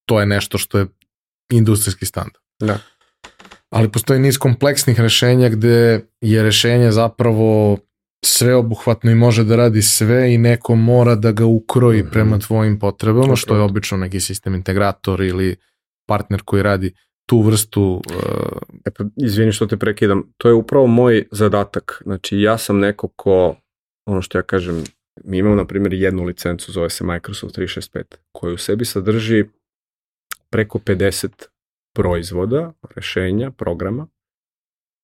[0.06, 0.86] to je nešto što je
[1.52, 2.44] industrijski standard.
[2.60, 2.80] Da.
[3.70, 7.78] Ali postoji niz kompleksnih rešenja gde je rešenje zapravo
[8.26, 12.12] sveobuhvatno i može da radi sve i neko mora da ga ukroji mm -hmm.
[12.12, 15.56] prema tvojim potrebama, što je obično neki sistem integrator ili
[16.08, 16.94] partner koji radi
[17.26, 18.02] tu vrstu...
[18.10, 18.58] Uh...
[18.86, 22.02] E pa, izvini što te prekidam, to je upravo moj zadatak.
[22.04, 23.56] Znači, ja sam neko ko,
[24.06, 24.84] ono što ja kažem,
[25.24, 29.46] mi imamo, na primjer, jednu licencu, zove se Microsoft 365, koju u sebi sadrži
[30.50, 31.30] preko 50
[31.96, 34.08] proizvoda, rešenja, programa.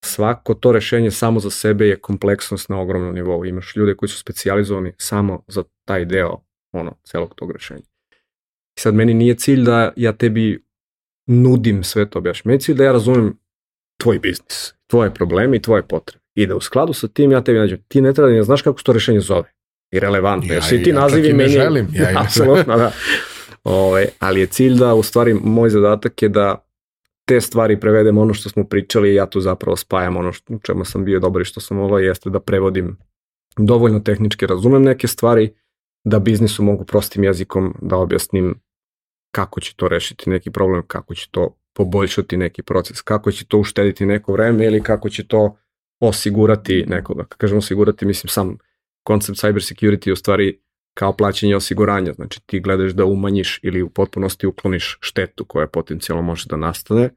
[0.06, 3.46] Svako to rešenje samo za sebe je kompleksnost na ogromnom nivou.
[3.46, 6.42] Imaš ljude koji su specijalizovani samo za taj deo
[6.72, 7.86] ono, celog tog rešenja.
[8.78, 10.64] I sad meni nije cilj da ja tebi
[11.28, 12.52] nudim sve to objašnjam.
[12.52, 13.38] Meni da ja razumem
[13.98, 16.24] tvoj biznis, tvoje probleme i tvoje potrebe.
[16.36, 18.62] I da u skladu sa tim ja tebi nađem, ti ne treba da ne znaš
[18.62, 19.52] kako se to rešenje zove.
[19.92, 20.48] I relevantno.
[20.48, 21.50] Ja, jer svi ti ja nazivi meni...
[21.50, 22.92] Želim, ja apsolutno, da.
[23.64, 26.67] Ove, ovaj, ali je cilj da, u stvari, moj zadatak je da
[27.28, 30.86] te stvari prevedem ono što smo pričali i ja tu zapravo spajam ono što, čemu
[30.86, 32.98] sam bio dobar i što sam ovo jeste da prevodim
[33.58, 35.54] dovoljno tehnički razumem neke stvari,
[36.06, 38.62] da biznisu mogu prostim jezikom da objasnim
[39.32, 43.60] kako će to rešiti neki problem, kako će to poboljšati neki proces, kako će to
[43.60, 45.58] uštediti neko vreme ili kako će to
[46.00, 47.26] osigurati nekoga.
[47.26, 48.58] Kad kažem osigurati, mislim sam
[49.04, 50.62] koncept cyber security u stvari
[50.98, 56.22] kao plaćanje osiguranja, znači ti gledaš da umanjiš ili u potpunosti ukloniš štetu koja potencijalno
[56.24, 57.10] može da nastane,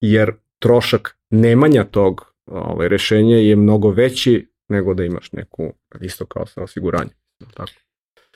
[0.00, 6.46] jer trošak nemanja tog ovaj, rešenja je mnogo veći nego da imaš neku, isto kao
[6.46, 7.14] sa osiguranjem.
[7.54, 7.72] Tako.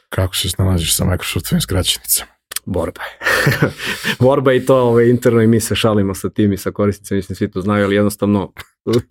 [0.08, 2.37] Kako se snalaziš sa Microsoftovim skraćenicama?
[2.68, 3.28] Borba je.
[4.26, 7.36] borba i to ovaj, interno i mi se šalimo sa tim i sa korisnicima, mislim
[7.36, 8.52] svi to znaju, ali jednostavno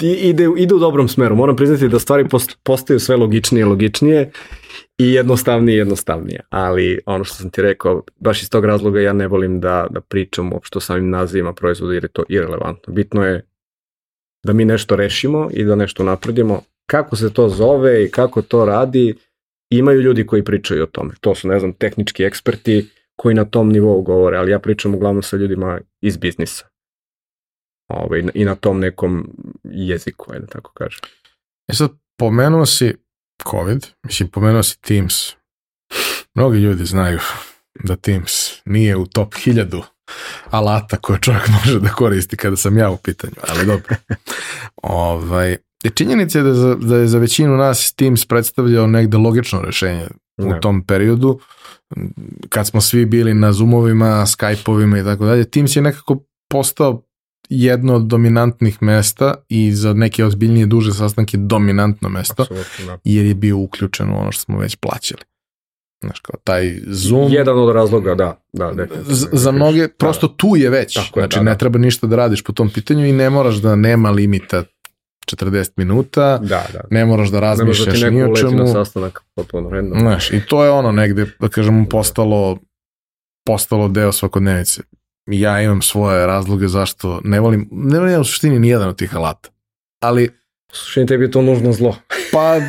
[0.01, 1.35] ide, ide u dobrom smeru.
[1.35, 2.25] Moram priznati da stvari
[2.63, 4.31] postaju sve logičnije i logičnije
[4.97, 6.39] i jednostavnije i jednostavnije.
[6.49, 10.01] Ali ono što sam ti rekao, baš iz tog razloga ja ne volim da, da
[10.01, 12.93] pričam uopšte o samim nazivima proizvoda jer je to irelevantno.
[12.93, 13.45] Bitno je
[14.45, 16.61] da mi nešto rešimo i da nešto napredimo.
[16.85, 19.15] Kako se to zove i kako to radi,
[19.69, 21.13] imaju ljudi koji pričaju o tome.
[21.21, 25.23] To su, ne znam, tehnički eksperti koji na tom nivou govore, ali ja pričam uglavnom
[25.23, 26.65] sa ljudima iz biznisa.
[27.89, 29.29] Ovaj, I na tom nekom
[29.63, 30.99] jeziku, ajde tako kažem.
[31.67, 32.95] E sad, pomenuo si
[33.51, 35.13] COVID, mislim, pomenuo si Teams.
[36.35, 37.19] Mnogi ljudi znaju
[37.83, 38.31] da Teams
[38.65, 39.81] nije u top 1000
[40.49, 43.95] alata koje čovjek može da koristi kada sam ja u pitanju, ali dobro.
[44.83, 49.61] ovaj, je činjenica je da, za, da je za većinu nas Teams predstavljao negde logično
[49.61, 50.07] rešenje
[50.37, 50.59] u ne.
[50.61, 51.39] tom periodu,
[52.49, 56.19] kad smo svi bili na Zoomovima, Skypeovima i tako dalje, Teams je nekako
[56.49, 57.01] postao
[57.49, 62.45] jedno od dominantnih mesta i za neke ozbiljnije duže sastanke dominantno mesto,
[62.85, 62.97] da.
[63.03, 65.21] jer je bio uključen u ono što smo već plaćali.
[66.03, 67.31] Znaš, kao taj Zoom...
[67.31, 68.39] Jedan od razloga, da.
[68.53, 68.73] da
[69.07, 70.93] za, za mnoge, prosto tu je već.
[70.93, 71.57] Tako znači, da, ne da.
[71.57, 74.63] treba ništa da radiš po tom pitanju i ne moraš da nema limita
[75.31, 76.81] 40 minuta, da, da.
[76.89, 78.57] ne moraš da razmišljaš ne ni o čemu.
[78.57, 79.99] na sastanak potpuno random.
[79.99, 82.57] Znaš, i to je ono negde, da kažemo, postalo,
[83.45, 84.81] postalo deo svakodnevice.
[85.27, 89.15] Ja imam svoje razloge zašto ne volim, ne volim u suštini ni jedan od tih
[89.15, 89.49] alata.
[89.99, 90.29] Ali
[90.71, 91.95] Suštini tebi je to nužno zlo.
[92.37, 92.59] Pa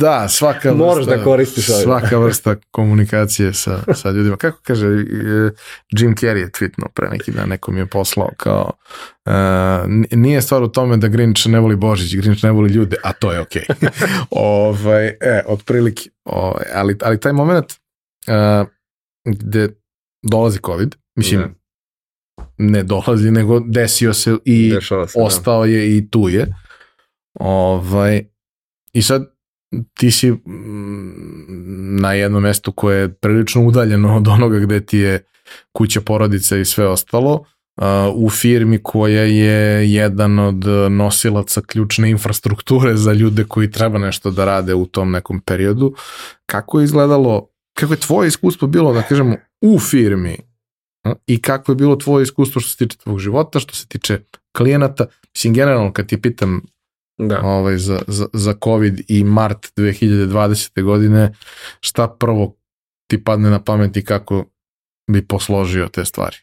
[0.00, 4.36] da, svaka vrsta, Moraš da koristiš svaka vrsta komunikacije sa, sa ljudima.
[4.36, 4.86] Kako kaže
[5.90, 8.70] Jim Carrey je tweetno pre neki dan, neko mi je poslao kao
[9.26, 9.32] uh,
[10.10, 13.32] nije stvar u tome da Grinch ne voli Božić, Grinch ne voli ljude, a to
[13.32, 13.62] je okej.
[13.68, 13.88] Okay.
[14.30, 17.72] ovaj, e, otprilike, ovaj, ali, ali taj moment
[18.26, 18.68] uh,
[19.24, 19.68] gde
[20.22, 21.54] dolazi COVID, mislim, ne,
[22.58, 25.06] ne dolazi, nego desio se i se, da.
[25.16, 25.66] ostao da.
[25.66, 26.46] je i tu je
[27.40, 28.24] Ovaj,
[28.92, 29.34] I sad
[29.94, 35.24] ti si mm, na jednom mestu koje je prilično udaljeno od onoga gde ti je
[35.72, 37.44] kuća porodica i sve ostalo,
[38.14, 44.44] u firmi koja je jedan od nosilaca ključne infrastrukture za ljude koji treba nešto da
[44.44, 45.94] rade u tom nekom periodu.
[46.46, 50.36] Kako je izgledalo, kako je tvoje iskustvo bilo, da kažemo, u firmi
[51.26, 54.20] i kako je bilo tvoje iskustvo što se tiče tvog života, što se tiče
[54.56, 55.06] klijenata.
[55.34, 56.62] Mislim, generalno, kad ti pitam
[57.18, 57.40] da.
[57.44, 60.82] ovaj, za, za, za COVID i mart 2020.
[60.82, 61.34] godine,
[61.80, 62.56] šta prvo
[63.10, 64.44] ti padne na pamet i kako
[65.10, 66.36] bi posložio te stvari?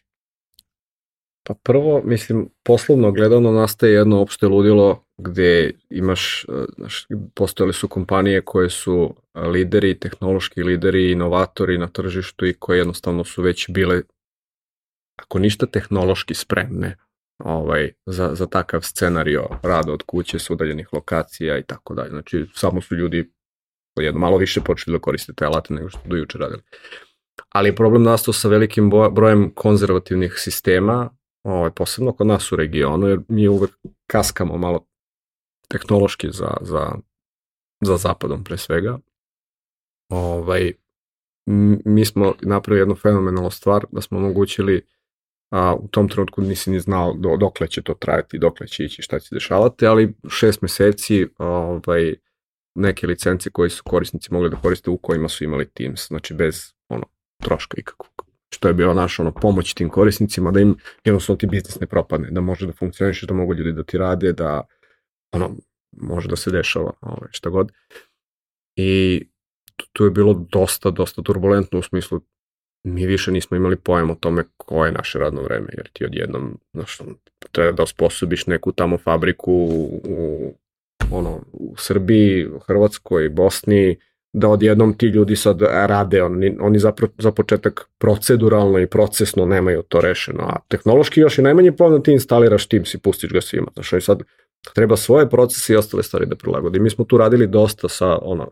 [1.46, 7.88] Pa prvo, mislim, poslovno gledano nastaje jedno opšte ludilo gde imaš, e, znaš, postojali su
[7.88, 14.02] kompanije koje su lideri, tehnološki lideri, inovatori na tržištu i koje jednostavno su već bile,
[15.16, 16.96] ako ništa tehnološki spremne,
[17.38, 22.10] ovaj, za, za takav scenario rada od kuće s udaljenih lokacija i tako dalje.
[22.10, 23.32] Znači, samo su ljudi
[23.96, 26.62] jedno malo više počeli da koriste te alate nego što do juče radili.
[27.48, 31.10] Ali problem nastao sa velikim brojem konzervativnih sistema,
[31.42, 33.70] ovaj, posebno kod nas u regionu, jer mi uvek
[34.06, 34.86] kaskamo malo
[35.68, 36.92] tehnološki za, za,
[37.80, 38.98] za zapadom pre svega.
[40.10, 40.72] Ovaj,
[41.84, 44.86] mi smo napravili jednu fenomenalnu stvar da smo omogućili
[45.50, 49.02] a u tom trenutku nisi ni znao do, dokle će to trajati, dokle će ići,
[49.02, 52.14] šta će dešavati, ali šest meseci ovaj,
[52.74, 56.72] neke licence koje su korisnici mogli da koriste u kojima su imali Teams, znači bez
[56.88, 57.04] ono,
[57.42, 58.26] troška ikakvog.
[58.26, 61.86] Znači, to je bila naša ono, pomoć tim korisnicima da im jednostavno ti biznis ne
[61.86, 64.66] propadne, da može da funkcioniš, da mogu ljudi da ti rade, da
[65.32, 65.56] ono,
[65.92, 67.72] može da se dešava ovaj, šta god.
[68.76, 69.22] I
[69.92, 72.20] tu je bilo dosta, dosta turbulentno u smislu
[72.86, 76.58] mi više nismo imali pojem o tome koje je naše radno vreme, jer ti odjednom,
[76.72, 76.98] znaš,
[77.52, 80.54] treba da osposobiš neku tamo fabriku u,
[81.12, 83.96] ono, u Srbiji, u Hrvatskoj, Bosni,
[84.32, 89.82] da odjednom ti ljudi sad rade, oni, oni za, za početak proceduralno i procesno nemaju
[89.82, 93.68] to rešeno, a tehnološki još i najmanje pojem ti instaliraš Teams i pustiš ga svima,
[93.74, 94.22] znaš, sad
[94.74, 96.80] treba svoje procese i ostale stvari da prilagodi.
[96.80, 98.50] Mi smo tu radili dosta sa, ono,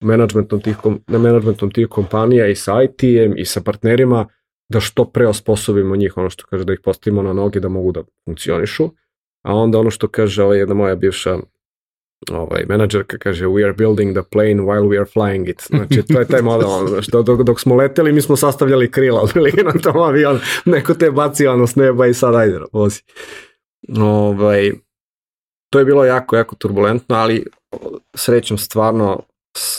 [0.00, 4.26] managementom tih, na managementom tih kompanija i sa IT-em i sa partnerima
[4.68, 7.92] da što pre osposobimo njih, ono što kaže da ih postavimo na noge da mogu
[7.92, 8.90] da funkcionišu,
[9.42, 11.38] a onda ono što kaže ovaj jedna moja bivša
[12.30, 15.62] ovaj, menadžerka kaže we are building the plane while we are flying it.
[15.66, 19.20] Znači, to je taj model, ono, znači, dok, dok smo leteli, mi smo sastavljali krila,
[19.24, 23.02] otprilike na tom avion, neko te baci ono s neba i sad ajde, vozi.
[23.98, 24.72] Ovaj,
[25.70, 27.46] to je bilo jako, jako turbulentno, ali
[28.14, 29.22] srećom stvarno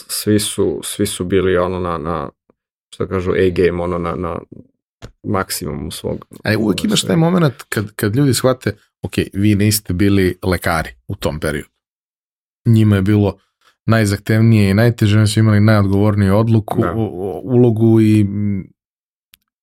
[0.07, 2.29] svi su, svi su bili ono na, na
[2.93, 4.39] što kažu A-game, ono na, na
[5.23, 6.25] maksimum svog.
[6.43, 11.15] Ali uvijek imaš taj moment kad, kad ljudi shvate, ok, vi niste bili lekari u
[11.15, 11.69] tom periodu.
[12.65, 13.37] Njima je bilo
[13.85, 16.93] najzahtevnije i najteže, oni su imali najodgovorniju odluku, da.
[17.43, 18.25] ulogu i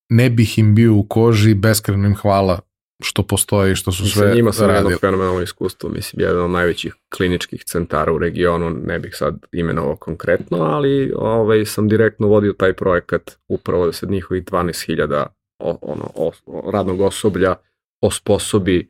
[0.09, 2.59] ne bih im bio u koži, beskreno im hvala
[3.03, 4.37] što postoji i što su sve radili.
[4.37, 9.15] njima sam jedno fenomenalno iskustvo, mislim, jedan od najvećih kliničkih centara u regionu, ne bih
[9.15, 15.25] sad imenovao konkretno, ali ovaj, sam direktno vodio taj projekat upravo da se njihovih 12.000
[15.59, 16.31] ono, o,
[16.71, 17.55] radnog osoblja
[18.01, 18.89] osposobi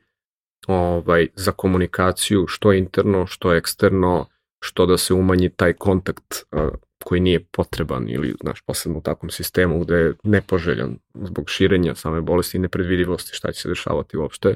[0.67, 4.25] ovaj, za komunikaciju što interno, što eksterno,
[4.63, 6.61] što da se umanji taj kontakt uh,
[7.03, 12.21] koji nije potreban ili, znaš, posebno u takvom sistemu gde je nepoželjan zbog širenja same
[12.21, 14.55] bolesti i nepredvidivosti šta će se dešavati uopšte.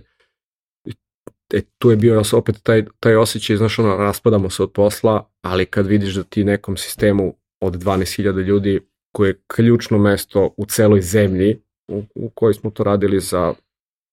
[1.54, 5.66] E, tu je bio opet taj, taj osjećaj, znaš, ono, raspadamo se od posla, ali
[5.66, 11.02] kad vidiš da ti nekom sistemu od 12.000 ljudi koje je ključno mesto u celoj
[11.02, 13.54] zemlji u, u kojoj smo to radili za,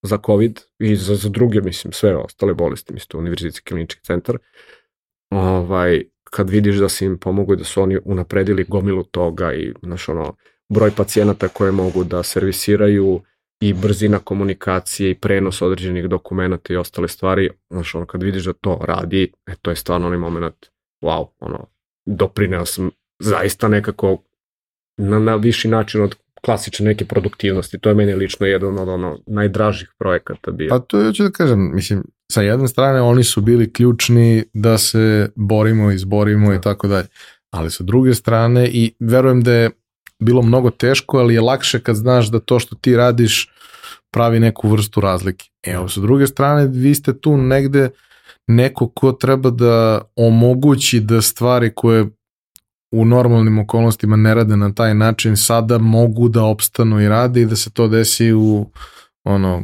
[0.02, 4.38] za COVID i za, za druge, mislim, sve ostale bolesti, mislim, to univerzitetski klinički centar,
[5.30, 9.72] ovaj, kad vidiš da si im pomogu i da su oni unapredili gomilu toga i
[9.82, 10.36] znaš, ono,
[10.68, 13.20] broj pacijenata koje mogu da servisiraju
[13.60, 18.52] i brzina komunikacije i prenos određenih dokumenta i ostale stvari, znaš, ono, kad vidiš da
[18.52, 20.66] to radi, e, to je stvarno onaj moment,
[21.02, 21.66] wow, ono,
[22.06, 24.22] doprineo sam zaista nekako
[24.96, 27.78] na, na viši način od klasične neke produktivnosti.
[27.78, 30.68] To je meni lično jedan od ono najdražih projekata bio.
[30.68, 35.30] Pa to ću da kažem, mislim, sa jedne strane oni su bili ključni da se
[35.36, 37.06] borimo, izborimo i tako dalje.
[37.50, 39.70] Ali sa druge strane i verujem da je
[40.18, 43.52] bilo mnogo teško, ali je lakše kad znaš da to što ti radiš
[44.10, 45.44] pravi neku vrstu razlike.
[45.62, 47.90] Evo, sa druge strane, vi ste tu negde
[48.46, 52.06] neko ko treba da omogući da stvari koje
[52.94, 57.46] u normalnim okolnostima ne rade na taj način, sada mogu da opstanu i rade i
[57.46, 58.70] da se to desi u
[59.24, 59.62] ono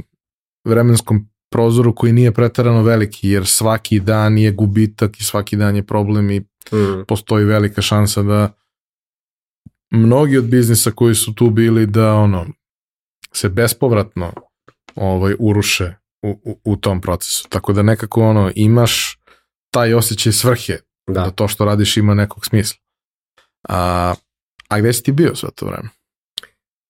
[0.68, 5.82] vremenskom prozoru koji nije pretarano veliki, jer svaki dan je gubitak i svaki dan je
[5.82, 7.04] problem i mm.
[7.08, 8.52] postoji velika šansa da
[9.90, 12.46] mnogi od biznisa koji su tu bili da ono
[13.32, 14.32] se bespovratno
[14.94, 17.48] ovaj uruše u, u, u tom procesu.
[17.48, 19.18] Tako da nekako ono imaš
[19.70, 21.20] taj osjećaj svrhe da.
[21.22, 22.78] da to što radiš ima nekog smisla.
[23.68, 24.14] A,
[24.68, 25.88] a gde si ti bio sve to vreme?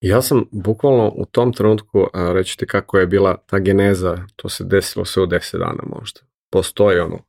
[0.03, 4.63] Ja sam bukvalno u tom trenutku, reći ti kako je bila ta geneza, to se
[4.63, 6.19] desilo sve u 10 dana možda.
[6.51, 7.19] Postoji ono,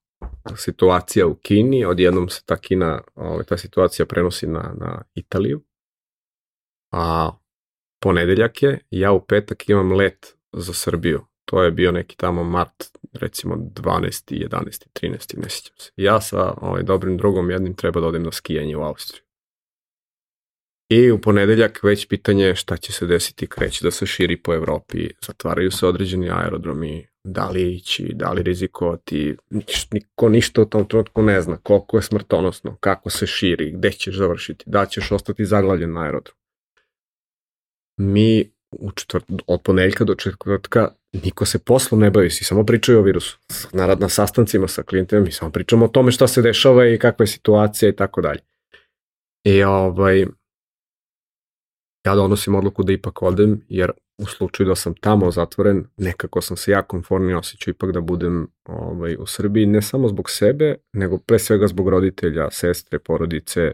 [0.57, 5.63] situacija u Kini, odjednom se ta Kina, ovaj, ta situacija prenosi na, na Italiju,
[6.93, 7.31] a
[8.01, 11.25] ponedeljak je, ja u petak imam let za Srbiju.
[11.45, 14.49] To je bio neki tamo mart, recimo 12.
[14.49, 14.87] 11.
[14.95, 15.43] 13.
[15.43, 15.91] ne sjećam se.
[15.97, 19.23] Ja sa ovaj, dobrim drugom jednim treba da odem na skijanje u Austriju.
[20.97, 25.11] I u ponedeljak već pitanje šta će se desiti, kreće da se širi po Evropi,
[25.27, 29.37] zatvaraju se određeni aerodromi, da li ići, da li rizikovati,
[29.93, 34.17] niko ništa u tom trenutku ne zna, koliko je smrtonosno, kako se širi, gde ćeš
[34.17, 36.37] završiti, da ćeš ostati zaglavljen na aerodrom.
[38.01, 40.89] Mi u četvrt, od ponedeljka do četvrtka
[41.25, 43.39] niko se poslom ne bavi, svi samo pričaju o virusu.
[43.73, 47.23] Na, na sastancima sa klijentima mi samo pričamo o tome šta se dešava i kakva
[47.23, 48.41] je situacija i tako dalje.
[49.45, 50.27] I ovaj,
[52.07, 56.57] ja donosim odluku da ipak odem, jer u slučaju da sam tamo zatvoren, nekako sam
[56.57, 61.19] se ja konformni osjećao ipak da budem ovaj, u Srbiji, ne samo zbog sebe, nego
[61.19, 63.73] pre svega zbog roditelja, sestre, porodice,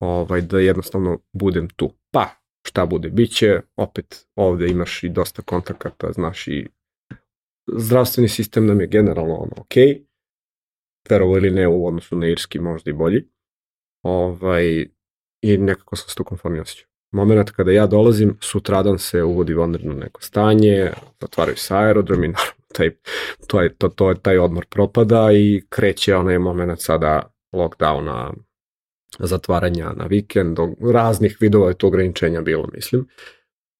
[0.00, 1.90] ovaj, da jednostavno budem tu.
[2.12, 2.28] Pa,
[2.68, 6.68] šta bude, biće, opet ovde imaš i dosta kontakata, znaš i
[7.76, 9.74] zdravstveni sistem nam je generalno ono ok,
[11.10, 13.28] verovo ili ne u odnosu na irski možda i bolji,
[14.04, 14.86] ovaj,
[15.42, 19.94] i nekako sam se tu konformni osjećao moment kada ja dolazim, sutradan se uvodi vanredno
[19.94, 22.90] neko stanje, zatvaraju se aerodromi, naravno, taj,
[23.46, 28.32] to je, to, to je, taj odmor propada i kreće onaj moment sada lockdowna,
[29.18, 30.58] zatvaranja na vikend,
[30.92, 33.06] raznih vidova je to ograničenja bilo, mislim.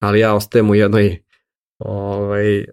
[0.00, 1.22] Ali ja ostajem u jednoj
[1.78, 2.64] ovaj,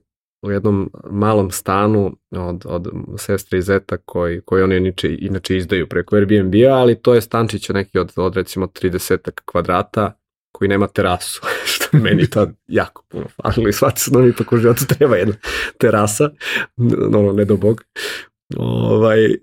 [0.41, 2.87] u jednom malom stanu od, od
[3.17, 7.69] sestre i zeta koji, koji oni inače, inače izdaju preko Airbnb-a, ali to je stančić
[7.69, 10.13] neki od, od recimo 30 kvadrata
[10.57, 11.41] koji nema terasu,
[11.73, 15.35] što meni to jako puno falilo i shvatio sam da mi tako životu treba jedna
[15.77, 16.29] terasa,
[17.13, 17.83] ono, ne do bog.
[18.57, 19.35] Ovaj,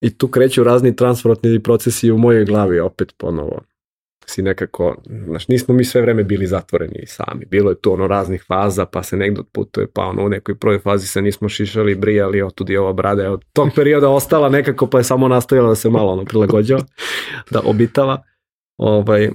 [0.00, 3.60] I tu kreću razni transportni procesi u mojoj glavi opet ponovo
[4.26, 7.44] si nekako, znaš, nismo mi sve vreme bili zatvoreni sami.
[7.50, 10.78] Bilo je tu ono raznih faza, pa se negdje odputuje, pa ono u nekoj prvoj
[10.78, 14.86] fazi se nismo šišali, brijali, otud je ova brada je od tog perioda ostala nekako,
[14.86, 16.82] pa je samo nastavila da se malo ono prilagođava,
[17.50, 18.22] da obitava.
[18.78, 19.30] Ovaj,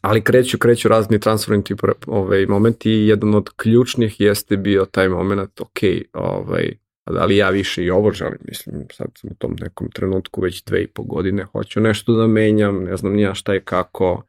[0.00, 1.62] ali kreću, kreću razni transferni
[2.06, 5.78] ovaj, momenti i jedan od ključnih jeste bio taj moment, ok,
[6.12, 6.76] ovaj,
[7.10, 10.64] da li ja više i ovo želim, mislim, sad sam u tom nekom trenutku već
[10.64, 14.22] dve i po godine, hoću nešto da menjam, ne znam nija šta je kako.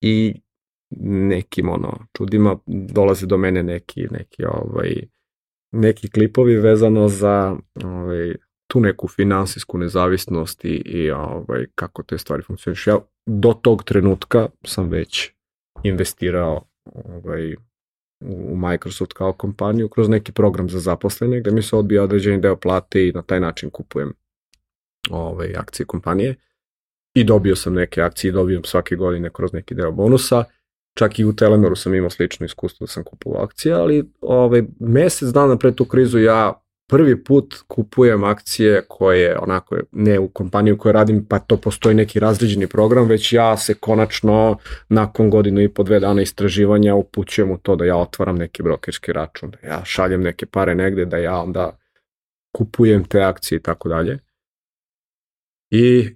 [0.00, 0.34] I
[1.00, 4.94] nekim ono čudima dolaze do mene neki, neki ovaj,
[5.72, 8.34] neki klipovi vezano za ovaj,
[8.66, 12.86] tu neku finansijsku nezavisnost i, i ovaj, kako te stvari funkcioniš.
[12.86, 15.30] Ja do tog trenutka sam već
[15.82, 16.64] investirao
[16.94, 17.54] ovaj,
[18.20, 22.56] u Microsoft kao kompaniju kroz neki program za zaposlene gde mi se odbija određeni deo
[22.56, 24.12] plate i na taj način kupujem
[25.10, 26.34] ovaj, akcije kompanije
[27.14, 30.44] i dobio sam neke akcije dobio svake godine kroz neki deo bonusa.
[30.98, 35.28] Čak i u Telenoru sam imao slično iskustvo da sam kupovao akcije, ali ovaj, mesec
[35.28, 40.92] dana pre tu krizu ja prvi put kupujem akcije koje onako ne u kompaniju koju
[40.92, 44.58] radim pa to postoji neki razređeni program već ja se konačno
[44.88, 49.12] nakon godinu i po dve dana istraživanja upućujem u to da ja otvaram neki brokerski
[49.12, 51.78] račun, da ja šaljem neke pare negde, da ja onda
[52.52, 54.18] kupujem te akcije i tako dalje.
[55.70, 56.15] I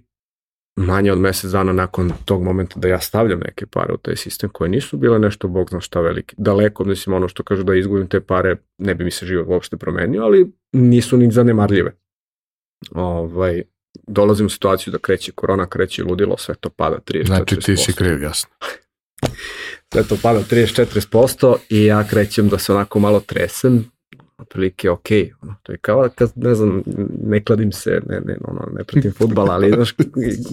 [0.85, 4.49] manje od mesec dana nakon tog momenta da ja stavljam neke pare u taj sistem
[4.49, 6.35] koje nisu bile nešto bog zna šta velike.
[6.37, 9.77] Daleko, mislim, ono što kažu da izgubim te pare, ne bi mi se život uopšte
[9.77, 11.91] promenio, ali nisu ni zanemarljive.
[12.91, 13.63] Ovaj,
[14.07, 17.25] dolazim u situaciju da kreće korona, kreće ludilo, sve to pada 34%.
[17.25, 18.49] Znači ti si kriv, jasno.
[19.93, 23.91] sve to pada 34% i ja krećem da se onako malo tresem,
[24.41, 25.07] otprilike ok,
[25.41, 26.83] ono, to je kao kad, ne znam,
[27.23, 29.95] ne kladim se, ne, ne, ono, ne pratim futbala, ali znaš,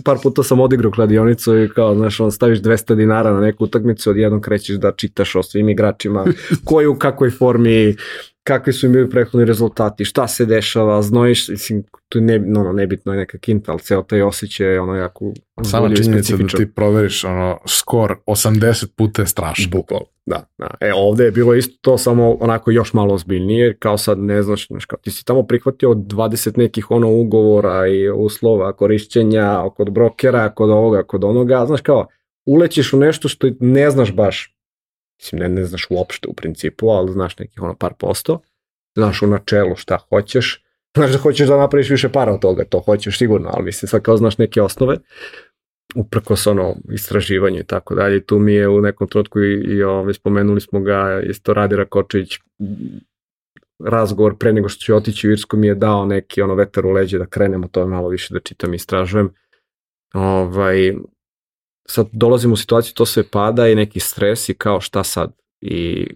[0.04, 4.10] par puta sam odigrao kladionicu i kao, znaš, on staviš 200 dinara na neku utakmicu,
[4.10, 6.24] odjednom krećeš da čitaš o svim igračima,
[6.64, 7.96] koji u kakvoj formi,
[8.42, 12.72] kakvi su im bili prethodni rezultati, šta se dešava, znojiš, mislim, to je ne, no,
[12.72, 15.32] nebitno je neka kinta, ali ceo taj osjećaj je ono jako
[15.62, 19.70] Sama činjenica da ti proveriš ono, skor 80 puta je strašno.
[19.70, 20.70] Bukval, da, da.
[20.80, 24.66] E, ovde je bilo isto to samo onako još malo ozbiljnije, kao sad ne znaš,
[24.66, 30.54] znaš kao, ti si tamo prihvatio 20 nekih ono ugovora i uslova korišćenja kod brokera,
[30.54, 32.06] kod ovoga, kod onoga, znaš kao,
[32.46, 34.58] ulećeš u nešto što ne znaš baš
[35.18, 38.40] Mislim, ne, ne znaš uopšte u principu, ali znaš nekih ono par posto.
[38.94, 40.64] Znaš u načelu šta hoćeš.
[40.96, 44.02] Znaš da hoćeš da napraviš više para od toga, to hoćeš sigurno, ali mislim sad
[44.02, 44.96] kao znaš neke osnove
[45.94, 48.24] uprkos ono istraživanje i tako dalje.
[48.26, 52.38] Tu mi je u nekom trenutku i, i ovaj, spomenuli smo ga, isto Radi Rakočević,
[53.84, 56.90] razgovor pre nego što ću otići u Irsku mi je dao neki ono vetar u
[56.90, 59.30] leđe da krenemo to malo više da čitam i istražujem.
[60.14, 60.94] Ovaj,
[61.88, 65.32] sad dolazimo u situaciju, to sve pada i neki stres i kao šta sad?
[65.60, 66.06] I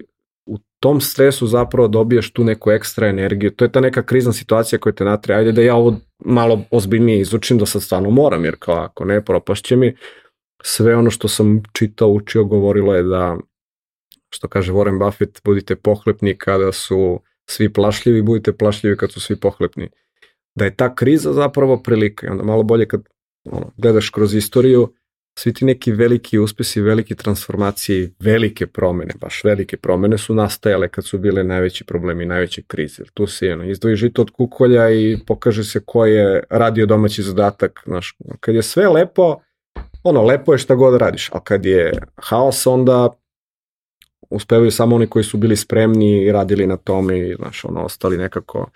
[0.82, 3.50] tom stresu zapravo dobiješ tu neku ekstra energiju.
[3.50, 5.34] To je ta neka krizna situacija koja te natre.
[5.34, 9.24] Ajde da ja ovo malo ozbiljnije izučim, da sad stvarno moram, jer kao ako ne,
[9.24, 9.94] propašće mi.
[10.62, 13.36] Sve ono što sam čitao, učio, govorilo je da,
[14.30, 19.40] što kaže Warren Buffett, budite pohlepni kada su svi plašljivi, budite plašljivi kad su svi
[19.40, 19.88] pohlepni.
[20.54, 23.02] Da je ta kriza zapravo prilika i onda malo bolje kad
[23.44, 24.94] ono, gledaš kroz istoriju,
[25.38, 31.04] svi ti neki veliki uspesi, velike transformacije, velike promene, baš velike promene su nastajale kad
[31.04, 33.02] su bile najveći problemi, najveće krize.
[33.14, 37.80] Tu se ono, izdvoji žito od kukolja i pokaže se ko je radio domaći zadatak.
[37.86, 39.40] Znaš, kad je sve lepo,
[40.02, 43.08] ono, lepo je šta god radiš, a kad je haos, onda
[44.30, 48.16] uspevaju samo oni koji su bili spremni i radili na tome i, znaš, ono, ostali
[48.16, 48.70] nekako,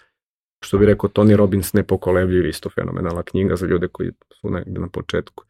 [0.65, 4.11] što bi rekao Tony Robbins, nepokolebljivi, isto fenomenalna knjiga za ljude koji
[4.41, 5.45] su negde na početku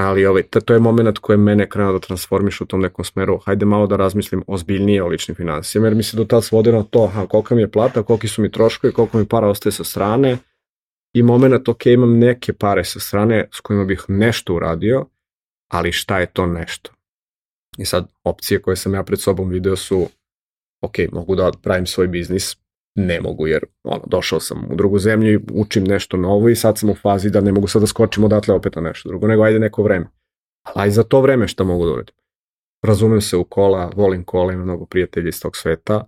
[0.00, 3.66] ali ovaj, to je moment koji mene krenuo da transformiš u tom nekom smeru, hajde
[3.66, 7.04] malo da razmislim ozbiljnije o ličnim finansijama, jer mi se do tada svode na to,
[7.04, 10.38] aha, kolika mi je plata, koliki su mi troškovi, koliko mi para ostaje sa strane
[11.14, 15.06] i moment, ok, imam neke pare sa strane s kojima bih nešto uradio,
[15.68, 16.92] ali šta je to nešto?
[17.78, 20.08] I sad, opcije koje sam ja pred sobom video su,
[20.82, 22.56] ok, mogu da pravim svoj biznis,
[22.94, 26.78] ne mogu jer ono, došao sam u drugu zemlju i učim nešto novo i sad
[26.78, 29.42] sam u fazi da ne mogu sad da skočim odatle opet na nešto drugo, nego
[29.42, 30.06] ajde neko vreme.
[30.74, 32.14] Ali za to vreme šta mogu da uradim?
[32.82, 36.06] Razumem se u kola, volim kola, imam mnogo prijatelja iz tog sveta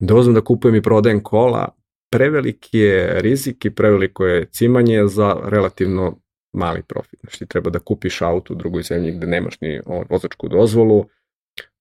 [0.00, 1.68] da uzmem da kupujem i prodajem kola,
[2.10, 6.20] preveliki je rizik i preveliko je cimanje za relativno
[6.52, 7.20] mali profit.
[7.20, 11.04] Znači ti treba da kupiš auto u drugoj zemlji gde nemaš ni vozačku dozvolu,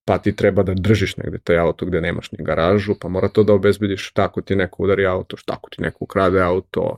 [0.05, 3.43] pa ti treba da držiš negde taj auto gde nemaš ni garažu, pa mora to
[3.43, 6.97] da obezbediš tako ti neko udari auto, tako ti neko ukrade auto,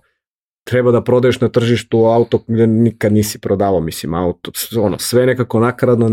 [0.64, 5.60] treba da prodaješ na tržištu auto gde nikad nisi prodavao, mislim, auto, ono, sve nekako
[5.60, 6.10] nakradno,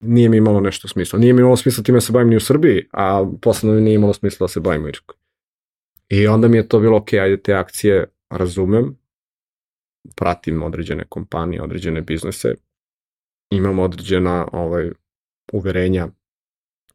[0.00, 1.18] nije mi imalo nešto smisla.
[1.18, 4.12] Nije mi imalo smisla time da se bavim ni u Srbiji, a posledno nije imalo
[4.12, 5.16] smisla da se bavim u Irskoj.
[6.08, 8.98] I onda mi je to bilo, ok, ajde te akcije razumem,
[10.16, 12.54] pratim određene kompanije, određene biznese,
[13.50, 14.90] imam određena ovaj,
[15.52, 16.08] uverenja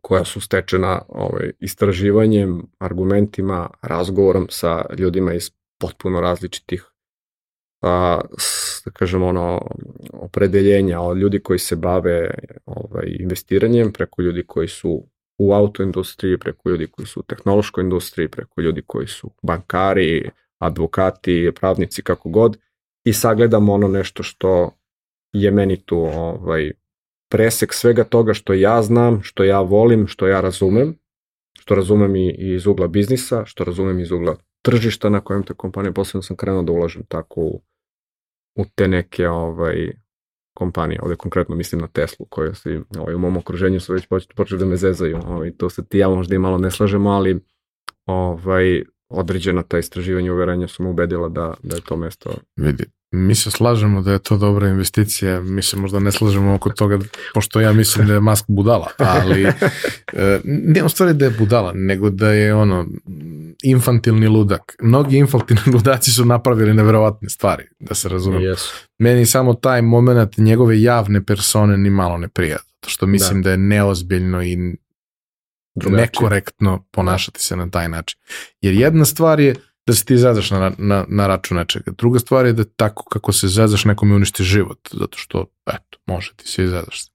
[0.08, 6.86] koja su stečena ovaj, istraživanjem, argumentima, razgovorom sa ljudima iz potpuno različitih
[7.82, 9.62] a, s, da kažem ono
[10.14, 12.30] opredeljenja od ljudi koji se bave
[12.66, 15.04] ovaj, investiranjem preko ljudi koji su
[15.38, 20.30] u autoindustriji, preko ljudi koji su u tehnološkoj industriji, preko ljudi koji su bankari,
[20.60, 22.58] advokati, pravnici, kako god,
[23.04, 24.72] i sagledam ono nešto što
[25.34, 26.72] je meni tu ovaj,
[27.30, 30.96] presek svega toga što ja znam, što ja volim, što ja razumem,
[31.60, 35.94] što razumem i, iz ugla biznisa, što razumem iz ugla tržišta na kojem te kompanije,
[35.94, 37.62] posebno sam krenuo da ulažem tako u,
[38.56, 39.92] u te neke ovaj,
[40.54, 44.60] kompanije, ovde konkretno mislim na Teslu, koja se ovaj, u mom okruženju su već počeli
[44.60, 47.40] da me zezaju, ovaj, to se ti ja možda i malo ne slažemo, ali
[48.06, 52.34] ovaj, određena ta istraživanja uverenja su me ubedila da, da je to mesto.
[52.56, 56.70] Vidi, mi se slažemo da je to dobra investicija, mi se možda ne slažemo oko
[56.70, 57.00] toga,
[57.34, 59.44] pošto ja mislim da je Musk budala, ali
[60.14, 62.86] e, ne u stvari da je budala, nego da je ono
[63.64, 64.76] infantilni ludak.
[64.82, 68.42] Mnogi infantilni ludaci su napravili neverovatne stvari, da se razumem.
[68.42, 68.74] Yes.
[69.00, 72.58] Meni samo taj moment njegove javne persone ni malo ne prija,
[72.88, 74.78] što mislim da, da je neozbiljno i
[75.78, 76.02] Drugačije.
[76.02, 78.20] nekorektno ponašati se na taj način.
[78.62, 79.56] Jer jedna stvar je
[79.88, 81.92] da se ti zadaš na, na, na račun nečega.
[81.98, 86.34] Druga stvar je da tako kako se zadaš nekome uništi život, zato što, eto, može
[86.36, 87.12] ti se i se.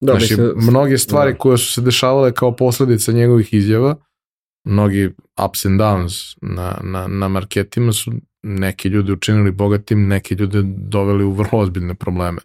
[0.00, 1.38] Da, znači, mislim, mnoge stvari da.
[1.38, 3.96] koje su se dešavale kao posledica njegovih izjava,
[4.64, 5.10] mnogi
[5.46, 8.12] ups and downs na, na, na marketima su
[8.42, 12.38] neki ljudi učinili bogatim, neki ljudi doveli u vrlo ozbiljne probleme.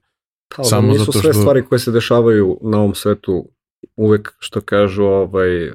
[0.56, 1.42] Pa, Samo nisu zato sve što...
[1.42, 3.50] stvari koje se dešavaju na ovom svetu
[3.96, 5.72] uvek što kažu ovaj,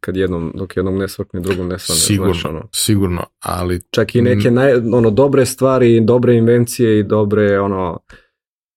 [0.00, 2.00] kad jednom, dok jednom ne svrkne, drugom ne svane.
[2.00, 2.68] Sigurno, znaš, ono.
[2.72, 3.80] sigurno, ali...
[3.90, 8.00] Čak i neke naj, ono, dobre stvari, dobre invencije i dobre ono,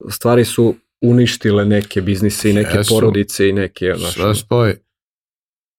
[0.10, 2.96] stvari su uništile neke biznise i neke Jesu.
[2.96, 3.94] porodice i neke...
[3.98, 4.74] Znaš, Sve stoji.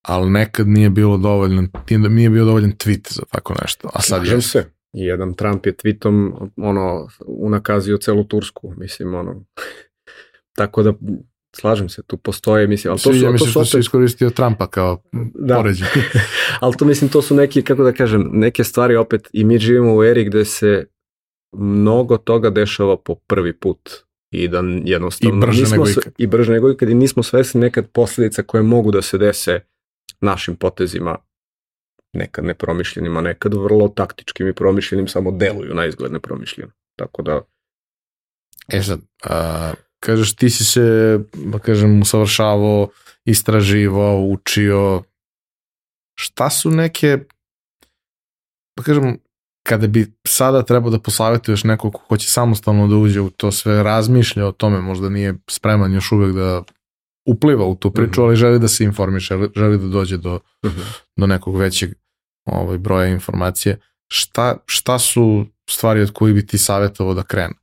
[0.02, 4.40] Ali nekad nije bilo dovoljno, nije bio dovoljan tweet za tako nešto, a sad je.
[4.40, 4.64] se.
[4.92, 9.44] I jedan Trump je tweetom ono, unakazio celu Tursku, mislim, ono,
[10.58, 10.92] tako da
[11.60, 13.24] Slažem se, tu postoje, mislim, ali to su...
[13.24, 15.02] Ja mislim što se iskoristio Trumpa kao
[15.34, 15.56] da.
[15.56, 15.90] poređenje.
[16.60, 19.96] ali to mislim, to su neki, kako da kažem, neke stvari opet, i mi živimo
[19.96, 20.86] u eri gde se
[21.52, 23.90] mnogo toga dešava po prvi put
[24.30, 25.36] i da jednostavno...
[25.36, 26.12] I brže nismo nego ikad.
[26.18, 29.60] I brže nego ikad i nismo svesni nekad posledica koje mogu da se dese
[30.20, 31.16] našim potezima
[32.12, 36.72] nekad nepromišljenima, nekad vrlo taktičkim i promišljenim, samo deluju na izgled nepromišljeno.
[36.98, 37.40] Tako da...
[38.68, 42.88] E sad, a, kažeš ti si se, da kažem, usavršavao,
[43.24, 45.02] istraživao, učio.
[46.18, 47.18] Šta su neke,
[48.76, 49.18] da kažem,
[49.66, 53.82] kada bi sada trebao da posavjetuješ nekog ko hoće samostalno da uđe u to sve,
[53.82, 56.62] razmišlja o tome, možda nije spreman još uvek da
[57.26, 58.26] upliva u tu priču, mm -hmm.
[58.26, 61.00] ali želi da se informiše, želi da dođe do, mm -hmm.
[61.16, 61.92] do nekog većeg
[62.44, 63.78] ovaj, broja informacije.
[64.08, 67.54] Šta, šta su stvari od koji bi ti savjetovao da krenu?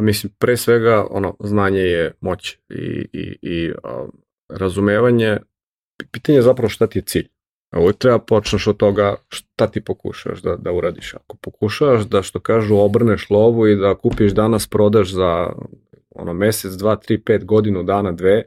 [0.00, 4.06] Pa mislim, pre svega, ono, znanje je moć i, i, i a,
[4.48, 5.38] razumevanje.
[6.10, 7.28] Pitanje je zapravo šta ti je cilj.
[7.76, 11.14] Uvijek treba počneš od toga šta ti pokušaš da, da uradiš.
[11.14, 15.52] Ako pokušaš da, što kažu, obrneš lovu i da kupiš danas, prodaš za
[16.10, 18.42] ono, mesec, dva, tri, pet godinu, dana, dve,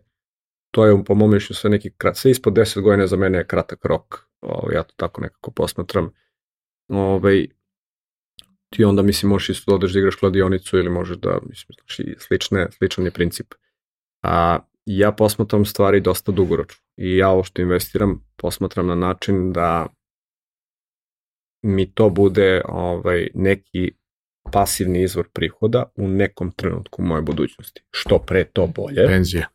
[0.71, 3.47] to je po mom mišlju sve neki krat, sve ispod 10 godina za mene je
[3.47, 4.27] kratak rok.
[4.41, 6.13] O, ovaj, ja to tako nekako posmatram.
[6.89, 7.47] Ove, ovaj,
[8.75, 12.15] ti onda, mislim, možeš isto da odeš da igraš kladionicu ili možeš da, mislim, znači,
[12.19, 13.53] slične, sličan je princip.
[14.23, 19.87] A ja posmatram stvari dosta dugoročno i ja ovo što investiram posmatram na način da
[21.61, 23.91] mi to bude ovaj, neki
[24.51, 27.83] pasivni izvor prihoda u nekom trenutku moje budućnosti.
[27.91, 29.07] Što pre to bolje.
[29.07, 29.47] Penzija.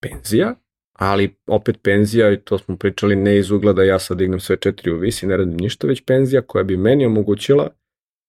[0.00, 0.54] Penzija,
[0.92, 4.56] ali opet penzija, i to smo pričali ne iz ugla da ja sad dignem sve
[4.56, 7.70] četiri u visi, ne radim ništa, već penzija koja bi meni omogućila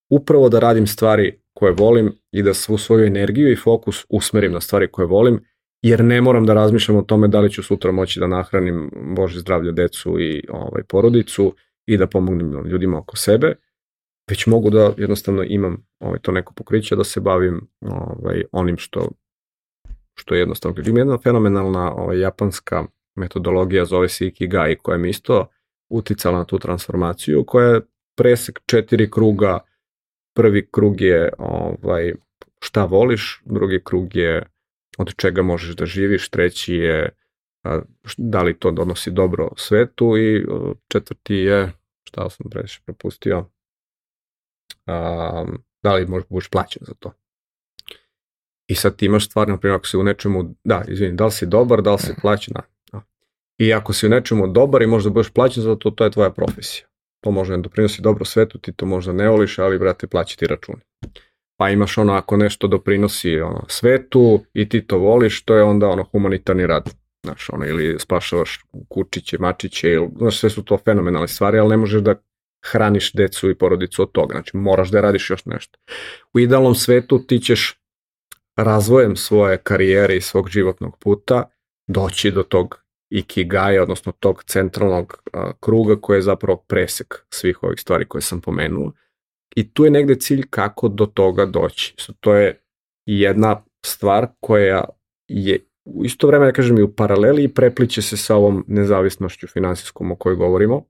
[0.09, 4.61] upravo da radim stvari koje volim i da svu svoju energiju i fokus usmerim na
[4.61, 5.39] stvari koje volim
[5.81, 9.39] jer ne moram da razmišljam o tome da li ću sutra moći da nahranim Bože
[9.39, 11.53] zdravlje decu i ovaj, porodicu
[11.85, 13.55] i da pomognem ljudima oko sebe,
[14.29, 19.09] već mogu da jednostavno imam ovaj, to neko pokriće da se bavim ovaj, onim što,
[20.15, 20.83] što je jednostavno.
[20.87, 25.47] Ima jedna fenomenalna ovaj, japanska metodologija zove se Ikigai koja mi isto
[25.89, 27.81] uticala na tu transformaciju koja je
[28.17, 29.59] presek četiri kruga.
[30.35, 32.13] Prvi krug je ovaj,
[32.61, 34.43] šta voliš, drugi krug je
[34.97, 37.09] od čega možeš da živiš, treći je
[38.17, 40.45] da li to donosi dobro svetu i
[40.87, 41.71] četvrti je,
[42.03, 43.45] šta sam previše propustio,
[45.83, 47.13] da li možeš budeš plaćen za to.
[48.67, 51.31] I sad ti imaš stvar, na primjer, ako si u nečemu, da, izvini, da li
[51.31, 52.53] si dobar, da li si plaćen,
[52.91, 53.01] da.
[53.57, 56.29] I ako si u nečemu dobar i možda budeš plaćen za to, to je tvoja
[56.29, 56.87] profesija.
[57.25, 60.47] To možda ne doprinosi dobro svetu, ti to možda ne voliš, ali, brate, plaći ti
[60.47, 60.81] račune
[61.57, 65.87] pa imaš ono ako nešto doprinosi ono, svetu i ti to voliš, to je onda
[65.87, 66.89] ono humanitarni rad.
[67.25, 71.77] Znaš, ono, ili spašavaš kučiće, mačiće, ili, znaš, sve su to fenomenalne stvari, ali ne
[71.77, 72.15] možeš da
[72.65, 74.33] hraniš decu i porodicu od toga.
[74.33, 75.79] Znači, moraš da radiš još nešto.
[76.33, 77.79] U idealnom svetu ti ćeš
[78.55, 81.49] razvojem svoje karijere i svog životnog puta
[81.87, 87.79] doći do tog ikigaja, odnosno tog centralnog a, kruga koji je zapravo presek svih ovih
[87.79, 88.91] stvari koje sam pomenuo
[89.55, 91.95] I tu je negde cilj kako do toga doći.
[92.19, 92.61] To je
[93.05, 94.85] jedna stvar koja
[95.27, 99.47] je u isto vreme, da kažem, i u paraleli i prepliče se sa ovom nezavisnošću
[99.47, 100.83] finansijskom o kojoj govorimo.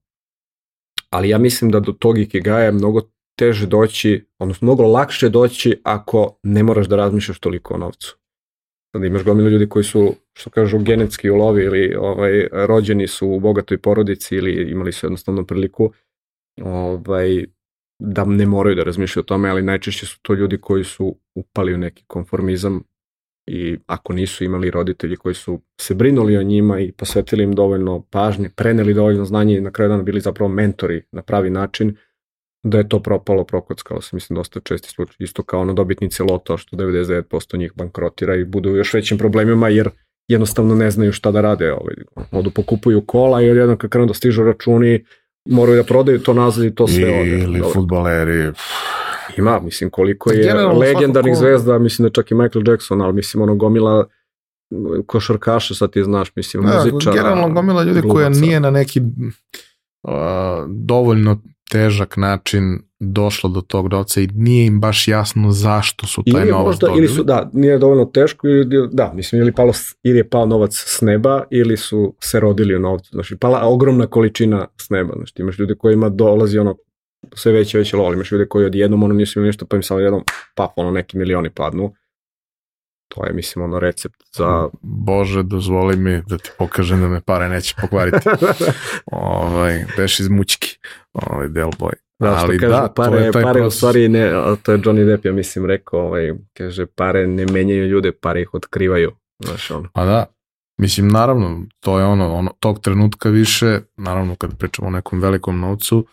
[1.09, 3.01] Ali ja mislim da do tog Ikigaja je mnogo
[3.35, 8.17] teže doći, odnosno mnogo lakše doći ako ne moraš da razmišljaš toliko o novcu.
[8.95, 13.39] Sad imaš gomilu ljudi koji su, što kažu, genetski ulovi ili ovaj, rođeni su u
[13.39, 15.91] bogatoj porodici ili imali su jednostavno priliku
[16.61, 17.45] ovaj,
[17.99, 21.73] da ne moraju da razmišljaju o tome, ali najčešće su to ljudi koji su upali
[21.73, 22.83] u neki konformizam
[23.47, 28.01] i ako nisu imali roditelji koji su se brinuli o njima i posvetili im dovoljno
[28.09, 31.95] pažnje, preneli dovoljno znanje i na kraju dana bili zapravo mentori na pravi način,
[32.65, 35.15] da je to propalo, prokockalo se, mislim, dosta česti slučaj.
[35.19, 39.69] Isto kao ono dobitnice loto, što 99% njih bankrotira i budu u još većim problemima,
[39.69, 39.89] jer
[40.27, 41.73] jednostavno ne znaju šta da rade.
[41.73, 41.95] Ovaj,
[42.31, 45.05] odu pokupuju kola i jedno kad krenu da stižu računi,
[45.49, 47.25] moraju da prodaju to nazad i to sve.
[47.25, 48.51] I, ili futbaleri.
[49.37, 51.39] Ima, mislim, koliko je Generalno, legendarnih ko...
[51.39, 54.05] zvezda, mislim da čak i Michael Jackson, ali mislim, ono gomila
[55.05, 57.15] košarkaša, sad ti znaš, mislim, da, muzičara.
[57.15, 58.15] Generalno gomila ljudi glubaca.
[58.15, 60.13] koja nije na neki uh,
[60.67, 66.41] dovoljno težak način došla do tog novca i nije im baš jasno zašto su taj
[66.41, 67.05] ili novac možda, dobili.
[67.05, 69.73] Ili su, da, nije dovoljno teško, ili, da, mislim, ili, palo,
[70.03, 73.09] ili je pao novac s neba, ili su se rodili u novcu.
[73.11, 75.13] Znači, pala ogromna količina s neba.
[75.15, 76.75] Znači, imaš ljudi kojima dolazi ono
[77.33, 78.13] sve veće, veće lol.
[78.13, 80.23] Imaš ljudi koji odjednom ono nisu imali ništa, pa im samo jednom,
[80.55, 81.93] pap, ono, neki milioni padnu.
[83.07, 84.69] To je, mislim, ono, recept za...
[84.81, 88.29] Bože, dozvoli mi da ti pokažem da me pare neće pokvariti.
[89.11, 90.77] ovaj, beš iz mućki,
[91.13, 91.93] ovaj, del boy.
[92.19, 93.75] Da, ali kaže, da, pare, to je taj pare proces.
[93.75, 94.31] u stvari ne,
[94.63, 98.53] to je Johnny Depp, ja mislim, rekao, ovaj, kaže, pare ne menjaju ljude, pare ih
[98.53, 99.11] otkrivaju.
[99.43, 99.89] Znaš, ono.
[99.93, 100.25] Pa da,
[100.77, 105.59] mislim, naravno, to je ono, ono, tog trenutka više, naravno, kad pričamo o nekom velikom
[105.59, 106.05] novcu,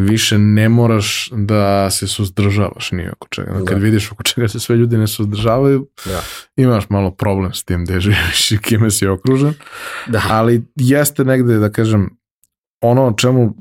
[0.00, 3.52] više ne moraš da se suzdržavaš ni oko čega.
[3.52, 3.64] Da.
[3.64, 6.20] Kad vidiš oko čega se sve ljudi ne suzdržavaju, da.
[6.56, 9.54] imaš malo problem s tim gde živiš i kime si okružen.
[10.06, 10.22] Da.
[10.30, 12.10] Ali jeste negde, da kažem,
[12.80, 13.54] ono o čemu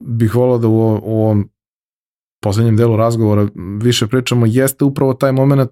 [0.00, 1.50] bih volao da u, u ovom
[2.42, 3.48] poslednjem delu razgovora
[3.80, 5.70] više pričamo, jeste upravo taj moment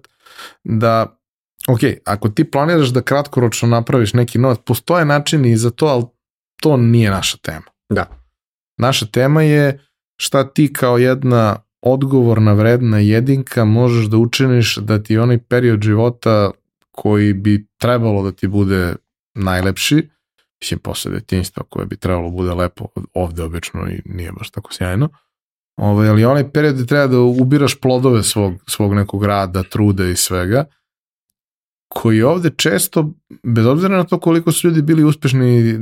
[0.63, 1.19] da,
[1.67, 6.03] ok, ako ti planiraš da kratkoročno napraviš neki novac, postoje načini i za to, ali
[6.61, 7.65] to nije naša tema.
[7.89, 8.05] Da.
[8.77, 9.85] Naša tema je
[10.17, 16.51] šta ti kao jedna odgovorna, vredna jedinka možeš da učiniš da ti onaj period života
[16.91, 18.95] koji bi trebalo da ti bude
[19.33, 20.09] najlepši,
[20.61, 25.09] mislim posle detinjstva koje bi trebalo bude lepo ovde obično i nije baš tako sjajno,
[25.77, 30.15] Ovaj, ali onaj period gde treba da ubiraš plodove svog, svog nekog rada, truda i
[30.15, 30.65] svega,
[31.87, 33.13] koji ovde često,
[33.43, 35.77] bez obzira na to koliko su ljudi bili uspešni,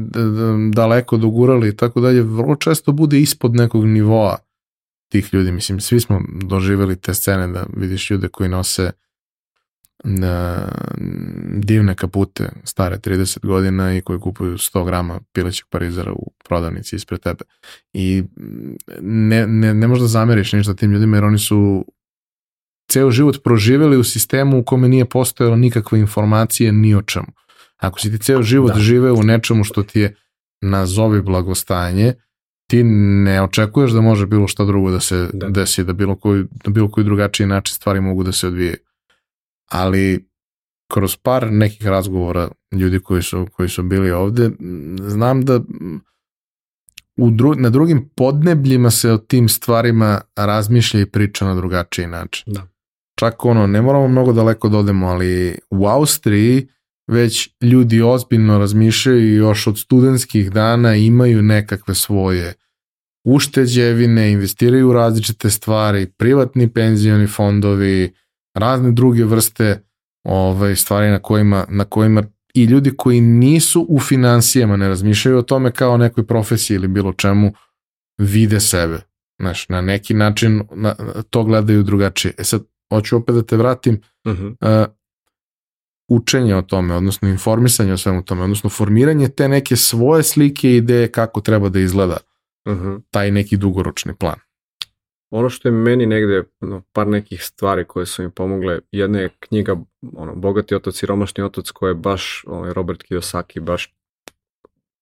[0.74, 4.38] daleko dogurali i tako dalje, vrlo često bude ispod nekog nivoa
[5.10, 5.52] tih ljudi.
[5.52, 8.92] Mislim, svi smo doživjeli te scene da vidiš ljude koji nose
[10.04, 10.68] na
[11.56, 17.20] divne kapute stare 30 godina i koji kupuju 100 grama pilećeg parizera u prodavnici ispred
[17.20, 17.44] tebe.
[17.94, 18.24] I
[19.02, 21.86] ne, ne, ne možda zameriš ništa tim ljudima jer oni su
[22.88, 27.28] ceo život proživeli u sistemu u kome nije postojalo nikakve informacije ni o čemu.
[27.78, 28.80] Ako si ti ceo život da.
[28.80, 30.16] živeo u nečemu što ti je
[30.62, 32.14] nazovi blagostanje,
[32.70, 35.50] ti ne očekuješ da može bilo šta drugo da se da.
[35.50, 38.78] desi, da bilo koji, da bilo koji drugačiji način stvari mogu da se odvijaju
[39.74, 40.30] ali
[40.92, 44.52] kroz par nekih razgovora ljudi koji su, koji su bili ovde,
[45.00, 45.62] znam da
[47.18, 52.54] u dru, na drugim podnebljima se o tim stvarima razmišlja i priča na drugačiji način.
[52.54, 52.68] Da.
[53.24, 56.68] Čak ono, ne moramo mnogo daleko da odemo, ali u Austriji
[57.08, 62.54] već ljudi ozbiljno razmišljaju još od studentskih dana imaju nekakve svoje
[63.26, 68.14] ušteđevine, investiraju u različite stvari, privatni penzioni fondovi,
[68.54, 69.84] razne druge vrste
[70.24, 72.24] ovaj, stvari na kojima, na kojima
[72.54, 76.88] i ljudi koji nisu u financijama ne razmišljaju o tome kao o nekoj profesiji ili
[76.88, 77.54] bilo čemu
[78.18, 79.00] vide sebe.
[79.42, 80.96] Znaš, na neki način na,
[81.30, 82.34] to gledaju drugačije.
[82.38, 84.84] E sad, hoću opet da te vratim uh -huh.
[84.86, 84.94] uh,
[86.08, 90.78] učenje o tome, odnosno informisanje o svemu tome, odnosno formiranje te neke svoje slike i
[90.78, 92.18] ideje kako treba da izgleda
[92.66, 93.02] uh -huh.
[93.12, 94.40] taj neki dugoročni plan.
[95.36, 99.30] Ono što je meni negde, no, par nekih stvari koje su mi pomogle, jedna je
[99.40, 99.76] knjiga
[100.16, 103.94] ono, Bogati otac i romašni otac koja je baš, ovaj, Robert Kiyosaki, baš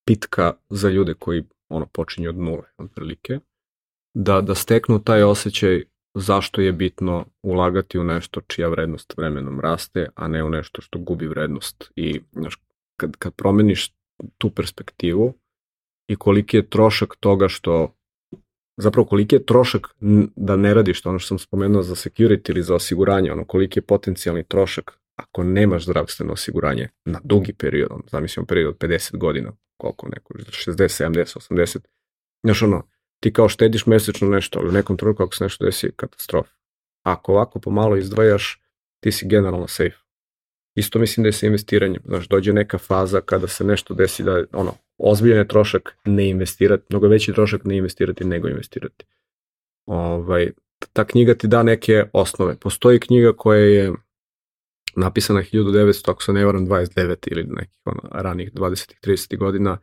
[0.06, 3.40] pitka za ljude koji ono, počinju od nule, otprilike,
[4.14, 10.08] da, da steknu taj osjećaj zašto je bitno ulagati u nešto čija vrednost vremenom raste,
[10.16, 11.92] a ne u nešto što gubi vrednost.
[11.96, 12.58] I znaš,
[13.00, 13.94] kad, kad promeniš
[14.38, 15.34] tu perspektivu
[16.08, 17.94] i koliki je trošak toga što
[18.78, 19.88] zapravo koliki je trošak
[20.36, 23.80] da ne radiš to, ono što sam spomenuo za security ili za osiguranje, ono koliki
[23.80, 29.18] je potencijalni trošak ako nemaš zdravstveno osiguranje na dugi period, ono, zamislimo period od 50
[29.18, 31.80] godina, koliko neko, 60, 70, 80,
[32.44, 32.88] znaš ono,
[33.22, 36.52] ti kao štediš mesečno nešto, ali u nekom trenutku ako se nešto desi, katastrofa.
[37.04, 38.62] Ako ovako pomalo izdvajaš,
[39.00, 39.98] ti si generalno safe.
[40.76, 42.02] Isto mislim da je sa investiranjem.
[42.06, 46.84] Znaš, dođe neka faza kada se nešto desi da, ono, ozbiljan je trošak ne investirati,
[46.90, 49.06] mnogo veći trošak ne investirati nego investirati.
[49.86, 50.52] Ovaj,
[50.94, 52.56] ta knjiga ti da neke osnove.
[52.56, 53.92] Postoji knjiga koja je
[54.96, 59.78] napisana 1900, ako se ne varam, 29 ili nekih ono, ranih 20 30 godina,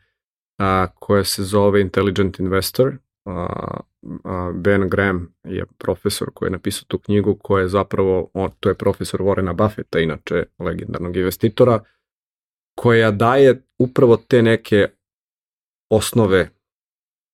[0.58, 2.96] a, koja se zove Intelligent Investor.
[3.28, 3.80] A,
[4.24, 8.68] a, ben Graham je profesor koji je napisao tu knjigu koja je zapravo, on, to
[8.68, 11.84] je profesor Warrena Buffetta, inače legendarnog investitora,
[12.74, 14.88] koja daje upravo te neke
[15.90, 16.50] osnove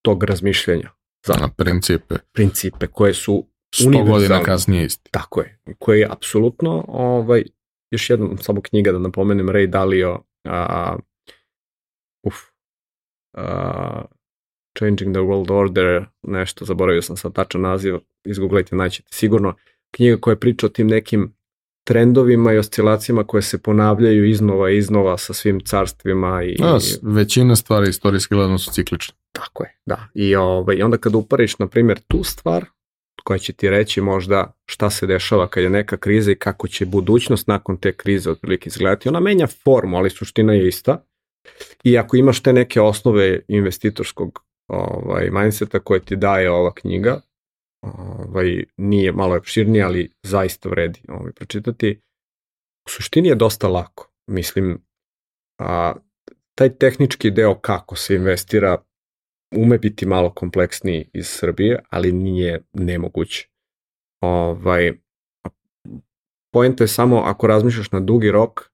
[0.02, 0.90] tog razmišljenja.
[1.26, 2.14] Za Na principe.
[2.32, 3.46] Principe koje su
[3.76, 5.10] 100 godina kasnije isti.
[5.10, 5.58] Tako je.
[5.78, 7.44] Koje je apsolutno, ovaj,
[7.90, 10.96] još jednom samo knjiga da napomenem, Ray Dalio, a,
[12.22, 12.34] uf,
[13.36, 14.04] a,
[14.78, 19.54] Changing the World Order, nešto, zaboravio sam sad tačan naziv, izgooglajte, naćete sigurno.
[19.90, 21.34] Knjiga koja priča o tim nekim
[21.84, 26.42] trendovima i oscilacijama koje se ponavljaju iznova i iznova sa svim carstvima.
[26.44, 29.14] I, A, većina stvari istorijski gledano su ciklične.
[29.32, 30.08] Tako je, da.
[30.14, 32.64] I ovaj, onda kad upariš, na primjer, tu stvar,
[33.24, 36.86] koja će ti reći možda šta se dešava kad je neka kriza i kako će
[36.86, 39.08] budućnost nakon te krize otprilike izgledati.
[39.08, 41.04] Ona menja formu, ali suština je ista.
[41.84, 47.20] I ako imaš te neke osnove investitorskog ovaj, mindseta koje ti daje ova knjiga,
[47.82, 52.00] ovaj, nije malo opširnije, ali zaista vredi ovaj, pročitati.
[52.86, 54.10] U suštini je dosta lako.
[54.26, 54.84] Mislim,
[55.58, 55.94] a,
[56.54, 58.82] taj tehnički deo kako se investira
[59.56, 63.48] ume biti malo kompleksniji iz Srbije, ali nije nemoguće.
[64.22, 64.92] Ovaj,
[66.54, 68.70] Poenta je samo ako razmišljaš na dugi rok,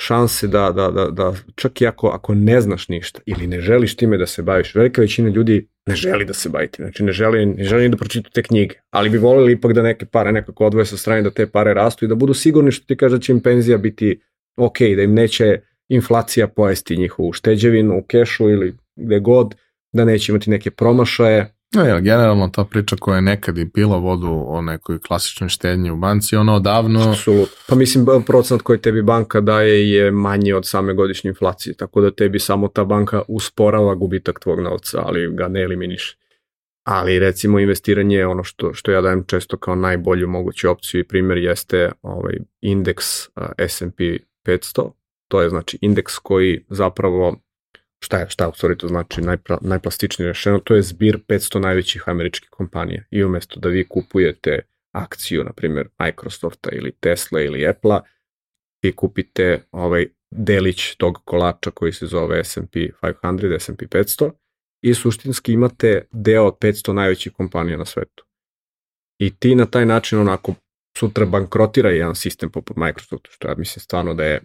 [0.00, 3.96] šanse da, da, da, da čak i ako, ako ne znaš ništa ili ne želiš
[3.96, 7.12] time da se baviš, velika većina ljudi ne želi da se bavi time, znači ne
[7.12, 10.66] želi, ne želi da pročitu te knjige, ali bi volili ipak da neke pare nekako
[10.66, 13.20] odvoje sa strane, da te pare rastu i da budu sigurni što ti kaže da
[13.20, 14.20] će im penzija biti
[14.56, 19.54] ok, da im neće inflacija pojesti njihovu šteđevinu u kešu ili gde god,
[19.92, 23.96] da neće imati neke promašaje, No, ja, generalno ta priča koja je nekad i pila
[23.96, 27.10] vodu o nekoj klasičnoj štednji u banci, ono odavno...
[27.10, 27.56] Absolutno.
[27.68, 32.10] Pa mislim, procenat koji tebi banka daje je manji od same godišnje inflacije, tako da
[32.10, 36.18] tebi samo ta banka usporava gubitak tvog novca, ali ga ne eliminiš.
[36.84, 41.08] Ali recimo investiranje je ono što, što ja dajem često kao najbolju moguću opciju i
[41.08, 43.06] primjer jeste ovaj indeks
[43.68, 44.90] S&P 500,
[45.28, 47.36] to je znači indeks koji zapravo
[48.04, 52.02] šta je, šta u stvari to znači najpra, najplastičnije rešeno, to je zbir 500 najvećih
[52.06, 54.60] američkih kompanija i umesto da vi kupujete
[54.92, 58.00] akciju, na primjer Microsofta ili Tesla ili Apple-a,
[58.82, 64.30] vi kupite ovaj delić tog kolača koji se zove S&P 500, S&P 500
[64.82, 68.24] i suštinski imate deo od 500 najvećih kompanija na svetu.
[69.18, 70.54] I ti na taj način onako
[70.98, 74.42] sutra bankrotira jedan sistem poput Microsofta, što ja mislim stvarno da je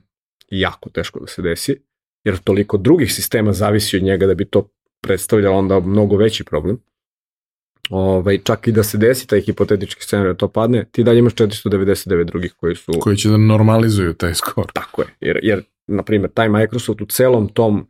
[0.50, 1.89] jako teško da se desi,
[2.24, 4.70] jer toliko drugih sistema zavisi od njega da bi to
[5.02, 6.78] predstavljalo onda mnogo veći problem.
[7.90, 11.34] ovaj, čak i da se desi taj hipotetički scenarij da to padne, ti dalje imaš
[11.34, 12.92] 499 drugih koji su...
[13.00, 14.72] Koji će da normalizuju taj skor.
[14.74, 17.88] Tako je, jer, jer na primjer, taj Microsoft u celom tom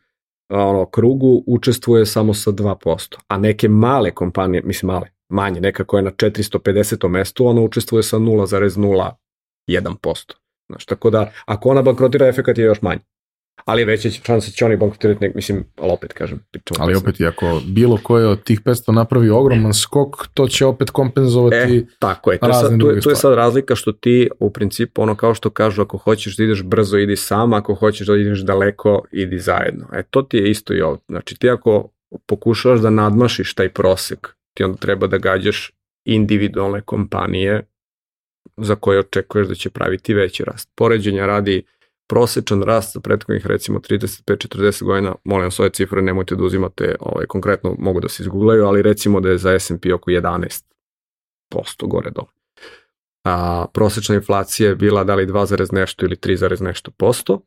[0.49, 5.99] ono, krugu učestvuje samo sa 2%, a neke male kompanije, mislim male, manje, neka koja
[5.99, 7.07] je na 450.
[7.07, 10.34] mestu, ona učestvuje sa 0,01%.
[10.69, 13.01] Znaš, tako da, ako ona bankrotira, efekat je još manji
[13.69, 16.39] ali veće šanse će oni bankrotirati, nek, mislim, ali opet kažem.
[16.79, 20.89] Ali opet, i ako bilo koje od tih 500 napravi ogroman skok, to će opet
[20.89, 22.37] kompenzovati e, tako je.
[22.37, 25.33] To je, sad, to, je, to je sad razlika što ti, u principu, ono kao
[25.33, 29.39] što kažu, ako hoćeš da ideš brzo, idi sam, ako hoćeš da ideš daleko, idi
[29.39, 29.87] zajedno.
[29.93, 31.03] E, to ti je isto i ovdje.
[31.09, 31.89] Znači, ti ako
[32.25, 35.71] pokušavaš da nadmašiš taj prosek, ti onda treba da gađaš
[36.05, 37.63] individualne kompanije
[38.57, 40.69] za koje očekuješ da će praviti veći rast.
[40.75, 41.63] Poređenja radi
[42.10, 47.26] prosečan rast za prethodnih recimo 35-40 godina, molim vas ove cifre nemojte da uzimate, ovaj,
[47.26, 50.61] konkretno mogu da se izgooglaju, ali recimo da je za S&P oko 11%
[51.81, 52.27] gore dole.
[53.26, 57.41] A prosečna inflacija je bila da li 2, nešto ili 3, nešto posto,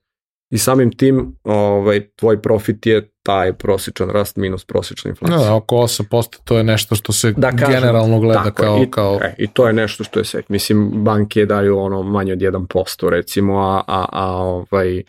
[0.53, 5.39] i samim tim ovaj, tvoj profit je taj prosječan rast minus prosječna inflacija.
[5.39, 8.83] Da, oko 8% to je nešto što se da, kažem, generalno gleda kao...
[8.83, 9.19] I, kao...
[9.23, 10.43] E, I to je nešto što je sve.
[10.49, 15.03] Mislim, banke daju ono manje od 1% recimo, a, a, a ovaj,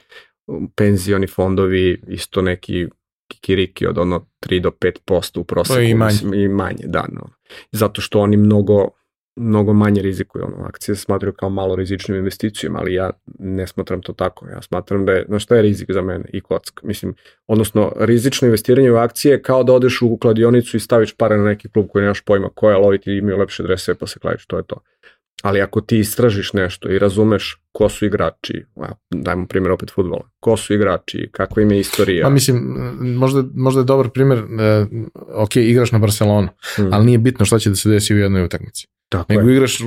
[0.75, 2.87] penzioni fondovi isto neki
[3.27, 4.71] kikiriki od ono 3 do
[5.07, 5.81] 5% u proseku.
[5.81, 6.11] i manje.
[6.13, 7.05] Mislim, I manje, da.
[7.11, 7.29] No.
[7.71, 8.89] Zato što oni mnogo
[9.35, 10.45] mnogo manje rizikuju.
[10.45, 14.47] Ono, akcije se smatraju kao malo rizičnim investicijom, ali ja ne smatram to tako.
[14.47, 16.83] Ja smatram da je, znaš šta je rizik za mene i kock?
[16.83, 17.15] Mislim,
[17.47, 21.69] odnosno, rizično investiranje u akcije kao da odeš u kladionicu i staviš pare na neki
[21.69, 24.63] klub koji nemaš pojma koja loviti i imaju lepše drese pa se klaviš, to je
[24.63, 24.77] to.
[25.43, 28.65] Ali ako ti istražiš nešto i razumeš ko su igrači,
[29.09, 32.25] dajmo primjer opet futbola, ko su igrači, kakva im je istorija.
[32.25, 32.57] Pa mislim,
[32.99, 34.87] možda, možda je dobar primjer, uh,
[35.33, 36.93] ok, igraš na Barcelonu, hmm.
[36.93, 38.87] ali nije bitno šta će da se desi u jednoj utakmici.
[39.13, 39.55] Tako nego je.
[39.55, 39.79] igraš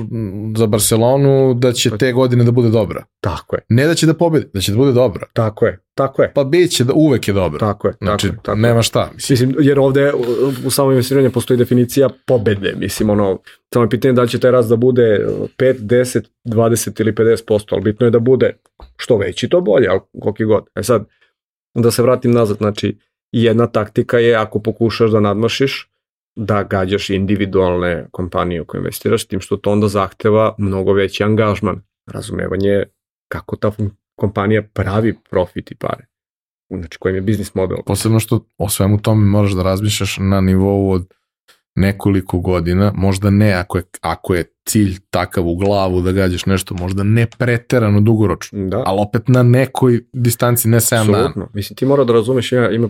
[0.57, 3.03] za Barcelonu da će te godine da bude dobra.
[3.19, 3.61] Tako je.
[3.69, 5.27] Ne da će da pobedi, da će da bude dobra.
[5.33, 6.31] Tako je, tako je.
[6.33, 7.59] Pa bit će da uvek je dobra.
[7.59, 7.93] Tako je.
[8.01, 9.09] Znači, tako, tako nema šta.
[9.15, 9.49] Mislim.
[9.49, 10.23] mislim, jer ovde u,
[10.65, 12.73] u samom investiranju postoji definicija pobede.
[12.77, 13.39] Mislim, ono,
[13.73, 15.27] samo je pitanje da li će taj rast da bude
[15.57, 18.53] 5, 10, 20 ili 50%, ali bitno je da bude
[18.97, 20.63] što veći, to bolje, ali koliki god.
[20.75, 21.05] E sad,
[21.73, 22.97] da se vratim nazad, znači,
[23.31, 25.89] jedna taktika je ako pokušaš da nadmašiš,
[26.37, 31.81] da gađaš individualne kompanije u koje investiraš, tim što to onda zahteva mnogo veći angažman,
[32.13, 32.83] razumevanje
[33.27, 33.71] kako ta
[34.15, 36.05] kompanija pravi profit i pare.
[36.69, 37.77] Znači, kojim je biznis model.
[37.85, 41.13] Posebno što o svemu tome moraš da razmišljaš na nivou od
[41.75, 46.75] nekoliko godina, možda ne ako je, ako je cilj takav u glavu da gađaš nešto,
[46.75, 48.83] možda ne preterano dugoročno, da.
[48.85, 51.47] ali opet na nekoj distanci, ne 7 dana.
[51.53, 52.89] Mislim, ti mora da razumeš, ima, ima,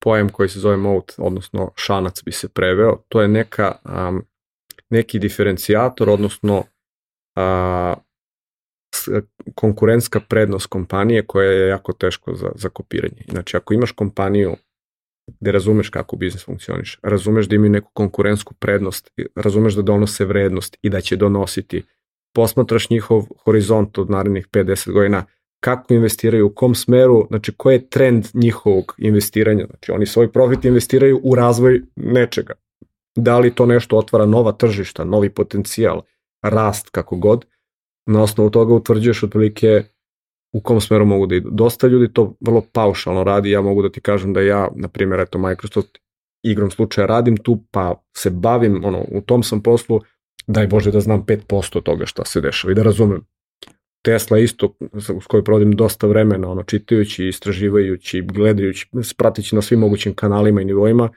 [0.00, 4.24] pojam koji se zove moat, odnosno šanac bi se preveo, to je neka, um,
[4.90, 6.64] neki diferencijator, odnosno
[7.36, 7.94] a,
[9.54, 13.22] konkurentska prednost kompanije koja je jako teško za, za kopiranje.
[13.28, 14.56] Znači, ako imaš kompaniju
[15.40, 20.76] gde razumeš kako biznis funkcioniš, razumeš da imaju neku konkurentsku prednost, razumeš da donose vrednost
[20.82, 21.82] i da će donositi,
[22.34, 25.24] posmatraš njihov horizont od narednih 50 godina,
[25.60, 30.64] kako investiraju, u kom smeru, znači koji je trend njihovog investiranja, znači oni svoj profit
[30.64, 32.54] investiraju u razvoj nečega.
[33.16, 36.02] Da li to nešto otvara nova tržišta, novi potencijal,
[36.42, 37.44] rast, kako god,
[38.06, 39.82] na osnovu toga utvrđuješ otprilike
[40.52, 41.50] u kom smeru mogu da idu.
[41.50, 45.20] Dosta ljudi to vrlo paušalno radi, ja mogu da ti kažem da ja, na primjer,
[45.20, 45.98] eto Microsoft
[46.42, 50.00] igrom slučaja radim tu, pa se bavim, ono, u tom sam poslu,
[50.46, 53.26] daj Bože da znam 5% toga šta se dešava i da razumem
[54.02, 54.74] Tesla isto
[55.22, 60.64] s kojoj provodim dosta vremena, ono, čitajući, istraživajući, gledajući, pratići na svim mogućim kanalima i
[60.64, 61.08] nivoima,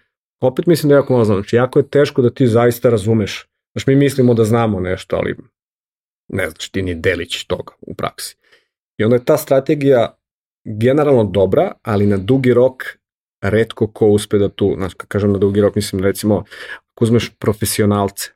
[0.41, 1.37] opet mislim da je jako malo znam.
[1.37, 3.47] Znači, jako je teško da ti zaista razumeš.
[3.73, 5.35] Znači, mi mislimo da znamo nešto, ali
[6.27, 8.35] ne znaš ti ni delić toga u praksi.
[8.97, 10.17] I onda je ta strategija
[10.65, 12.83] generalno dobra, ali na dugi rok
[13.41, 16.43] redko ko uspe da tu, znači, kažem na dugi rok, mislim recimo,
[16.93, 18.29] ako uzmeš profesionalce,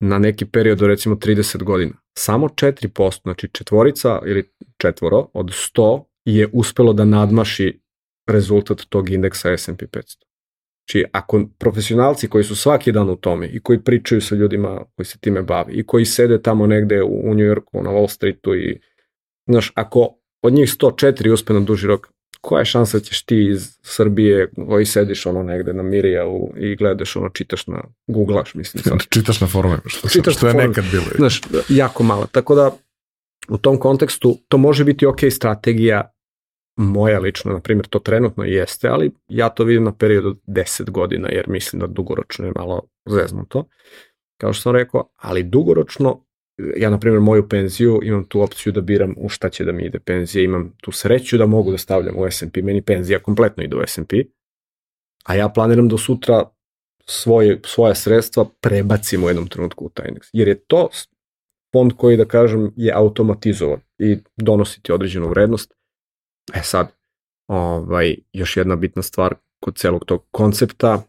[0.00, 1.92] na neki period recimo 30 godina.
[2.18, 7.80] Samo 4%, znači četvorica ili četvoro od 100 je uspelo da nadmaši
[8.26, 10.26] rezultat tog indeksa S&P 500.
[10.86, 15.06] Znači, ako profesionalci koji su svaki dan u tome i koji pričaju sa ljudima koji
[15.06, 18.80] se time bavi i koji sede tamo negde u, New Yorku, na Wall Streetu i,
[19.48, 22.08] znaš, ako od njih 104 uspe na duži rok,
[22.46, 26.52] koja je šansa da ćeš ti iz Srbije koji sediš ono negde na Mirija u,
[26.56, 28.82] i gledaš ono, čitaš na, googlaš mislim.
[28.84, 28.98] Sad.
[29.08, 30.68] čitaš na forume, što, čitaš što je forum.
[30.68, 31.04] nekad bilo.
[31.16, 32.26] Znaš, jako malo.
[32.32, 32.70] Tako da
[33.48, 36.12] u tom kontekstu to može biti ok strategija
[36.76, 40.90] moja lično, na primjer, to trenutno jeste, ali ja to vidim na period od 10
[40.90, 43.68] godina, jer mislim da dugoročno je malo zeznuto,
[44.40, 46.25] kao što sam rekao, ali dugoročno,
[46.76, 49.84] ja, na primjer, moju penziju imam tu opciju da biram u šta će da mi
[49.84, 53.76] ide penzija, imam tu sreću da mogu da stavljam u S&P, meni penzija kompletno ide
[53.76, 54.24] u S&P,
[55.24, 56.44] a ja planiram do sutra
[57.06, 60.28] svoje, svoja sredstva prebacim u jednom trenutku u taj indeks.
[60.32, 60.88] Jer je to
[61.72, 65.74] fond koji, da kažem, je automatizovan i donosi ti određenu vrednost.
[66.54, 66.92] E sad,
[67.46, 71.02] ovaj, još jedna bitna stvar kod celog tog koncepta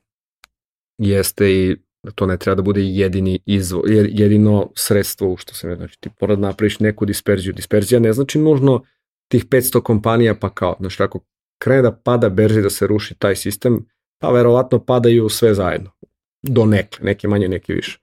[0.97, 1.77] jeste i
[2.07, 5.99] da to ne treba da bude jedini izvo, jedino sredstvo u što se ne znači
[5.99, 7.53] ti porad da napraviš neku disperziju.
[7.53, 8.83] Disperzija ne znači nužno
[9.27, 11.19] tih 500 kompanija pa kao, znači ako
[11.59, 13.85] krene da pada berzi da se ruši taj sistem,
[14.21, 15.91] pa verovatno padaju sve zajedno.
[16.41, 17.99] Do neke, neke manje, neke više.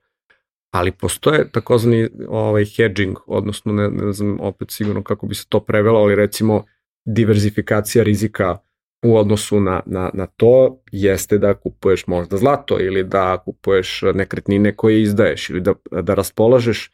[0.71, 5.59] Ali postoje takozvani ovaj, hedging, odnosno ne, ne znam opet sigurno kako bi se to
[5.59, 6.63] prevelo, ali recimo
[7.05, 8.57] diverzifikacija rizika
[9.03, 14.75] u odnosu na, na, na to jeste da kupuješ možda zlato ili da kupuješ nekretnine
[14.75, 16.91] koje izdaješ ili da, da raspolažeš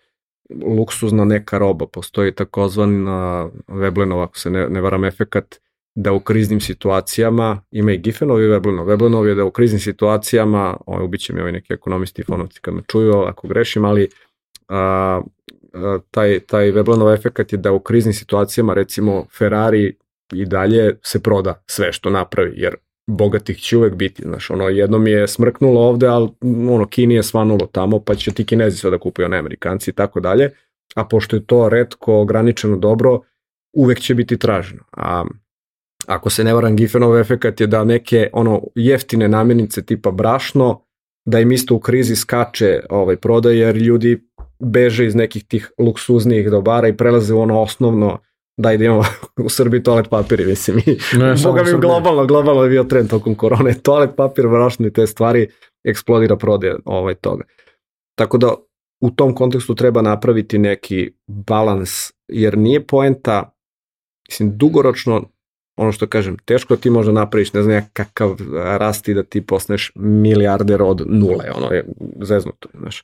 [0.65, 1.87] luksuzna neka roba.
[1.87, 5.59] Postoji takozvani na Veblenov, ako se ne, ne varam, efekat
[5.95, 8.85] da u kriznim situacijama, ima i Giffenov i Veblenov.
[8.85, 12.73] Veblenov je da u kriznim situacijama, ovaj, ubiće mi ovaj neki ekonomisti i fonovci kad
[12.73, 14.09] me čuju, ako grešim, ali
[14.67, 15.21] a,
[15.73, 19.95] a, taj, taj Veblenov efekt je da u kriznim situacijama, recimo Ferrari
[20.33, 22.75] i dalje se proda sve što napravi, jer
[23.07, 26.29] bogatih će uvek biti, znaš, ono, jednom je smrknulo ovde, ali
[26.69, 29.93] ono, Kini je svanulo tamo, pa će ti Kinezi sve da kupuju, ne Amerikanci i
[29.93, 30.51] tako dalje,
[30.95, 33.19] a pošto je to redko ograničeno dobro,
[33.73, 34.83] uvek će biti traženo.
[34.91, 35.25] A
[36.07, 40.81] ako se ne varam, Giffenov efekat je da neke ono jeftine namirnice tipa brašno,
[41.25, 44.27] da im isto u krizi skače ovaj prodaj jer ljudi
[44.59, 48.19] beže iz nekih tih luksuznijih dobara i prelaze u ono osnovno
[48.61, 49.03] da ide imamo
[49.45, 50.77] u Srbiji toalet papir, mislim.
[50.85, 53.73] I, ne, Boga mi globalno, globalno je bio trend tokom korone.
[53.83, 55.47] Toalet papir, brašno i te stvari
[55.83, 57.43] eksplodira prodaja ovaj toga.
[58.15, 58.53] Tako da
[59.01, 63.53] u tom kontekstu treba napraviti neki balans, jer nije poenta,
[64.29, 65.21] mislim, dugoročno
[65.77, 69.91] ono što kažem, teško ti možda napraviš, ne znam kakav rast i da ti posneš
[69.95, 71.85] milijarder od nule, ono je
[72.21, 73.03] zeznuto, znaš.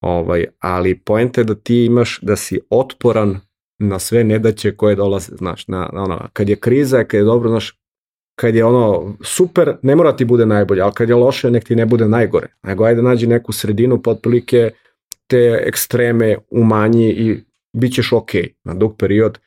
[0.00, 3.40] Ovaj, ali poenta je da ti imaš, da si otporan
[3.78, 7.48] na sve nedaće koje dolaze, znaš, na, na ono, kad je kriza, kad je dobro,
[7.48, 7.78] znaš,
[8.38, 11.76] kad je ono super, ne mora ti bude najbolje, ali kad je loše, nek ti
[11.76, 12.48] ne bude najgore.
[12.62, 14.70] Nego ajde nađi neku sredinu, potprilike
[15.26, 17.36] te ekstreme umanji i
[17.72, 18.30] bit ćeš ok
[18.64, 19.38] na dug period.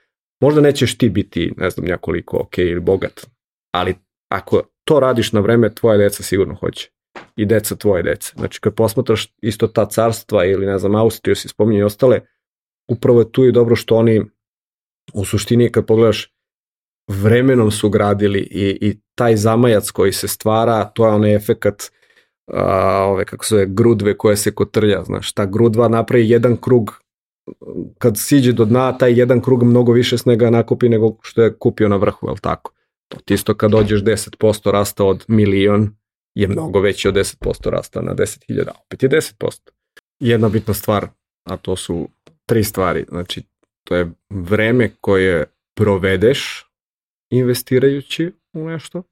[0.42, 3.28] Možda nećeš ti biti, ne znam, njakoliko ok ili bogat,
[3.74, 3.96] ali
[4.30, 6.90] ako to radiš na vreme, tvoje deca sigurno hoće.
[7.36, 8.34] I deca tvoje dece.
[8.36, 12.20] Znači, kad posmatraš isto ta carstva ili, ne znam, Austriju si spominje i ostale,
[12.90, 14.22] upravo je tu i dobro što oni
[15.14, 16.34] u suštini kad pogledaš
[17.08, 21.92] vremenom su gradili i, i taj zamajac koji se stvara, to je onaj efekat
[22.48, 27.02] a, ove, kako se zove, grudve koja se kotrlja, znaš, ta grudva napravi jedan krug
[27.98, 31.88] kad siđe do dna, taj jedan krug mnogo više snega nakupi nego što je kupio
[31.88, 32.74] na vrhu, je li tako?
[33.08, 35.96] To ti isto kad dođeš 10% rasta od milion
[36.36, 39.70] je mnogo veći od 10% rasta na 10.000, opet je 10%.
[40.20, 41.08] Jedna bitna stvar,
[41.44, 42.10] a to su
[42.50, 43.44] tri stvari, znači
[43.84, 45.46] to je vreme koje
[45.76, 46.66] provedeš
[47.32, 49.04] investirajući u nešto,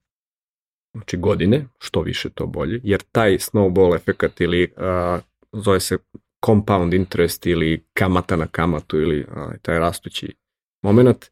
[0.94, 5.20] znači godine, što više to bolje, jer taj snowball efekat ili a,
[5.54, 5.98] zove se
[6.46, 10.36] compound interest ili kamata na kamatu ili a, taj rastući
[10.84, 11.26] moment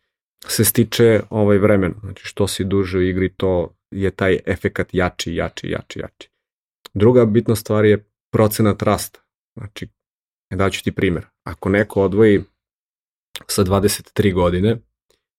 [0.48, 1.94] se stiče ovaj vremen.
[2.00, 6.30] Znači što si duže u igri to je taj efekat jači, jači, jači, jači.
[6.94, 9.20] Druga bitna stvar je procenat rasta.
[9.58, 9.88] Znači,
[10.52, 11.26] daću ti primjer.
[11.44, 12.44] Ako neko odvoji
[13.48, 14.78] sa 23 godine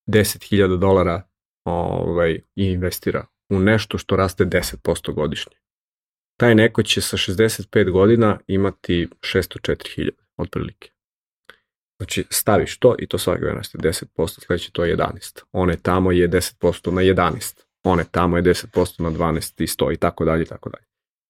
[0.07, 1.21] 10.000 dolara
[1.65, 5.57] ovaj, i investira u nešto što raste 10% godišnje
[6.37, 10.91] taj neko će sa 65 godina imati 604.000 otprilike.
[11.97, 15.41] Znači staviš to i to svake godine raste 10%, sledeće to je 11.
[15.51, 17.63] One tamo je 10% na 11.
[17.83, 20.85] One tamo je 10% na 12 i 100 i tako dalje i tako dalje.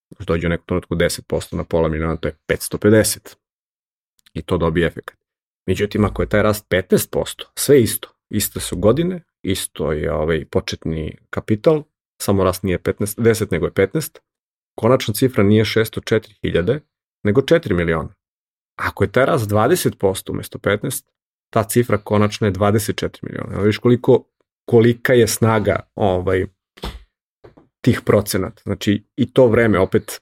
[0.09, 3.35] Znači dođe u neku trenutku 10% na pola miliona, to je 550.
[4.37, 5.15] I to dobije efekt.
[5.67, 8.09] Međutim, ako je taj rast 15%, sve isto.
[8.29, 11.83] Iste su godine, isto je ovaj početni kapital,
[12.21, 14.19] samo rast nije 15, 10 nego je 15,
[14.75, 16.79] konačna cifra nije 604.000,
[17.23, 18.09] nego 4 miliona.
[18.79, 21.05] Ako je taj rast 20% umesto 15,
[21.53, 23.53] ta cifra konačna je 24 miliona.
[23.53, 24.23] Evo viš koliko,
[24.65, 26.45] kolika je snaga ovaj,
[27.81, 28.61] tih procenata.
[28.65, 30.21] Znači i to vreme opet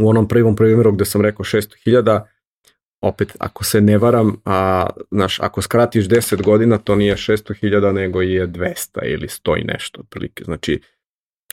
[0.00, 2.26] u onom prvom primjeru gde sam rekao 600.000,
[3.00, 8.22] opet, ako se ne varam, a, znaš, ako skratiš 10 godina, to nije 600.000, nego
[8.22, 10.44] je 200 ili 100 i nešto, otprilike.
[10.44, 10.80] Znači,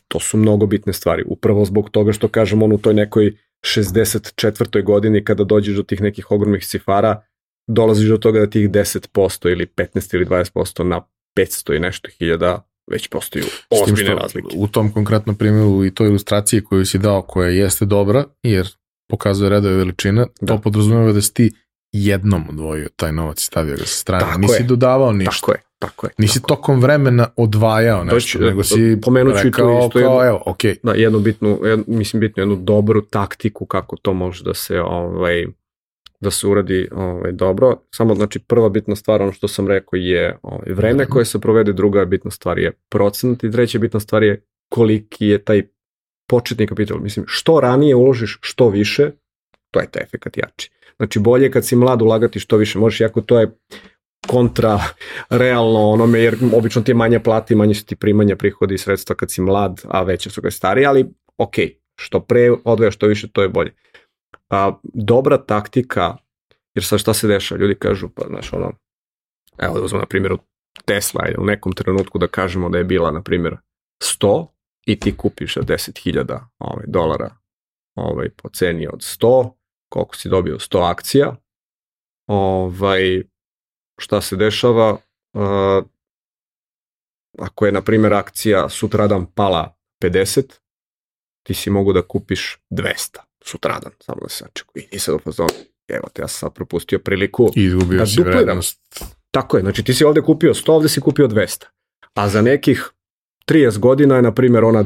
[0.07, 1.23] to su mnogo bitne stvari.
[1.27, 3.33] Upravo zbog toga što kažem, on u toj nekoj
[3.65, 4.83] 64.
[4.83, 7.23] godini, kada dođeš do tih nekih ogromnih cifara,
[7.67, 11.01] dolaziš do toga da tih 10% ili 15 ili 20% na
[11.37, 14.55] 500 i nešto hiljada već postaju ozbiljne razlike.
[14.55, 18.67] U tom konkretnom primjeru i toj ilustraciji koju si dao, koja jeste dobra, jer
[19.13, 20.47] pokazuje redove veličina, da.
[20.47, 21.51] to podrazumeva da si ti
[21.91, 24.25] jednom odvojio taj novac i stavio ga sa strane.
[24.25, 24.67] Tako Nisi je.
[24.67, 25.31] dodavao ništa.
[25.31, 25.61] Tako je.
[25.79, 26.11] Tako je.
[26.17, 26.47] Nisi tako.
[26.47, 30.75] tokom vremena odvajao nešto, Doći, nego si pomenut ću rekao, isto kao, jednu, evo, okay.
[30.83, 35.45] da, jednu bitnu, jed, mislim bitnu jednu dobru taktiku kako to može da se ovaj,
[36.19, 37.75] da se uradi ovaj, dobro.
[37.95, 41.73] Samo znači prva bitna stvar, ono što sam rekao je ovaj, vreme koje se provede,
[41.73, 45.61] druga bitna stvar je procenat i treća bitna stvar je koliki je taj
[46.33, 46.99] početni kapital.
[46.99, 49.11] Mislim, što ranije uložiš što više,
[49.71, 50.71] to je taj efekat jači.
[50.97, 53.51] Znači bolje kad si mlad ulagati što više možeš, jako to je
[54.27, 54.79] kontra
[55.29, 59.15] realno onome, jer obično ti je manje plati, manje su ti primanja, prihodi i sredstva
[59.15, 61.05] kad si mlad, a veće su kad stari, ali
[61.37, 61.55] ok,
[61.95, 63.73] što pre odvaja što više, to je bolje.
[64.49, 66.17] A, dobra taktika,
[66.75, 68.71] jer sad šta se dešava, ljudi kažu, pa znaš ono,
[69.57, 70.37] evo da uzmem na primjer
[70.85, 73.57] Tesla u nekom trenutku da kažemo da je bila na primjer
[74.03, 74.52] 100
[74.85, 77.35] i ti kupiš za 10.000 ovaj, dolara
[77.95, 79.51] ovaj, po ceni od 100,
[79.89, 81.35] koliko si dobio 100 akcija,
[82.27, 83.23] ovaj,
[83.97, 84.91] šta se dešava,
[85.33, 85.85] uh,
[87.39, 90.53] ako je, na primjer, akcija sutradan pala 50,
[91.43, 94.73] ti si mogu da kupiš 200 sutradan, samo da se sačeku.
[94.75, 95.11] I ti se
[95.87, 99.03] evo te, ja sam sad propustio priliku I izgubio da si vrednost.
[99.31, 101.65] Tako je, znači ti si ovde kupio 100, ovde si kupio 200.
[102.13, 102.91] A za nekih
[103.49, 104.85] 30 godina je, na primjer, ona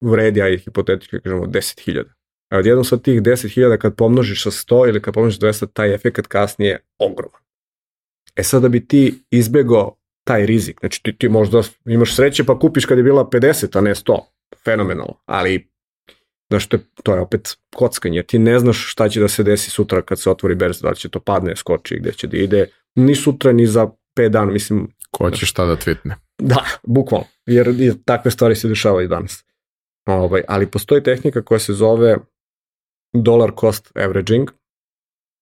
[0.00, 2.04] vredi, a hipotetički kažemo 10.000.
[2.50, 6.26] A odjednom sa tih 10.000 kad pomnožiš sa 100 ili kad pomnožiš 200, taj efekt
[6.26, 7.40] kasnije je ogroman.
[8.36, 12.58] E sad da bi ti izbegao taj rizik, znači ti, ti možda imaš sreće pa
[12.58, 14.18] kupiš kad je bila 50, a ne 100,
[14.64, 15.72] fenomenalno, ali
[16.50, 19.70] znaš, to je, to je opet kockanje, ti ne znaš šta će da se desi
[19.70, 22.66] sutra kad se otvori berza, da li će to padne, skoči, gde će da ide,
[22.94, 23.88] ni sutra, ni za
[24.18, 24.88] 5 dana, mislim...
[25.16, 26.16] Ko će šta da tvitne.
[26.38, 29.44] Da, bukvalno, jer takve stvari se dešavaju danas.
[30.06, 32.16] Ovaj, ali postoji tehnika koja se zove
[33.12, 34.50] dollar cost averaging,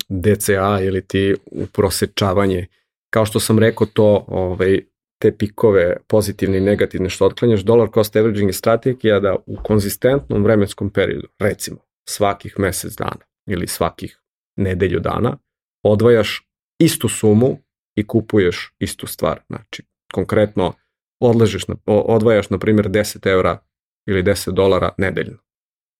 [0.08, 2.66] DCA ili ti uprosečavanje.
[3.10, 4.80] Kao što sam rekao to, ovaj,
[5.22, 10.44] te pikove pozitivne i negativne što otklanjaš, dollar cost averaging je strategija da u konzistentnom
[10.44, 11.78] vremenskom periodu, recimo
[12.08, 14.20] svakih mesec dana ili svakih
[14.56, 15.38] nedelju dana,
[15.84, 16.48] odvajaš
[16.78, 17.58] istu sumu
[17.96, 19.40] i kupuješ istu stvar.
[19.46, 20.72] Znači, konkretno
[21.20, 23.58] odležeš na, odvajaš, na primjer, 10 eura
[24.06, 25.38] ili 10 dolara nedeljno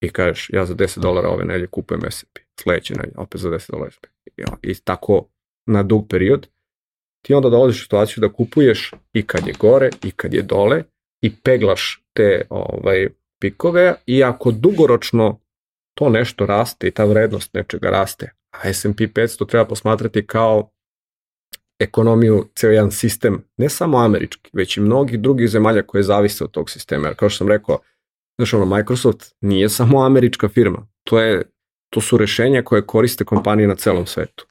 [0.01, 3.71] i kažeš ja za 10 dolara ove nedelje kupujem S&P, sledeće nedelje opet za 10
[3.71, 4.09] dolara S&P.
[4.63, 5.29] I tako
[5.67, 6.47] na dug period
[7.27, 10.83] ti onda dolaziš u situaciju da kupuješ i kad je gore i kad je dole
[11.23, 13.09] i peglaš te ovaj,
[13.41, 15.41] pikove i ako dugoročno
[15.95, 20.71] to nešto raste i ta vrednost nečega raste, a S&P 500 treba posmatrati kao
[21.81, 26.51] ekonomiju, ceo jedan sistem, ne samo američki, već i mnogih drugih zemalja koje zavise od
[26.51, 27.07] tog sistema.
[27.07, 27.79] Jer kao što sam rekao,
[28.39, 31.43] znaš ono, Microsoft nije samo američka firma, to, je,
[31.91, 34.47] to su rešenja koje koriste kompanije na celom svetu.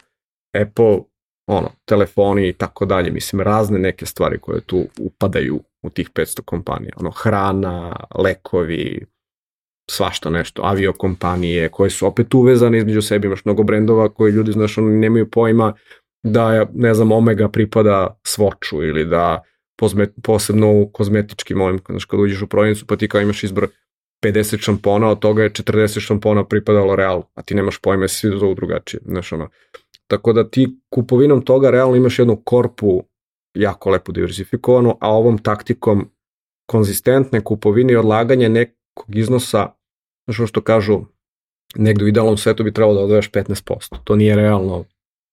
[0.61, 0.97] Apple,
[1.47, 6.41] ono, telefoni i tako dalje, mislim, razne neke stvari koje tu upadaju u tih 500
[6.41, 9.05] kompanija, ono, hrana, lekovi,
[9.89, 14.77] svašta nešto, aviokompanije koje su opet uvezane između sebi, imaš mnogo brendova koji ljudi, znaš,
[14.77, 15.73] oni nemaju pojma
[16.23, 19.43] da, ne znam, Omega pripada Swatchu ili da
[20.23, 23.67] posebno u kozmetičkim ovim, znaš, kad uđeš u prodavnicu pa ti kao imaš izbor
[24.23, 28.55] 50 šampona, od toga je 40 šampona pripadalo Realu, a ti nemaš pojma, svi zovu
[28.55, 29.49] drugačije, znaš, ono.
[30.07, 33.03] Tako da ti kupovinom toga realno imaš jednu korpu
[33.53, 36.09] jako lepo diversifikovanu, a ovom taktikom
[36.65, 39.67] konzistentne kupovine i odlaganje nekog iznosa,
[40.27, 41.01] znaš što kažu,
[41.75, 43.95] negde u idealnom svetu bi trebalo da odvoješ 15%.
[44.03, 44.85] To nije realno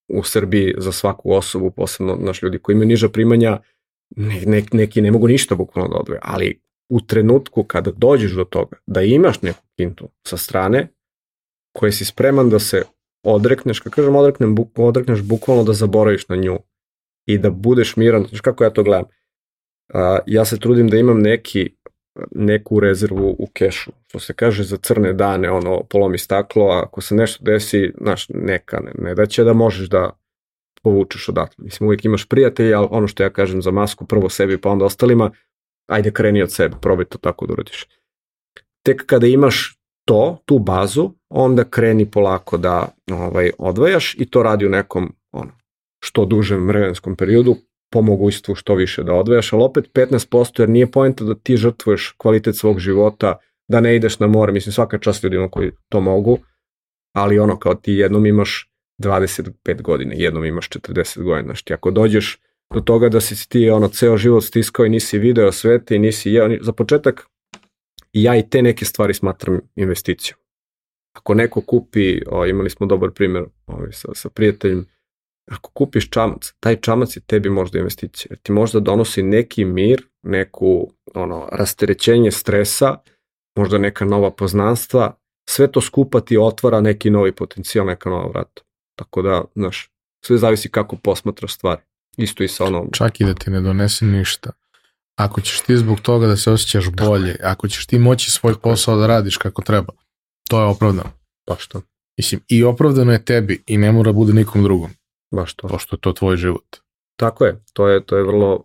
[0.08, 3.58] u Srbiji za svaku osobu, posebno naš ljudi koji imaju niža primanja,
[4.16, 8.44] ne, ne, neki ne mogu ništa bukvalno da odvoje, ali u trenutku kada dođeš do
[8.44, 10.88] toga da imaš neku kintu sa strane
[11.72, 12.82] koje si spreman da se
[13.22, 16.58] odrekneš, kad kažem odreknem, buk, odrekneš bukvalno da zaboraviš na nju
[17.26, 19.04] i da budeš miran, znaš kako ja to gledam.
[19.94, 21.76] A, ja se trudim da imam neki
[22.30, 27.01] neku rezervu u kešu, što se kaže za crne dane, ono, polomi staklo, a ako
[27.01, 30.10] se nešto desi, znaš, neka, ne, ne da će da možeš da
[30.82, 31.64] povučeš odatle.
[31.64, 34.84] Mislim, uvijek imaš prijatelja, ali ono što ja kažem za masku, prvo sebi pa onda
[34.84, 35.30] ostalima,
[35.86, 37.86] ajde kreni od sebe, probaj to tako da uradiš.
[38.82, 44.66] Tek kada imaš to, tu bazu, onda kreni polako da ovaj, odvajaš i to radi
[44.66, 45.52] u nekom ono,
[46.05, 47.56] što dužem vremenskom periodu,
[47.90, 52.14] po mogućstvu što više da odvajaš, ali opet 15% jer nije pojenta da ti žrtvuješ
[52.18, 53.36] kvalitet svog života,
[53.68, 56.38] da ne ideš na more, mislim svaka čast ljudima koji to mogu,
[57.14, 58.70] ali ono kao ti jednom imaš
[59.02, 62.38] 25 godina, jednom imaš 40 godina, znači ako dođeš
[62.74, 66.32] do toga da si ti ono ceo život stiskao i nisi video svete i nisi
[66.32, 67.26] jeo, za početak
[68.12, 70.38] ja i te neke stvari smatram investicijom.
[71.16, 74.86] Ako neko kupi, o, imali smo dobar primjer ovaj, sa, sa prijateljem,
[75.51, 78.27] ako kupiš čamac, taj čamac je tebi možda investicija.
[78.31, 82.97] Jer ti možda donosi neki mir, neku ono, rasterećenje stresa,
[83.56, 85.16] možda neka nova poznanstva,
[85.51, 88.62] sve to skupa ti otvara neki novi potencijal, neka nova vrata.
[88.98, 89.90] Tako da, znaš,
[90.24, 91.81] sve zavisi kako posmatraš stvari.
[92.16, 92.90] Isto i sa onom...
[92.93, 94.51] Čak i da ti ne donese ništa.
[95.18, 98.97] Ako ćeš ti zbog toga da se osjećaš bolje, ako ćeš ti moći svoj posao
[98.97, 99.93] da radiš kako treba,
[100.48, 101.10] to je opravdano.
[101.47, 101.82] Pa što?
[102.18, 104.90] Mislim, i opravdano je tebi i ne mora bude nikom drugom.
[105.36, 105.68] Baš to.
[105.68, 106.76] Pošto je to tvoj život.
[107.16, 108.64] Tako je, to je, to je vrlo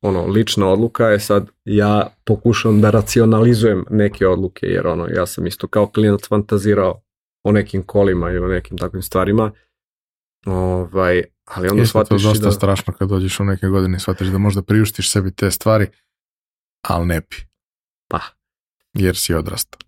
[0.00, 5.46] ono, lična odluka je sad ja pokušavam da racionalizujem neke odluke, jer ono, ja sam
[5.46, 7.02] isto kao klijent fantazirao
[7.44, 9.52] o nekim kolima i o nekim takvim stvarima,
[10.46, 12.52] ovaj, ali onda Jeste shvatiš to dosta da...
[12.52, 15.86] strašno kad dođeš u neke godine i shvatiš da možda priuštiš sebi te stvari,
[16.88, 17.36] ali ne pi.
[18.08, 18.20] Pa.
[18.94, 19.80] Jer si odrastao.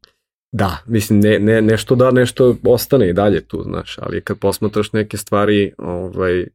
[0.56, 4.92] Da, mislim, ne, ne, nešto da, nešto ostane i dalje tu, znaš, ali kad posmatraš
[4.92, 6.46] neke stvari, ovaj,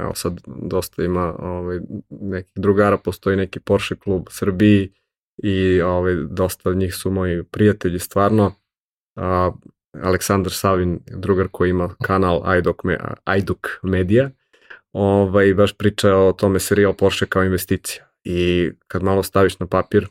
[0.00, 1.80] evo sad dosta ima ovaj,
[2.10, 4.92] nekih drugara, postoji neki Porsche klub u Srbiji
[5.42, 8.52] i ovaj, dosta njih su moji prijatelji stvarno.
[9.16, 9.50] A,
[10.02, 12.82] Aleksandar Savin, drugar koji ima kanal Ajduk,
[13.24, 14.30] Ajduk Media,
[14.92, 18.04] ovaj, baš priča o tome serijal Porsche kao investicija.
[18.24, 20.06] I kad malo staviš na papir,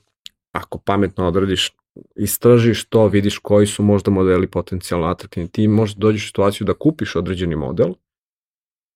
[0.52, 1.72] ako pametno odradiš,
[2.16, 5.52] istražiš to, vidiš koji su možda modeli potencijalno atraktivni.
[5.52, 7.94] Ti možda dođeš u situaciju da kupiš određeni model,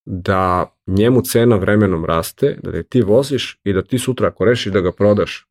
[0.05, 4.73] da njemu cena vremenom raste, da te ti voziš i da ti sutra ako rešiš
[4.73, 5.47] da ga prodaš,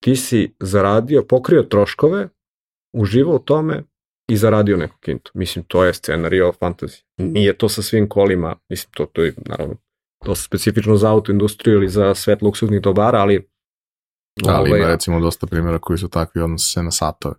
[0.00, 2.28] ti si zaradio, pokrio troškove,
[2.92, 3.82] uživao u tome
[4.28, 5.30] i zaradio neku kintu.
[5.34, 7.04] Mislim, to je scenario fantasy.
[7.16, 9.76] Nije to sa svim kolima, mislim, to, to je naravno
[10.24, 13.48] dosta specifično za autoindustriju ili za svet luksuznih dobara, ali
[14.46, 17.34] Ali ovaj, ima recimo dosta primjera koji su takvi odnose se na satove.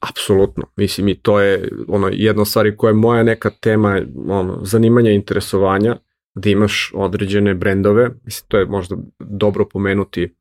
[0.00, 0.64] Apsolutno.
[0.76, 5.14] Mislim i to je ono jedna stvari koja je moja neka tema ono, zanimanja i
[5.14, 5.96] interesovanja
[6.34, 8.10] da imaš određene brendove.
[8.24, 10.34] Mislim to je možda dobro pomenuti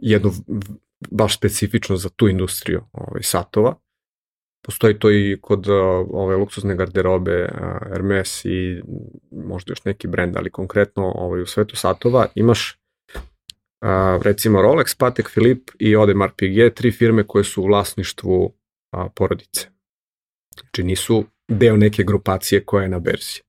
[0.00, 0.32] jedno
[1.10, 3.74] baš specifično za tu industriju ovaj, satova.
[4.66, 5.68] Postoji to i kod
[6.10, 7.48] ove luksuzne garderobe
[7.92, 8.82] Hermes i
[9.30, 12.83] možda još neki brend, ali konkretno ovaj, u svetu satova imaš
[13.84, 18.52] a, recimo Rolex, Patek Philippe i Audemars Piguet, tri firme koje su u vlasništvu
[18.92, 19.68] a, porodice.
[20.60, 23.40] Znači nisu deo neke grupacije koja je na berzi.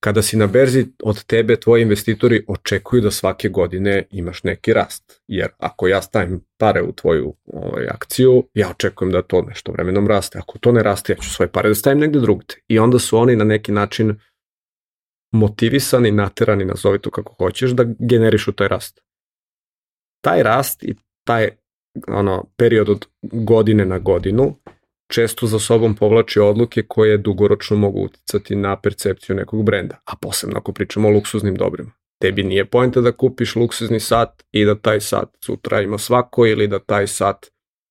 [0.00, 5.22] Kada si na berzi, od tebe tvoji investitori očekuju da svake godine imaš neki rast.
[5.28, 10.08] Jer ako ja stavim pare u tvoju ovaj, akciju, ja očekujem da to nešto vremenom
[10.08, 10.38] raste.
[10.38, 12.54] Ako to ne raste, ja ću svoje pare da stavim negde drugde.
[12.68, 14.20] I onda su oni na neki način
[15.32, 19.05] motivisani, naterani, nazovi to kako hoćeš, da generišu taj rast
[20.26, 20.94] taj rast i
[21.24, 21.48] taj
[22.08, 24.54] ono, period od godine na godinu
[25.12, 30.56] često za sobom povlači odluke koje dugoročno mogu uticati na percepciju nekog brenda, a posebno
[30.58, 31.90] ako pričamo o luksuznim dobrima.
[32.22, 36.68] Tebi nije pojenta da kupiš luksuzni sat i da taj sat sutra ima svako ili
[36.68, 37.46] da taj sat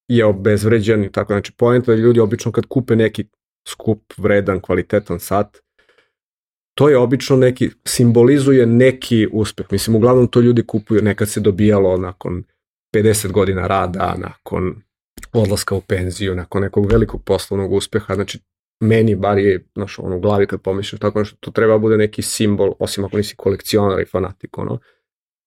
[0.07, 1.33] je obezvređen i tako.
[1.33, 3.25] Znači, pojenta da ljudi obično kad kupe neki
[3.67, 5.57] skup, vredan, kvalitetan sat,
[6.75, 9.65] to je obično neki, simbolizuje neki uspeh.
[9.71, 12.43] Mislim, uglavnom to ljudi kupuju, nekad se dobijalo nakon
[12.95, 14.75] 50 godina rada, nakon
[15.33, 18.39] odlaska u penziju, nakon nekog velikog poslovnog uspeha, znači
[18.79, 22.21] meni bar je znaš, ono, u glavi kad pomisliš tako nešto, to treba bude neki
[22.21, 24.79] simbol, osim ako nisi kolekcionar i fanatik, ono,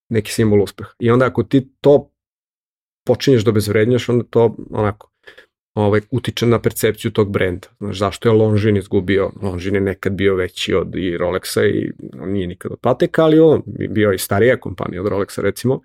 [0.09, 0.91] neki simbol uspeha.
[0.99, 2.11] I onda ako ti to
[3.07, 5.08] počinješ da obezvrednjaš, onda to onako
[5.79, 7.69] ovaj, utiče na percepciju tog brenda.
[7.81, 9.31] Znaš, zašto je Longin izgubio?
[9.43, 11.93] Longin je nekad bio veći od i Rolexa i
[12.23, 15.81] on nije nikad od Pateka, ali on bio i starija kompanija od Rolexa recimo,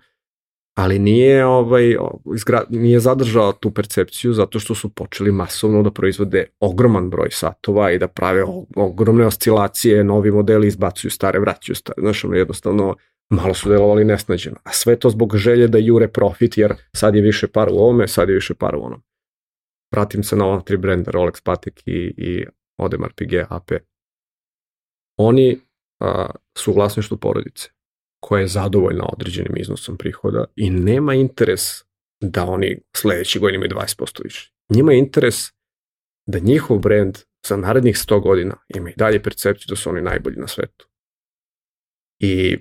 [0.74, 1.96] ali nije, ovaj,
[2.34, 7.90] izgra, nije zadržao tu percepciju zato što su počeli masovno da proizvode ogroman broj satova
[7.92, 8.44] i da prave
[8.76, 12.00] ogromne oscilacije, novi modeli izbacuju stare, vraćaju stare.
[12.00, 12.96] Znaš, ono jednostavno
[13.30, 14.56] malo su delovali nesnađeno.
[14.64, 18.08] A sve to zbog želje da jure profit, jer sad je više par u ovome,
[18.08, 19.02] sad je više par u onom
[19.94, 22.46] pratim se na ova tri brenda, Rolex, Patek i, i
[22.78, 23.70] Audemars Piguet AP.
[25.18, 25.60] Oni
[26.00, 27.68] a, su u vlasništvu porodice
[28.20, 31.62] koja je zadovoljna određenim iznosom prihoda i nema interes
[32.20, 34.52] da oni sledeći godin imaju 20% više.
[34.68, 35.34] Njima je interes
[36.26, 40.36] da njihov brand za narednih 100 godina ima i dalje percepciju da su oni najbolji
[40.36, 40.88] na svetu.
[42.20, 42.58] I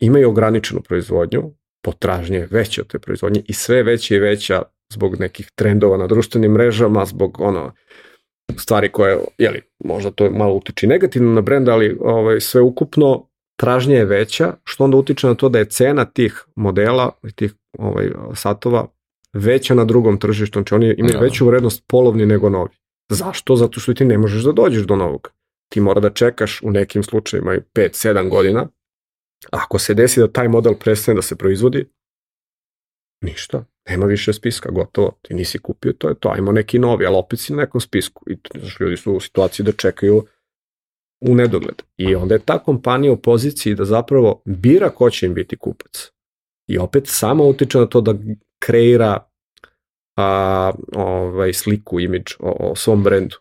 [0.00, 4.62] imaju ograničenu proizvodnju, potražnje je veća od te proizvodnje i sve veća i veća
[4.94, 7.72] zbog nekih trendova na društvenim mrežama, zbog ono,
[8.56, 13.96] stvari koje, jeli, možda to malo utiče negativno na brend, ali ovaj, sve ukupno tražnja
[13.96, 18.86] je veća, što onda utiče na to da je cena tih modela, tih ovaj, satova
[19.32, 21.20] veća na drugom tržištu, znači oni imaju da.
[21.20, 22.70] veću vrednost polovni nego novi.
[23.08, 23.56] Zašto?
[23.56, 25.32] Zato što ti ne možeš da dođeš do novog.
[25.72, 28.68] Ti mora da čekaš u nekim slučajima 5-7 godina.
[29.50, 31.86] Ako se desi da taj model prestane da se proizvodi,
[33.20, 37.16] ništa, nema više spiska, gotovo, ti nisi kupio, to je to, ajmo neki novi, ali
[37.16, 40.26] opet si na nekom spisku i znaš, ljudi su u situaciji da čekaju
[41.20, 41.82] u nedogled.
[41.96, 46.10] I onda je ta kompanija u poziciji da zapravo bira ko će im biti kupac.
[46.68, 48.14] I opet samo utiče na to da
[48.58, 49.28] kreira
[50.16, 53.36] a, ovaj, sliku, imidž o, o svom brendu.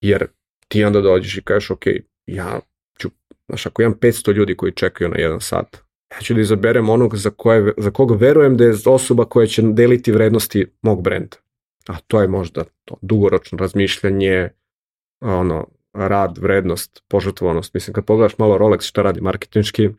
[0.00, 0.26] Jer
[0.68, 1.82] ti onda dođeš i kažeš, ok,
[2.26, 2.60] ja
[2.98, 3.10] ću,
[3.48, 5.76] znaš, ako imam 500 ljudi koji čekaju na jedan sat,
[6.14, 9.62] ja ću da izaberem onog za, koje, za koga verujem da je osoba koja će
[9.62, 11.36] deliti vrednosti mog brenda.
[11.88, 14.48] A to je možda to dugoročno razmišljanje,
[15.20, 17.74] ono, rad, vrednost, požrtvovanost.
[17.74, 19.90] Mislim, kad pogledaš malo Rolex šta radi marketinški,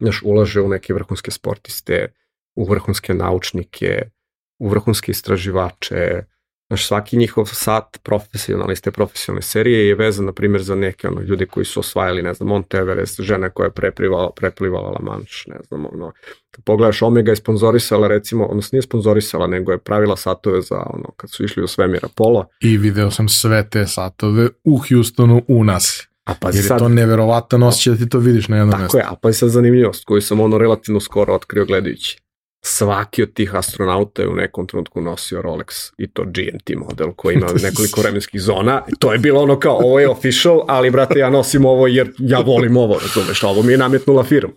[0.00, 2.12] znaš, ulaže u neke vrhunske sportiste,
[2.54, 4.10] u vrhunske naučnike,
[4.58, 6.24] u vrhunske istraživače,
[6.68, 11.08] Znaš, svaki njihov sat profesionalne, iz te profesionalne serije je vezan, na primjer, za neke
[11.08, 15.00] ono, ljudi koji su osvajali, ne znam, Mount Everest, žena koja je preplivala, preplivala La
[15.00, 16.12] Manche, ne znam, ono,
[16.50, 21.10] kad pogledaš, Omega je sponzorisala, recimo, odnosno nije sponzorisala, nego je pravila satove za, ono,
[21.16, 22.46] kad su išli u svemir Apollo.
[22.60, 26.08] I video sam sve te satove u Houstonu u nas.
[26.24, 28.80] A pa Jer je sad, to neverovatan osjećaj da ti to vidiš na jednom tako
[28.80, 28.98] mjestu.
[28.98, 32.27] Tako je, a pa je sad zanimljivost koju sam ono relativno skoro otkrio gledajući
[32.68, 37.34] svaki od tih astronauta je u nekom trenutku nosio Rolex i to GMT model koji
[37.34, 38.82] ima nekoliko vremenskih zona.
[38.98, 42.38] To je bilo ono kao, ovo je official, ali brate ja nosim ovo jer ja
[42.38, 44.52] volim ovo, razumeš, ovo mi je nametnula firma.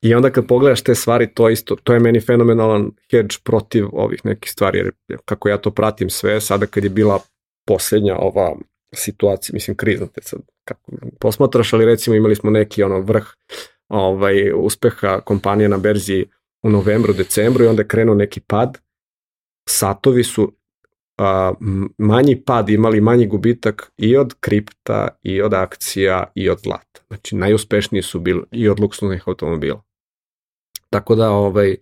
[0.00, 4.20] I onda kad pogledaš te stvari, to isto, to je meni fenomenalan hedge protiv ovih
[4.24, 7.20] nekih stvari, jer kako ja to pratim sve, sada kad je bila
[7.66, 8.56] posljednja ova
[8.94, 13.26] situacija, mislim krizna te sad, kako posmatraš, ali recimo imali smo neki ono vrh
[13.88, 16.26] ovaj, uspeha kompanije na berzi
[16.66, 18.78] u novembru, decembru i onda je krenuo neki pad.
[19.68, 20.52] Satovi su
[21.18, 21.52] a,
[21.98, 27.00] manji pad imali manji gubitak i od kripta, i od akcija, i od zlata.
[27.08, 29.82] Znači najuspešniji su bili i od luksuznih automobila.
[30.90, 31.76] Tako da ovaj,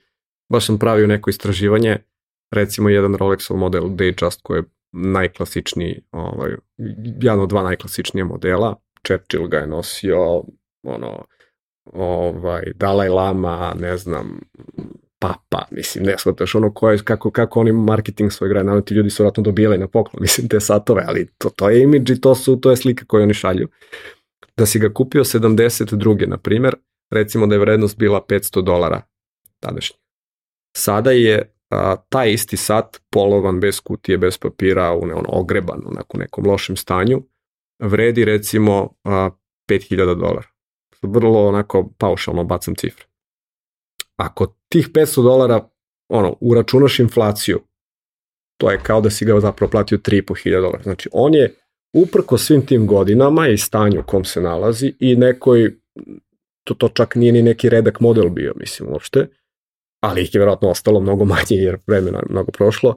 [0.48, 1.98] baš sam pravio neko istraživanje,
[2.50, 6.50] recimo jedan Rolexov model Datejust koji je najklasičniji, ovaj,
[7.20, 10.42] jedan od dva najklasičnija modela, Churchill ga je nosio,
[10.82, 11.24] ono,
[11.92, 14.40] ovaj, Dalaj Lama, ne znam,
[15.18, 18.94] Papa, mislim, ne shvataš ono ko je, kako, kako oni marketing svoj grad, naravno ti
[18.94, 22.20] ljudi su vratno dobijali na poklon, mislim, te satove, ali to, to je imidž i
[22.20, 23.68] to, su, to je slika koju oni šalju.
[24.56, 26.28] Da si ga kupio 72.
[26.28, 26.76] na primer,
[27.10, 29.02] recimo da je vrednost bila 500 dolara
[29.60, 29.96] tadašnji.
[30.76, 36.20] Sada je a, taj isti sat polovan bez kutije, bez papira, ono, ogreban, onako, u
[36.20, 37.22] nekom lošem stanju,
[37.78, 39.30] vredi recimo a,
[39.68, 40.53] 5000 dolara
[41.06, 43.06] vrlo onako paušalno bacam cifre.
[44.16, 45.68] Ako tih 500 dolara
[46.08, 47.60] ono, uračunaš inflaciju,
[48.56, 50.82] to je kao da si ga zapravo platio 3.500 dolara.
[50.82, 51.54] Znači, on je
[51.94, 55.74] uprko svim tim godinama i stanju u kom se nalazi i nekoj,
[56.64, 59.26] to, to čak nije ni neki redak model bio, mislim, uopšte,
[60.00, 62.96] ali ih je verovatno ostalo mnogo manje jer vremena je mnogo prošlo,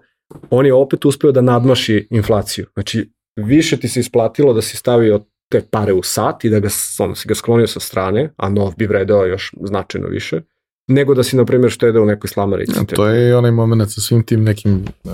[0.50, 2.66] on je opet uspeo da nadmaši inflaciju.
[2.74, 6.68] Znači, više ti se isplatilo da si stavio te pare u sat i da ga,
[7.00, 10.42] ono, si ga sklonio sa strane, a nov bi vredeo još značajno više,
[10.88, 12.74] nego da si, na primjer, štedeo u nekoj slamarici.
[12.78, 15.12] Ja, to je onaj moment sa svim tim nekim uh,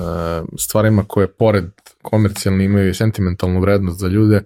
[0.58, 1.66] stvarima koje pored
[2.02, 4.42] komercijalni imaju i sentimentalnu vrednost za ljude,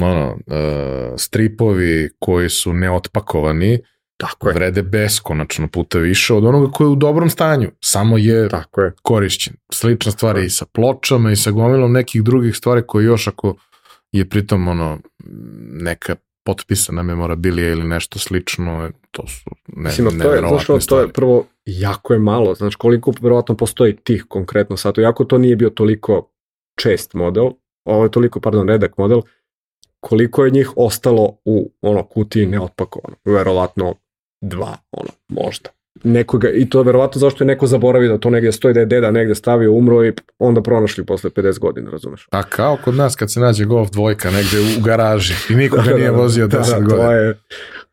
[0.00, 3.78] ono, uh, stripovi koji su neotpakovani,
[4.16, 4.54] Tako je.
[4.54, 8.92] vrede beskonačno puta više od onoga koji je u dobrom stanju, samo je, Tako je.
[9.02, 9.54] korišćen.
[9.72, 13.54] Slična stvar i sa pločama i sa gomilom nekih drugih stvari koje još ako
[14.18, 14.98] je pritom ono
[15.72, 21.12] neka potpisana memorabilija ili nešto slično, to su ne, Mislim, to je, znaš, to je
[21.12, 25.70] prvo jako je malo, znači koliko verovatno postoji tih konkretno sato, jako to nije bio
[25.70, 26.30] toliko
[26.80, 27.50] čest model,
[27.84, 29.20] ovo je toliko, pardon, redak model,
[30.00, 33.94] koliko je njih ostalo u ono kutiji neotpakovano, verovatno
[34.40, 35.70] dva, ono, možda
[36.06, 38.86] nekoga, i to je verovatno zašto je neko zaboravio da to negdje stoji, da je
[38.86, 42.28] deda negdje stavio, umro i onda pronašli posle 50 godina, razumeš?
[42.30, 45.94] A kao kod nas kad se nađe Golf dvojka negdje u garaži i niko ga
[45.96, 47.06] nije vozio 10 da, da, godina.
[47.06, 47.38] To je,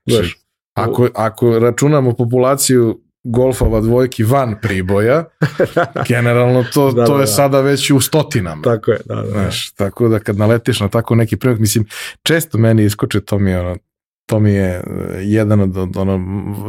[0.06, 0.38] znaš,
[0.73, 5.23] ako, ako računamo populaciju golfova dvojki van priboja,
[6.10, 7.27] generalno to, da, to da, je da.
[7.27, 8.61] sada već u stotinama.
[8.61, 9.30] Tako je, da, da.
[9.30, 11.85] Znaš, tako da kad naletiš na tako neki primak, mislim,
[12.23, 13.77] često meni iskoče, to mi je, ono,
[14.26, 14.84] to mi je e,
[15.22, 16.19] jedan od, od ono,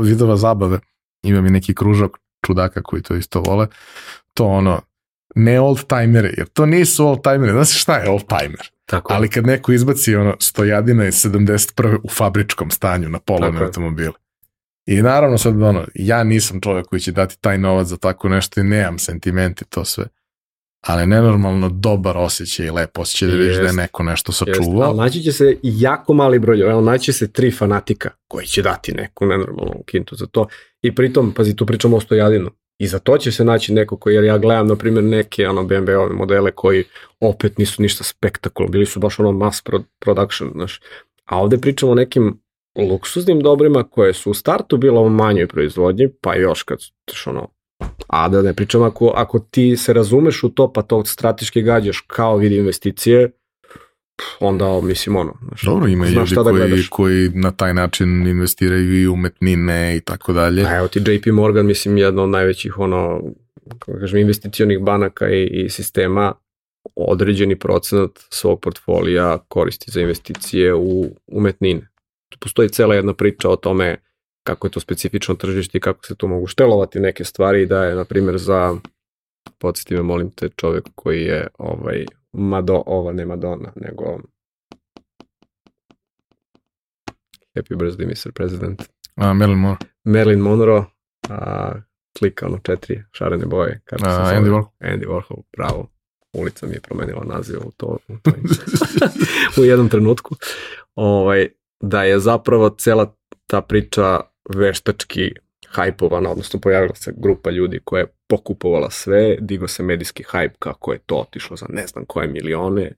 [0.01, 0.79] vidova zabave,
[1.25, 3.67] imam i neki kružok čudaka koji to isto vole,
[4.35, 4.81] to ono,
[5.35, 8.71] ne old timeri, jer to nisu old timeri, znaš šta je old timer?
[8.87, 9.13] Tako.
[9.13, 11.99] Ali kad neko izbaci ono stojadina iz 71.
[12.03, 14.13] u fabričkom stanju na polovne automobile.
[14.87, 18.61] I naravno sad ono, ja nisam čovjek koji će dati taj novac za tako nešto
[18.61, 20.05] i nemam sentimenti to sve.
[20.87, 24.89] Ali nenormalno dobar osjećaj i lepo osjećaj da vidiš da je neko nešto sačuvao.
[24.89, 28.63] Ali naći će se jako mali broj, evo naći će se tri fanatika koji će
[28.63, 30.47] dati neku nenormalnu kintu za to.
[30.83, 32.51] I pritom, pazi, tu pričamo o stojadinu.
[32.79, 35.63] I za to će se naći neko koji, jer ja gledam, na primjer, neke ono,
[35.63, 36.85] BMW-ove modele koji
[37.21, 39.63] opet nisu ništa spektakularno, bili su baš ono mass
[40.01, 40.81] production, znaš.
[41.25, 42.41] A ovde pričamo o nekim
[42.91, 46.79] luksuznim dobrima koje su u startu bila u manjoj proizvodnji, pa još kad
[47.27, 47.49] ono,
[48.07, 52.01] a da ne pričam ako, ako ti se razumeš u to pa to strateški gađaš
[52.07, 53.31] kao vidi investicije,
[54.41, 55.35] onda mislim ono.
[55.49, 56.89] Znaš, Dobro, ima ljudi da koji, gledaš.
[56.89, 60.65] koji na taj način investiraju i umetnine i tako dalje.
[60.67, 63.21] A evo ti JP Morgan, mislim, jedna od najvećih ono,
[63.69, 66.33] kako kažem, investicionih banaka i, i sistema
[66.97, 71.89] određeni procenat svog portfolija koristi za investicije u umetnine.
[72.29, 73.97] Tu postoji cela jedna priča o tome
[74.45, 77.85] kako je to specifično tržište i kako se tu mogu štelovati neke stvari i da
[77.85, 78.77] je, na primjer, za
[79.59, 84.19] podsjeti me, molim te, čovek koji je ovaj, Mado, ova ne Madonna, nego
[87.55, 88.33] Happy birthday, Mr.
[88.33, 88.83] President.
[89.17, 89.77] A, Marilyn Monroe.
[90.05, 90.85] Marilyn Monroe,
[91.29, 91.73] a,
[92.19, 93.81] klika ono četiri šarene boje.
[93.85, 94.67] Kako a, Andy Warhol.
[94.81, 95.91] Andy Warhol, bravo.
[96.33, 98.31] Ulica mi je promenila naziv u to u, to,
[99.61, 100.37] u jednom trenutku.
[100.95, 101.49] Ovaj,
[101.81, 103.17] da je zapravo cela
[103.47, 105.33] ta priča veštački
[105.69, 110.93] hajpovana, odnosno pojavila se grupa ljudi koja je pokupovala sve, digo se medijski hajp kako
[110.93, 112.93] je to otišlo za ne znam koje milione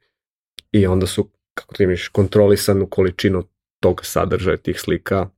[0.72, 3.44] i onda su, kako ti miš, kontrolisanu količinu
[3.80, 5.28] tog sadržaja tih slika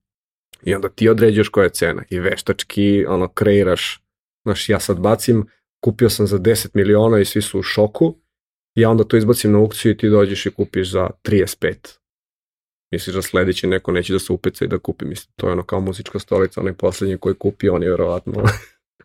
[0.62, 4.02] i onda ti određuješ koja je cena i veštački ono kreiraš,
[4.44, 5.47] znaš ja sad bacim,
[5.80, 8.16] kupio sam za 10 miliona i svi su u šoku,
[8.74, 11.98] ja onda to izbacim na aukciju i ti dođeš i kupiš za 35
[12.90, 15.62] misliš da sledeći neko neće da se upeca i da kupi, mislim, to je ono
[15.62, 18.44] kao muzička stolica, onaj poslednji koji kupi, on je verovatno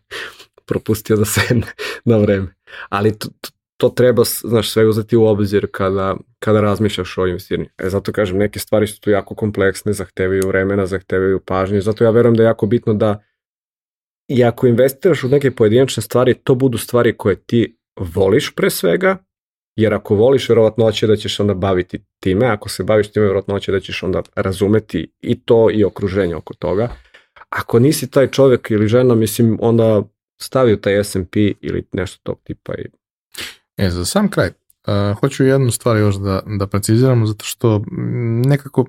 [0.68, 1.66] propustio da sedne
[2.04, 2.54] na vreme.
[2.88, 7.68] Ali to, to, to treba, znaš, sve uzeti u obzir kada, kada razmišljaš o investiranju.
[7.78, 12.10] E, zato kažem, neke stvari su tu jako kompleksne, zahtevaju vremena, zahtevaju pažnje, zato ja
[12.10, 13.22] verujem da je jako bitno da
[14.28, 19.16] i ako investiraš u neke pojedinačne stvari, to budu stvari koje ti voliš pre svega,
[19.76, 23.58] jer ako voliš, verovatno će da ćeš onda baviti time, ako se baviš time, verovatno
[23.58, 26.88] će da ćeš onda razumeti i to i okruženje oko toga.
[27.48, 30.02] Ako nisi taj čovjek ili žena, mislim, onda
[30.40, 32.74] stavi u taj S&P ili nešto tog tipa.
[32.74, 32.84] I...
[33.76, 37.84] E, za sam kraj, uh, hoću jednu stvar još da, da preciziramo, zato što
[38.44, 38.86] nekako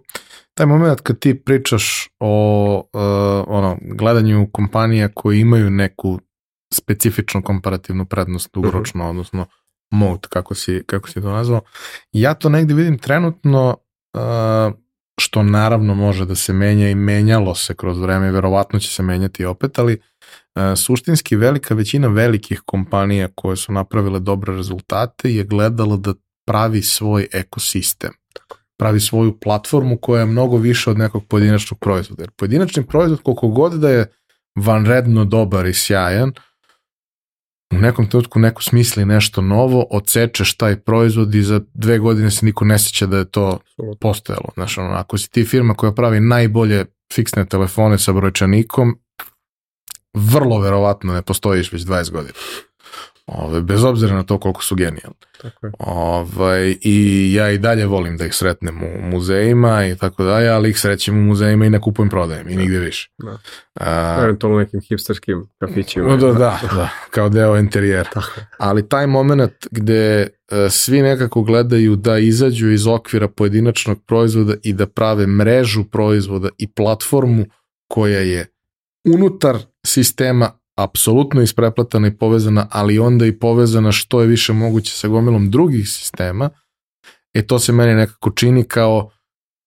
[0.53, 2.99] taj moment kad ti pričaš o uh,
[3.47, 6.19] ono, gledanju kompanija koji imaju neku
[6.73, 9.09] specifičnu komparativnu prednost dugoročno, uh -huh.
[9.09, 9.45] odnosno
[9.91, 11.61] mode, kako si, kako si to nazvao.
[12.11, 13.77] Ja to negde vidim trenutno,
[14.14, 14.73] uh,
[15.22, 19.45] što naravno može da se menja i menjalo se kroz vreme, verovatno će se menjati
[19.45, 25.97] opet, ali uh, suštinski velika većina velikih kompanija koje su napravile dobre rezultate je gledala
[25.97, 26.14] da
[26.47, 28.11] pravi svoj ekosistem
[28.77, 32.23] pravi svoju platformu koja je mnogo više od nekog pojedinačnog proizvoda.
[32.23, 34.11] Jer pojedinačni proizvod, koliko god da je
[34.55, 36.33] vanredno dobar i sjajan,
[37.73, 42.45] u nekom trenutku neko smisli nešto novo, odsečeš taj proizvod i za dve godine se
[42.45, 43.59] niko ne sjeća da je to
[43.99, 44.49] postojalo.
[44.53, 48.99] Znaš, ono, ako si ti firma koja pravi najbolje fiksne telefone sa brojčanikom,
[50.13, 52.33] vrlo verovatno ne postojiš već 20 godina.
[53.27, 55.17] Ove, bez obzira na to koliko su genijalni.
[55.41, 55.71] Tako je.
[55.79, 60.69] Ove, I ja i dalje volim da ih sretnem u muzejima i tako dalje, ali
[60.69, 62.61] ih srećem u muzejima i ne kupujem prodajem i da.
[62.61, 63.09] nigde više.
[63.17, 63.37] Da.
[63.79, 66.15] A, Eventualno nekim hipsterskim kafićima.
[66.15, 68.09] Da, da, da, da, kao deo interijera.
[68.13, 68.41] Tako.
[68.57, 74.73] Ali taj moment gde uh, svi nekako gledaju da izađu iz okvira pojedinačnog proizvoda i
[74.73, 77.45] da prave mrežu proizvoda i platformu
[77.87, 78.47] koja je
[79.05, 85.07] unutar sistema apsolutno ispreplatana i povezana, ali onda i povezana što je više moguće sa
[85.07, 86.49] gomilom drugih sistema,
[87.33, 89.11] e to se meni nekako čini kao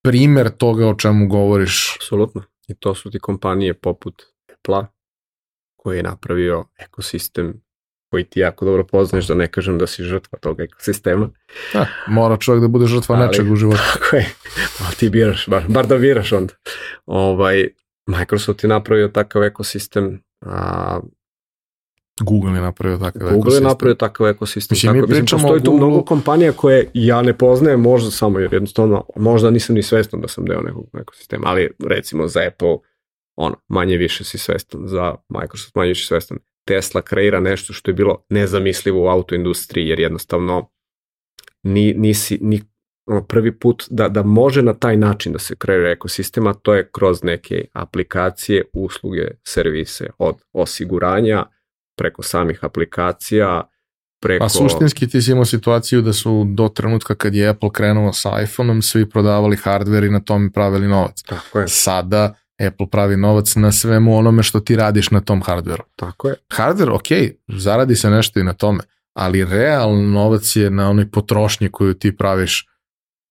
[0.02, 1.96] primer toga o čemu govoriš.
[1.96, 2.42] Apsolutno.
[2.68, 4.22] I to su ti kompanije poput
[4.52, 4.86] Apple
[5.76, 7.68] koji je napravio ekosistem
[8.10, 11.30] koji ti jako dobro poznaješ, da ne kažem da si žrtva tog ekosistema.
[11.72, 13.80] Da, mora čovjek da bude žrtva ali, nečeg u životu.
[13.94, 14.26] Tako je,
[14.86, 16.54] ali ti biraš, bar, bar da biraš onda.
[17.06, 17.68] Ovaj,
[18.06, 21.00] Microsoft je napravio takav ekosistem A,
[22.20, 23.65] Google je napravio takav Google ekosistem.
[23.65, 24.75] je napravio takav ekosistem.
[24.75, 28.52] Mislim, tako, mi mislim, postoji tu mnogo kompanija koje ja ne poznajem, možda samo jer
[28.52, 32.76] jednostavno, možda nisam ni svestan da sam deo nekog ekosistema, ali recimo za Apple,
[33.36, 36.39] ono, manje više si svestan, za Microsoft manje više svestan.
[36.65, 40.70] Tesla kreira nešto što je bilo nezamislivo u autoindustriji, jer jednostavno
[41.62, 42.62] ni, nisi, ni,
[43.28, 47.22] prvi put da, da može na taj način da se kreira ekosistema, to je kroz
[47.22, 51.44] neke aplikacije, usluge, servise, od osiguranja,
[51.96, 53.70] preko samih aplikacija,
[54.20, 54.44] preko...
[54.44, 58.42] A suštinski ti si imao situaciju da su do trenutka kad je Apple krenuo sa
[58.42, 61.22] iPhone-om svi prodavali hardware i na tom pravili novac.
[61.22, 61.68] Tako je.
[61.68, 62.34] Sada
[62.66, 65.84] Apple pravi novac na svemu onome što ti radiš na tom hardwareu.
[65.96, 66.34] Tako je.
[66.48, 68.80] Hardware, ok, zaradi se nešto i na tome,
[69.14, 72.67] ali realan novac je na onoj potrošnji koju ti praviš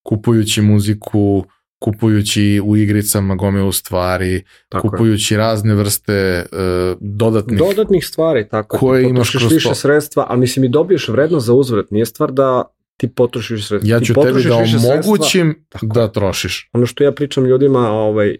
[0.08, 1.44] kupujući muziku,
[1.80, 5.38] kupujući u igricama gomilu stvari, tako kupujući je.
[5.38, 9.76] razne vrste uh, dodatnih dodatnih stvari, tako koje imaš kroz više to.
[9.76, 12.64] sredstva, ali mislim i dobiješ vrednost za uzvrat, nije stvar da
[12.98, 13.90] ti potrošiš sredstva.
[13.90, 16.69] Ja ću ti tebi da omogućim da trošiš.
[16.74, 18.36] Ono što ja pričam ljudima ovaj,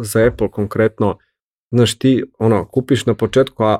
[0.00, 1.18] za Apple konkretno,
[1.70, 3.78] znaš ti ono, kupiš na početku a,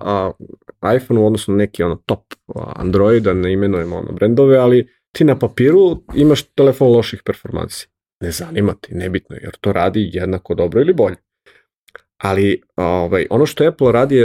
[0.80, 2.34] a, iPhone u odnosu na neki ono, top
[2.76, 7.88] Android, da ne imenujemo ono, brendove, ali ti na papiru imaš telefon loših performansi
[8.20, 11.16] ne zanima ti, nebitno, jer to radi jednako dobro ili bolje.
[12.18, 14.16] Ali ovaj, ono što Apple radi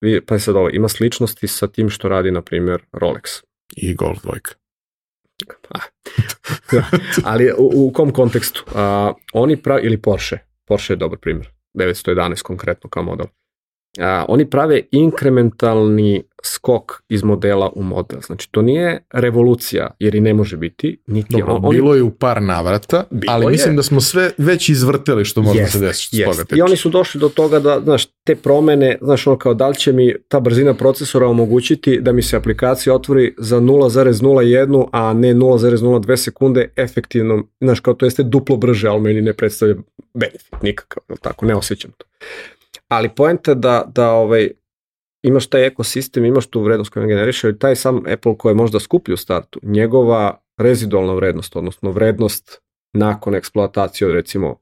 [0.00, 3.42] je, pa sad ovo, ima sličnosti sa tim što radi, na primjer, Rolex.
[3.76, 4.54] I Golf dvojka.
[5.68, 5.80] Pa,
[7.24, 8.64] ali u, u kom kontekstu?
[8.74, 13.26] A, oni pravi, ili Porsche, Porsche je dobar primjer, 911 konkretno kao model.
[13.98, 18.20] A, oni prave inkrementalni skok iz modela u model.
[18.20, 21.02] Znači, to nije revolucija, jer i ne može biti.
[21.06, 24.68] Niti Dobro, on, bilo je u par navrata, ali je, mislim da smo sve već
[24.68, 26.16] izvrteli što može se desiti.
[26.16, 26.52] Jest.
[26.56, 29.76] I oni su došli do toga da, znaš, te promene, znaš, ono kao da li
[29.76, 35.34] će mi ta brzina procesora omogućiti da mi se aplikacija otvori za 0,01, a ne
[35.34, 39.74] 0,02 sekunde efektivno, znaš, kao to jeste duplo brže, ali meni ne predstavlja
[40.14, 42.06] benefit nikakav, tako, ne osjećam to.
[42.88, 44.50] Ali poenta da, da ovaj,
[45.24, 48.80] imaš taj ekosistem, imaš tu vrednost koju generiše, ali taj sam Apple koji je možda
[48.80, 52.60] skuplji u startu, njegova rezidualna vrednost, odnosno vrednost
[52.92, 54.60] nakon eksploatacije od recimo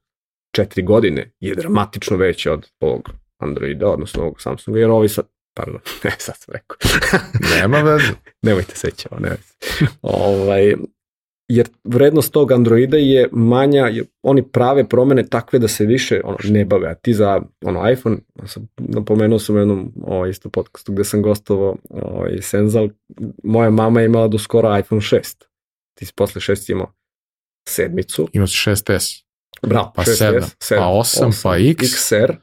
[0.55, 5.81] četiri godine je dramatično veća od ovog Androida, odnosno ovog Samsunga, jer ovi sad, pardon,
[6.05, 6.77] ne, sad sam rekao.
[7.57, 8.13] Nema veze.
[8.43, 9.37] Nemojte seći ovo, ne
[10.03, 10.75] ovaj,
[11.49, 16.37] jer vrednost tog Androida je manja, jer oni prave promene takve da se više ono,
[16.45, 20.93] ne bave, a ti za ono, iPhone, sam, napomenuo sam u jednom ovaj, isto podcastu
[20.93, 22.89] gde sam gostovao ovaj, Senzal,
[23.45, 25.45] moja mama je imala do skoro iPhone 6,
[25.99, 26.93] ti si posle 6 imao
[27.69, 28.29] sedmicu.
[28.33, 29.25] Imao si 6S.
[29.63, 31.83] Bravo, pa 6S, 7, 7, pa 8, 8, pa X.
[31.83, 32.35] XR,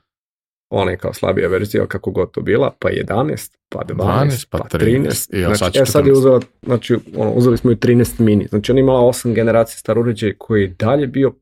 [0.69, 4.57] ona je kao slabija verzija kako god to bila, pa 11, pa 12, 12 pa
[4.57, 4.79] 13.
[4.79, 5.35] 13.
[5.35, 8.47] I znači, sad, e, sad je uzela, znači, ono, uzeli smo i 13 mini.
[8.47, 11.33] Znači, on imala 8 generacija star uređaj koji je dalje bio,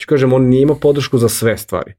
[0.00, 1.92] ću kažem, on nije imao podršku za sve stvari,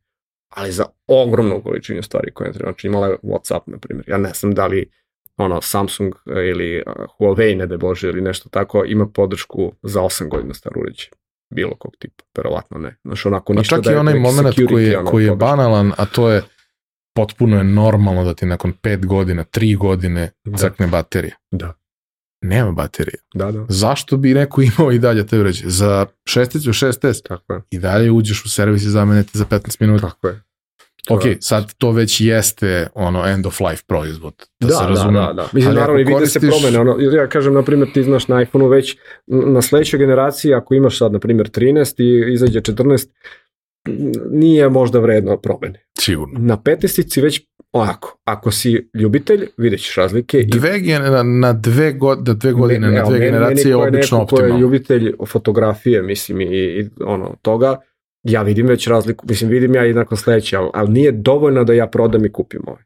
[0.56, 2.72] ali za ogromnu količinu stvari koje je treba.
[2.72, 4.10] Znači, imala je Whatsapp, na primjer.
[4.10, 4.90] Ja ne znam da li
[5.38, 6.84] ono, Samsung ili
[7.20, 11.10] Huawei, ne da Bože, ili nešto tako, ima podršku za 8 godina star uređaj
[11.50, 12.96] bilo kog tipa, verovatno ne.
[13.04, 15.92] Znaš, onako ništa pa čak da je i onaj moment koji je, koji je banalan,
[15.98, 16.44] a to je
[17.14, 20.58] potpuno je normalno da ti nakon 5 godina, 3 godine da.
[20.58, 21.36] crkne baterija.
[21.52, 21.74] Da.
[22.42, 23.18] Nema baterije.
[23.34, 23.66] Da, da.
[23.70, 25.70] Zašto bi neko imao i dalje te uređaje?
[25.70, 27.62] Za šesticu, 6S Tako je.
[27.72, 30.10] i dalje uđeš u servis i zamenete za 15 minuta.
[30.10, 30.42] Tako je.
[31.10, 34.34] ok, sad to već jeste ono end of life proizvod.
[34.60, 35.48] Da, da, se da, da, da.
[35.54, 36.42] Mislim, naravno, i vide koristiš...
[36.42, 36.80] se promene.
[36.80, 38.98] Ono, ja kažem, na primjer, ti znaš na iPhone-u već
[39.28, 43.08] na sledećoj generaciji, ako imaš sad, na primjer, 13 i izađe 14,
[44.32, 45.86] nije možda vredno promene.
[46.00, 46.40] Sigurno.
[46.40, 47.42] Na petestici već
[47.72, 50.44] onako, ako si ljubitelj, vidjet ćeš razlike.
[50.44, 50.92] Dve, i...
[50.92, 54.56] na, na dve, god, da dve godine, ne, na dve generacije je obično optimalno.
[54.56, 57.78] je ljubitelj fotografije, mislim, i, i ono, toga,
[58.24, 61.88] ja vidim već razliku, mislim, vidim ja nakon sledeće, ali, ali nije dovoljno da ja
[61.88, 62.84] prodam i kupim ovaj.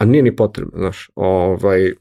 [0.00, 1.92] A nije ni potrebno, znaš, ovaj,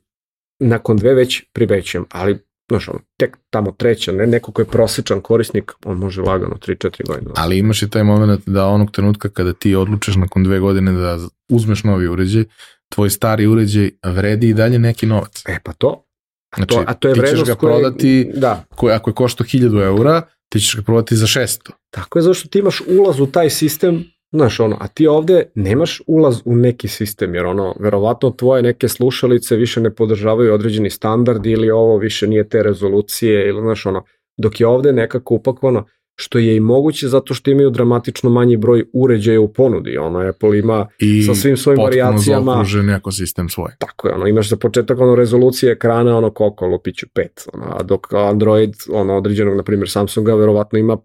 [0.60, 2.40] nakon dve već privećujem, ali
[2.70, 7.08] znaš, ono, tek tamo treća, ne, neko ko je prosečan korisnik, on može lagano 3-4
[7.08, 7.32] godine.
[7.36, 11.18] Ali imaš i taj moment da onog trenutka kada ti odlučiš nakon dve godine da
[11.50, 12.44] uzmeš novi uređaj,
[12.90, 15.44] tvoj stari uređaj vredi i dalje neki novac.
[15.48, 16.06] E pa to.
[16.52, 18.64] A znači, to, a to je ti ćeš ga prodati, koje, da.
[18.76, 21.72] koje, ako je košto 1000 eura, ti ćeš ga prodati za 600.
[21.90, 26.02] Tako je, zašto ti imaš ulaz u taj sistem Znaš, ono, a ti ovde nemaš
[26.08, 31.46] ulaz u neki sistem, jer ono, verovatno tvoje neke slušalice više ne podržavaju određeni standard
[31.46, 34.04] ili ovo više nije te rezolucije ili, znaš, ono,
[34.38, 38.86] dok je ovde nekako upakovano, što je i moguće zato što imaju dramatično manji broj
[38.94, 39.98] uređaja u ponudi.
[39.98, 42.52] Ono, Apple ima I sa svim svojim varijacijama...
[42.52, 43.72] I ekosistem svoj.
[43.80, 47.84] Tako je, ono, imaš za početak ono, rezolucije ekrana, ono, koliko, lupiću 5, ono, a
[47.84, 50.98] dok Android, ono, određenog, na primjer, Samsunga, verovatno ima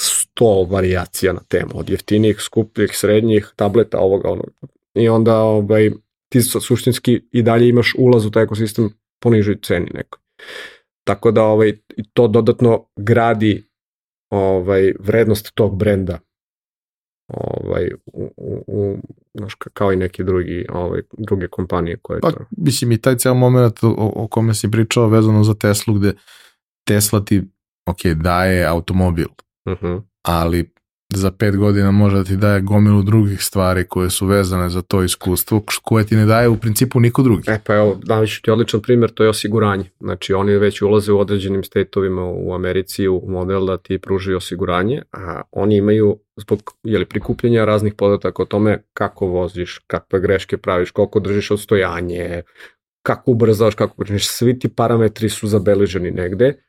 [0.00, 4.44] 100 varijacija na temu, od jeftinijih, skupljih, srednjih, tableta, ovoga, ono.
[4.94, 5.90] I onda, ovaj,
[6.28, 8.90] ti suštinski i dalje imaš ulaz u taj ekosistem
[9.22, 10.20] po nižoj ceni nekoj.
[11.04, 11.78] Tako da ovaj,
[12.12, 13.68] to dodatno gradi
[14.30, 16.18] ovaj, vrednost tog brenda
[17.28, 18.98] ovaj, u, u, u
[19.72, 22.44] kao i neke drugi, ovaj, druge kompanije koje pa, to...
[22.50, 26.12] Mislim i taj ceo moment o, o kome si pričao vezano za Teslu gde
[26.84, 27.42] Tesla ti
[27.86, 29.26] ok, daje automobil,
[29.66, 29.72] uh.
[29.72, 30.02] -huh.
[30.22, 30.76] ali
[31.14, 35.02] za pet godina može da ti daje gomilu drugih stvari koje su vezane za to
[35.02, 37.50] iskustvo, koje ti ne daje u principu niko drugi.
[37.50, 39.84] E pa evo, daviću ti odličan primjer, to je osiguranje.
[40.00, 45.02] Znači oni već ulaze u određenim stateovima u Americi u model da ti pruži osiguranje,
[45.12, 50.90] a oni imaju zbog jeli, prikupljanja raznih podataka o tome kako voziš, kakve greške praviš,
[50.90, 52.42] koliko držiš odstojanje,
[53.02, 56.65] kako ubrzaš, kako pričeš, svi ti parametri su zabeleženi negde.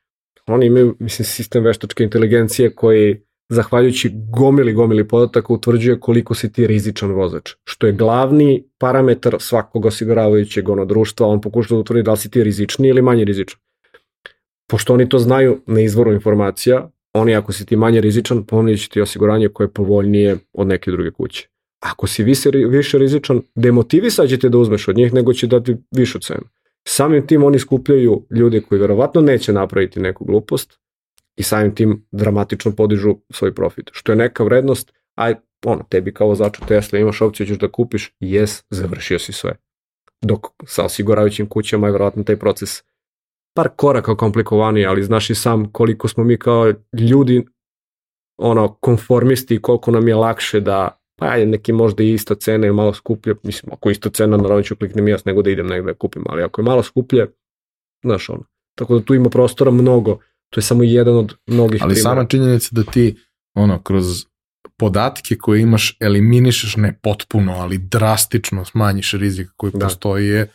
[0.48, 6.66] Oni imaju, mislim, sistem veštačke inteligencije koji zahvaljujući gomili gomili podataka utvrđuje koliko si ti
[6.66, 12.10] rizičan vozač, što je glavni parametar svakog osiguravajućeg ono društva, on pokuša da utvrdi da
[12.10, 13.60] li si ti rizični ili manje rizičan.
[14.70, 18.88] Pošto oni to znaju na izvoru informacija, oni ako si ti manje rizičan, ponudit će
[18.88, 21.48] ti osiguranje koje je povoljnije od neke druge kuće.
[21.80, 25.76] Ako si više, više rizičan, demotivisat će te da uzmeš od njih, nego će dati
[25.90, 26.44] višu cenu.
[26.88, 30.78] Samim tim oni skupljaju ljude koji verovatno neće napraviti neku glupost,
[31.38, 33.90] i samim tim dramatično podižu svoj profit.
[33.92, 35.34] Što je neka vrednost, aj,
[35.66, 39.56] ono, tebi kao vozaču Tesla imaš opciju ćeš da kupiš, jes, završio si sve.
[40.22, 42.82] Dok sa osiguravajućim kućama je verovatno taj proces
[43.56, 46.72] par koraka komplikovaniji, ali znaš i sam koliko smo mi kao
[47.10, 47.46] ljudi
[48.38, 52.66] ono, konformisti i koliko nam je lakše da pa je neki možda i ista cena
[52.66, 55.92] je malo skuplje, mislim, ako ista cena, naravno ću kliknem jas nego da idem negde
[55.92, 57.26] da kupim, ali ako je malo skuplje,
[58.04, 60.18] znaš ono, tako da tu ima prostora mnogo
[60.50, 62.10] To je samo jedan od mnogih Ali primjera.
[62.10, 63.16] sama činjenica da ti
[63.54, 64.26] ono, kroz
[64.76, 69.86] podatke koje imaš eliminišeš ne potpuno, ali drastično smanjiš rizik koji da.
[69.86, 70.48] postoji je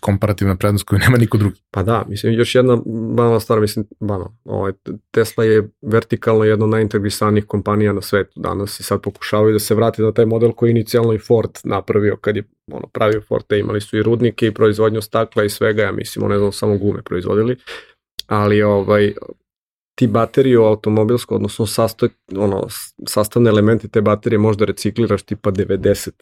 [0.00, 1.60] komparativna prednost koju nema niko drugi.
[1.70, 2.78] Pa da, mislim, još jedna
[3.16, 4.72] banalna stvar, mislim, bano, ovaj,
[5.10, 9.74] Tesla je vertikalno jedna od najintegrisanijih kompanija na svetu danas i sad pokušavaju da se
[9.74, 13.58] vrati na taj model koji inicijalno i Ford napravio kad je ono, pravio Ford, te
[13.58, 17.02] imali su i rudnike i proizvodnju stakla i svega, ja mislim, ne znam, samo gume
[17.02, 17.56] proizvodili,
[18.26, 19.14] ali ovaj,
[19.94, 22.66] ti baterije u automobilsko, odnosno sastav, ono,
[23.06, 26.20] sastavne elemente te baterije možda recikliraš tipa 98,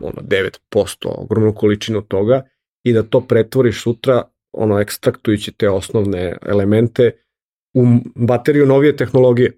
[0.00, 2.42] ono, 9%, ogromnu količinu toga
[2.84, 7.10] i da to pretvoriš sutra, ono, ekstraktujući te osnovne elemente
[7.74, 9.52] u bateriju novije tehnologije.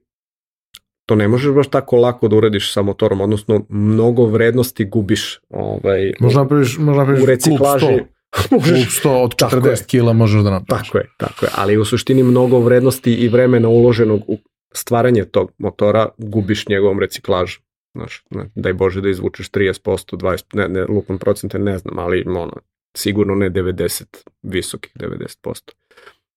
[1.06, 6.12] To ne možeš baš tako lako da uradiš sa motorom, odnosno mnogo vrednosti gubiš ovaj,
[6.20, 7.86] možda napraviš, možda napraviš u reciklaži.
[8.50, 10.88] možeš, 100 od 40 kila možeš da napraviš.
[10.88, 14.38] Tako je, tako je, ali u suštini mnogo vrednosti i vremena uloženog u
[14.72, 17.62] stvaranje tog motora gubiš njegovom reciklažom.
[17.94, 22.24] Znaš, ne, daj Bože da izvučeš 30%, 20%, ne, ne lupam procente, ne znam, ali
[22.26, 22.52] ono,
[22.96, 24.04] sigurno ne 90,
[24.42, 25.72] visokih 90%.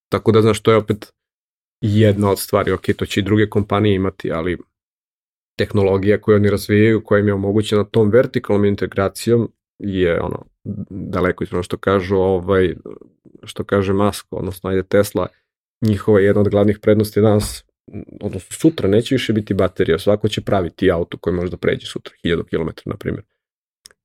[0.10, 1.14] Tako da, znaš, to je opet
[1.82, 4.58] jedna od stvari, ok, to će i druge kompanije imati, ali
[5.58, 10.45] tehnologija koju oni razvijaju, koja im je omogućena tom vertikalnom integracijom, je ono
[10.90, 12.76] daleko ispravno što kažu ovaj
[13.44, 15.27] što kaže Musk odnosno ajde Tesla
[15.82, 17.64] njihova jedna od glavnih prednosti danas
[18.22, 22.14] odnosno sutra neće više biti baterija svako će praviti auto koji može da pređe sutra
[22.24, 23.24] 1000 km na primjer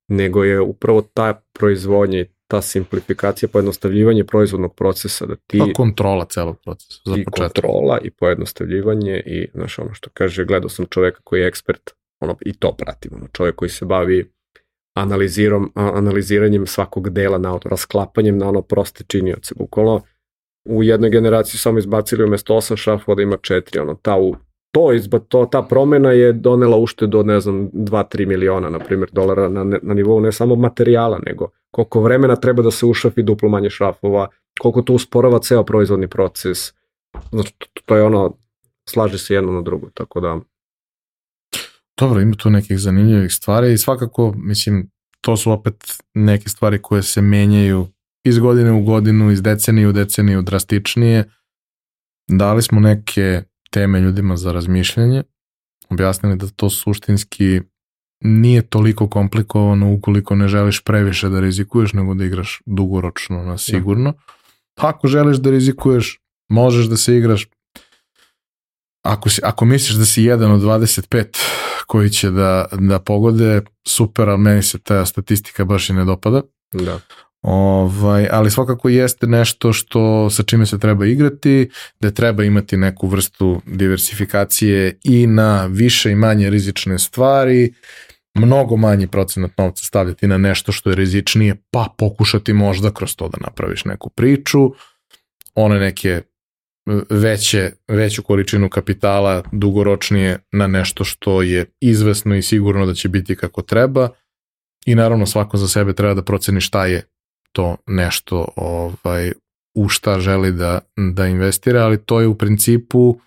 [0.07, 5.59] nego je upravo ta proizvodnja i ta simplifikacija, pojednostavljivanje proizvodnog procesa, da ti...
[5.59, 7.53] Pa kontrola celog procesa, za I početak.
[7.53, 12.37] kontrola i pojednostavljivanje i, znaš, ono što kaže, gledao sam čoveka koji je ekspert, ono,
[12.45, 14.31] i to pratim, ono, čovjek koji se bavi
[14.95, 19.55] analizirom, analiziranjem svakog dela na auto, rasklapanjem na ono proste činioce.
[19.57, 20.01] Bukvalno
[20.69, 24.35] u jednoj generaciji samo izbacili umesto 8 šafova da ima 4, ono, ta u
[24.73, 29.09] to, izba, to, ta promena je donela uštedu od, ne znam, 2-3 miliona, na primjer,
[29.11, 33.49] dolara na, na nivou ne samo materijala, nego koliko vremena treba da se ušafi duplo
[33.49, 34.27] manje šrafova,
[34.59, 36.73] koliko to usporava ceo proizvodni proces.
[37.31, 38.37] Znači, to, to je ono,
[38.89, 40.39] slaže se jedno na drugo, tako da
[41.99, 44.89] Dobro, ima tu nekih zanimljivih stvari i svakako, mislim,
[45.21, 45.75] to su opet
[46.13, 47.87] neke stvari koje se menjaju
[48.23, 51.23] iz godine u godinu, iz decenije u deceniju drastičnije.
[52.27, 53.43] Dali smo neke
[53.73, 55.23] teme ljudima za razmišljanje,
[55.89, 57.61] objasnili da to suštinski
[58.23, 64.11] nije toliko komplikovano ukoliko ne želiš previše da rizikuješ, nego da igraš dugoročno na sigurno.
[64.11, 64.87] Da.
[64.87, 66.19] Ako želiš da rizikuješ,
[66.49, 67.47] možeš da se igraš
[69.03, 71.37] ako, si, ako misliš da si jedan od 25
[71.87, 76.41] koji će da, da pogode, super, ali meni se ta statistika baš i ne dopada.
[76.73, 76.99] Da.
[77.43, 83.07] Ovaj, ali svakako jeste nešto što sa čime se treba igrati, da treba imati neku
[83.07, 87.73] vrstu diversifikacije i na više i manje rizične stvari,
[88.35, 93.27] mnogo manji procenat novca stavljati na nešto što je rizičnije, pa pokušati možda kroz to
[93.27, 94.71] da napraviš neku priču,
[95.55, 96.21] one neke
[97.09, 103.35] veće, veću količinu kapitala dugoročnije na nešto što je izvesno i sigurno da će biti
[103.35, 104.09] kako treba
[104.85, 107.03] i naravno svako za sebe treba da proceni šta je
[107.53, 109.31] to nešto ovaj,
[109.75, 110.79] u šta želi da,
[111.13, 113.19] da investira, ali to je u principu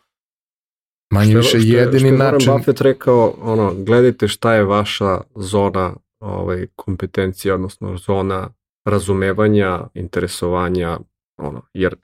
[1.12, 2.40] manje što, više što, jedini što način.
[2.40, 8.48] Što je Buffett rekao, ono, gledajte šta je vaša zona ovaj, kompetencija, odnosno zona
[8.84, 10.98] razumevanja, interesovanja,
[11.36, 11.96] ono, jer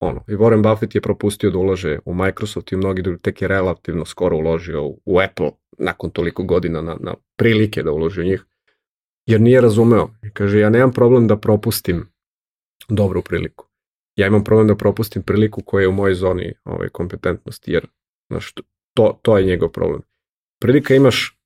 [0.00, 3.48] ono, i Warren Buffett je propustio da ulaže u Microsoft i mnogi drugi, tek je
[3.48, 8.24] relativno skoro uložio u, u Apple nakon toliko godina na, na prilike da uloži u
[8.24, 8.44] njih
[9.26, 10.10] jer nije razumeo.
[10.22, 12.06] I kaže, ja nemam problem da propustim
[12.88, 13.66] dobru priliku.
[14.16, 17.86] Ja imam problem da propustim priliku koja je u mojoj zoni ovaj, kompetentnosti, jer
[18.30, 18.52] znaš,
[18.94, 20.02] to, to je njegov problem.
[20.60, 21.38] Prilika imaš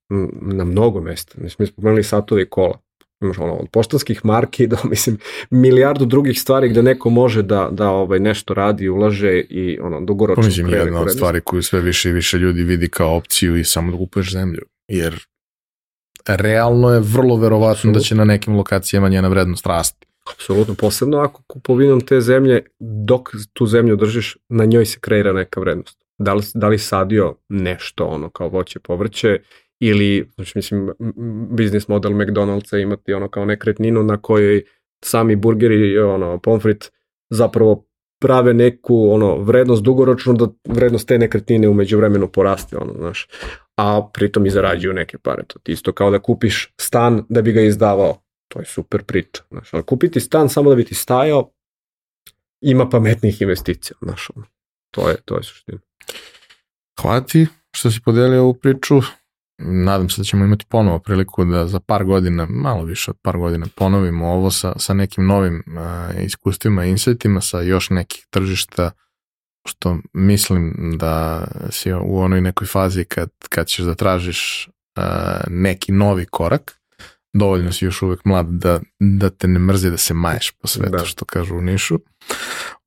[0.42, 1.34] na mnogo mesta.
[1.38, 2.80] Znači, mi smo pomenuli satove i kola.
[3.22, 5.18] Imaš ono, od poštanskih marki do, mislim,
[5.50, 10.42] milijardu drugih stvari gde neko može da, da ovaj, nešto radi, ulaže i ono, dugoročno.
[10.42, 13.92] Pomišljam jedna od stvari koju sve više i više ljudi vidi kao opciju i samo
[13.92, 14.62] da kupuješ zemlju.
[14.88, 15.26] Jer
[16.28, 17.98] realno je vrlo verovatno Absolutno.
[17.98, 20.06] da će na nekim lokacijama njena vrednost rasti.
[20.32, 25.60] Apsolutno, posebno ako kupovinom te zemlje, dok tu zemlju držiš, na njoj se kreira neka
[25.60, 26.04] vrednost.
[26.18, 29.38] Da li, da li sadio nešto, ono, kao voće, povrće,
[29.80, 30.90] ili, znači, mislim,
[31.50, 34.64] biznis model McDonald'sa imati ono kao nekretninu na kojoj
[35.04, 36.92] sami burgeri, ono, pomfrit,
[37.30, 37.86] zapravo
[38.20, 43.28] prave neku ono vrednost dugoročno da vrednost te nekretnine umeđu vremenu poraste ono znaš
[43.76, 45.42] a pritom i zarađuju neke pare.
[45.46, 48.22] To ti isto kao da kupiš stan da bi ga izdavao.
[48.48, 51.50] To je super priča znaš ali kupiti stan samo da bi ti stajao
[52.60, 54.28] ima pametnih investicija znaš
[54.90, 55.78] to je to je suština.
[57.00, 59.00] Hvala ti što si podelio ovu priču.
[59.58, 63.38] Nadam se da ćemo imati ponovo priliku da za par godina, malo više od par
[63.38, 68.90] godina ponovimo ovo sa, sa nekim novim uh, iskustvima i insightima sa još nekih tržišta
[69.66, 75.04] što mislim da si u onoj nekoj fazi kad, kad ćeš da tražiš uh,
[75.48, 76.76] neki novi korak
[77.38, 80.96] dovoljno si još uvek mlad da, da te ne mrzi da se maješ po svetu,
[80.96, 81.04] da.
[81.04, 81.98] što kažu u Nišu.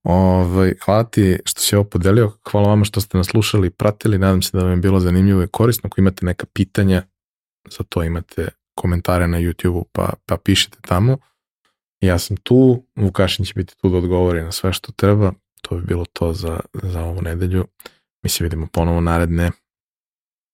[0.03, 4.17] Ovaj, hvala ti što si ovo podelio, hvala vama što ste nas slušali i pratili,
[4.17, 5.87] nadam se da vam je bilo zanimljivo i korisno.
[5.87, 7.03] Ako imate neka pitanja,
[7.69, 11.17] za to imate komentare na YouTube-u, pa, pa pišite tamo.
[12.01, 15.33] Ja sam tu, Vukašin će biti tu da odgovori na sve što treba.
[15.61, 17.65] To bi bilo to za, za ovu nedelju.
[18.23, 19.51] Mi se vidimo ponovo naredne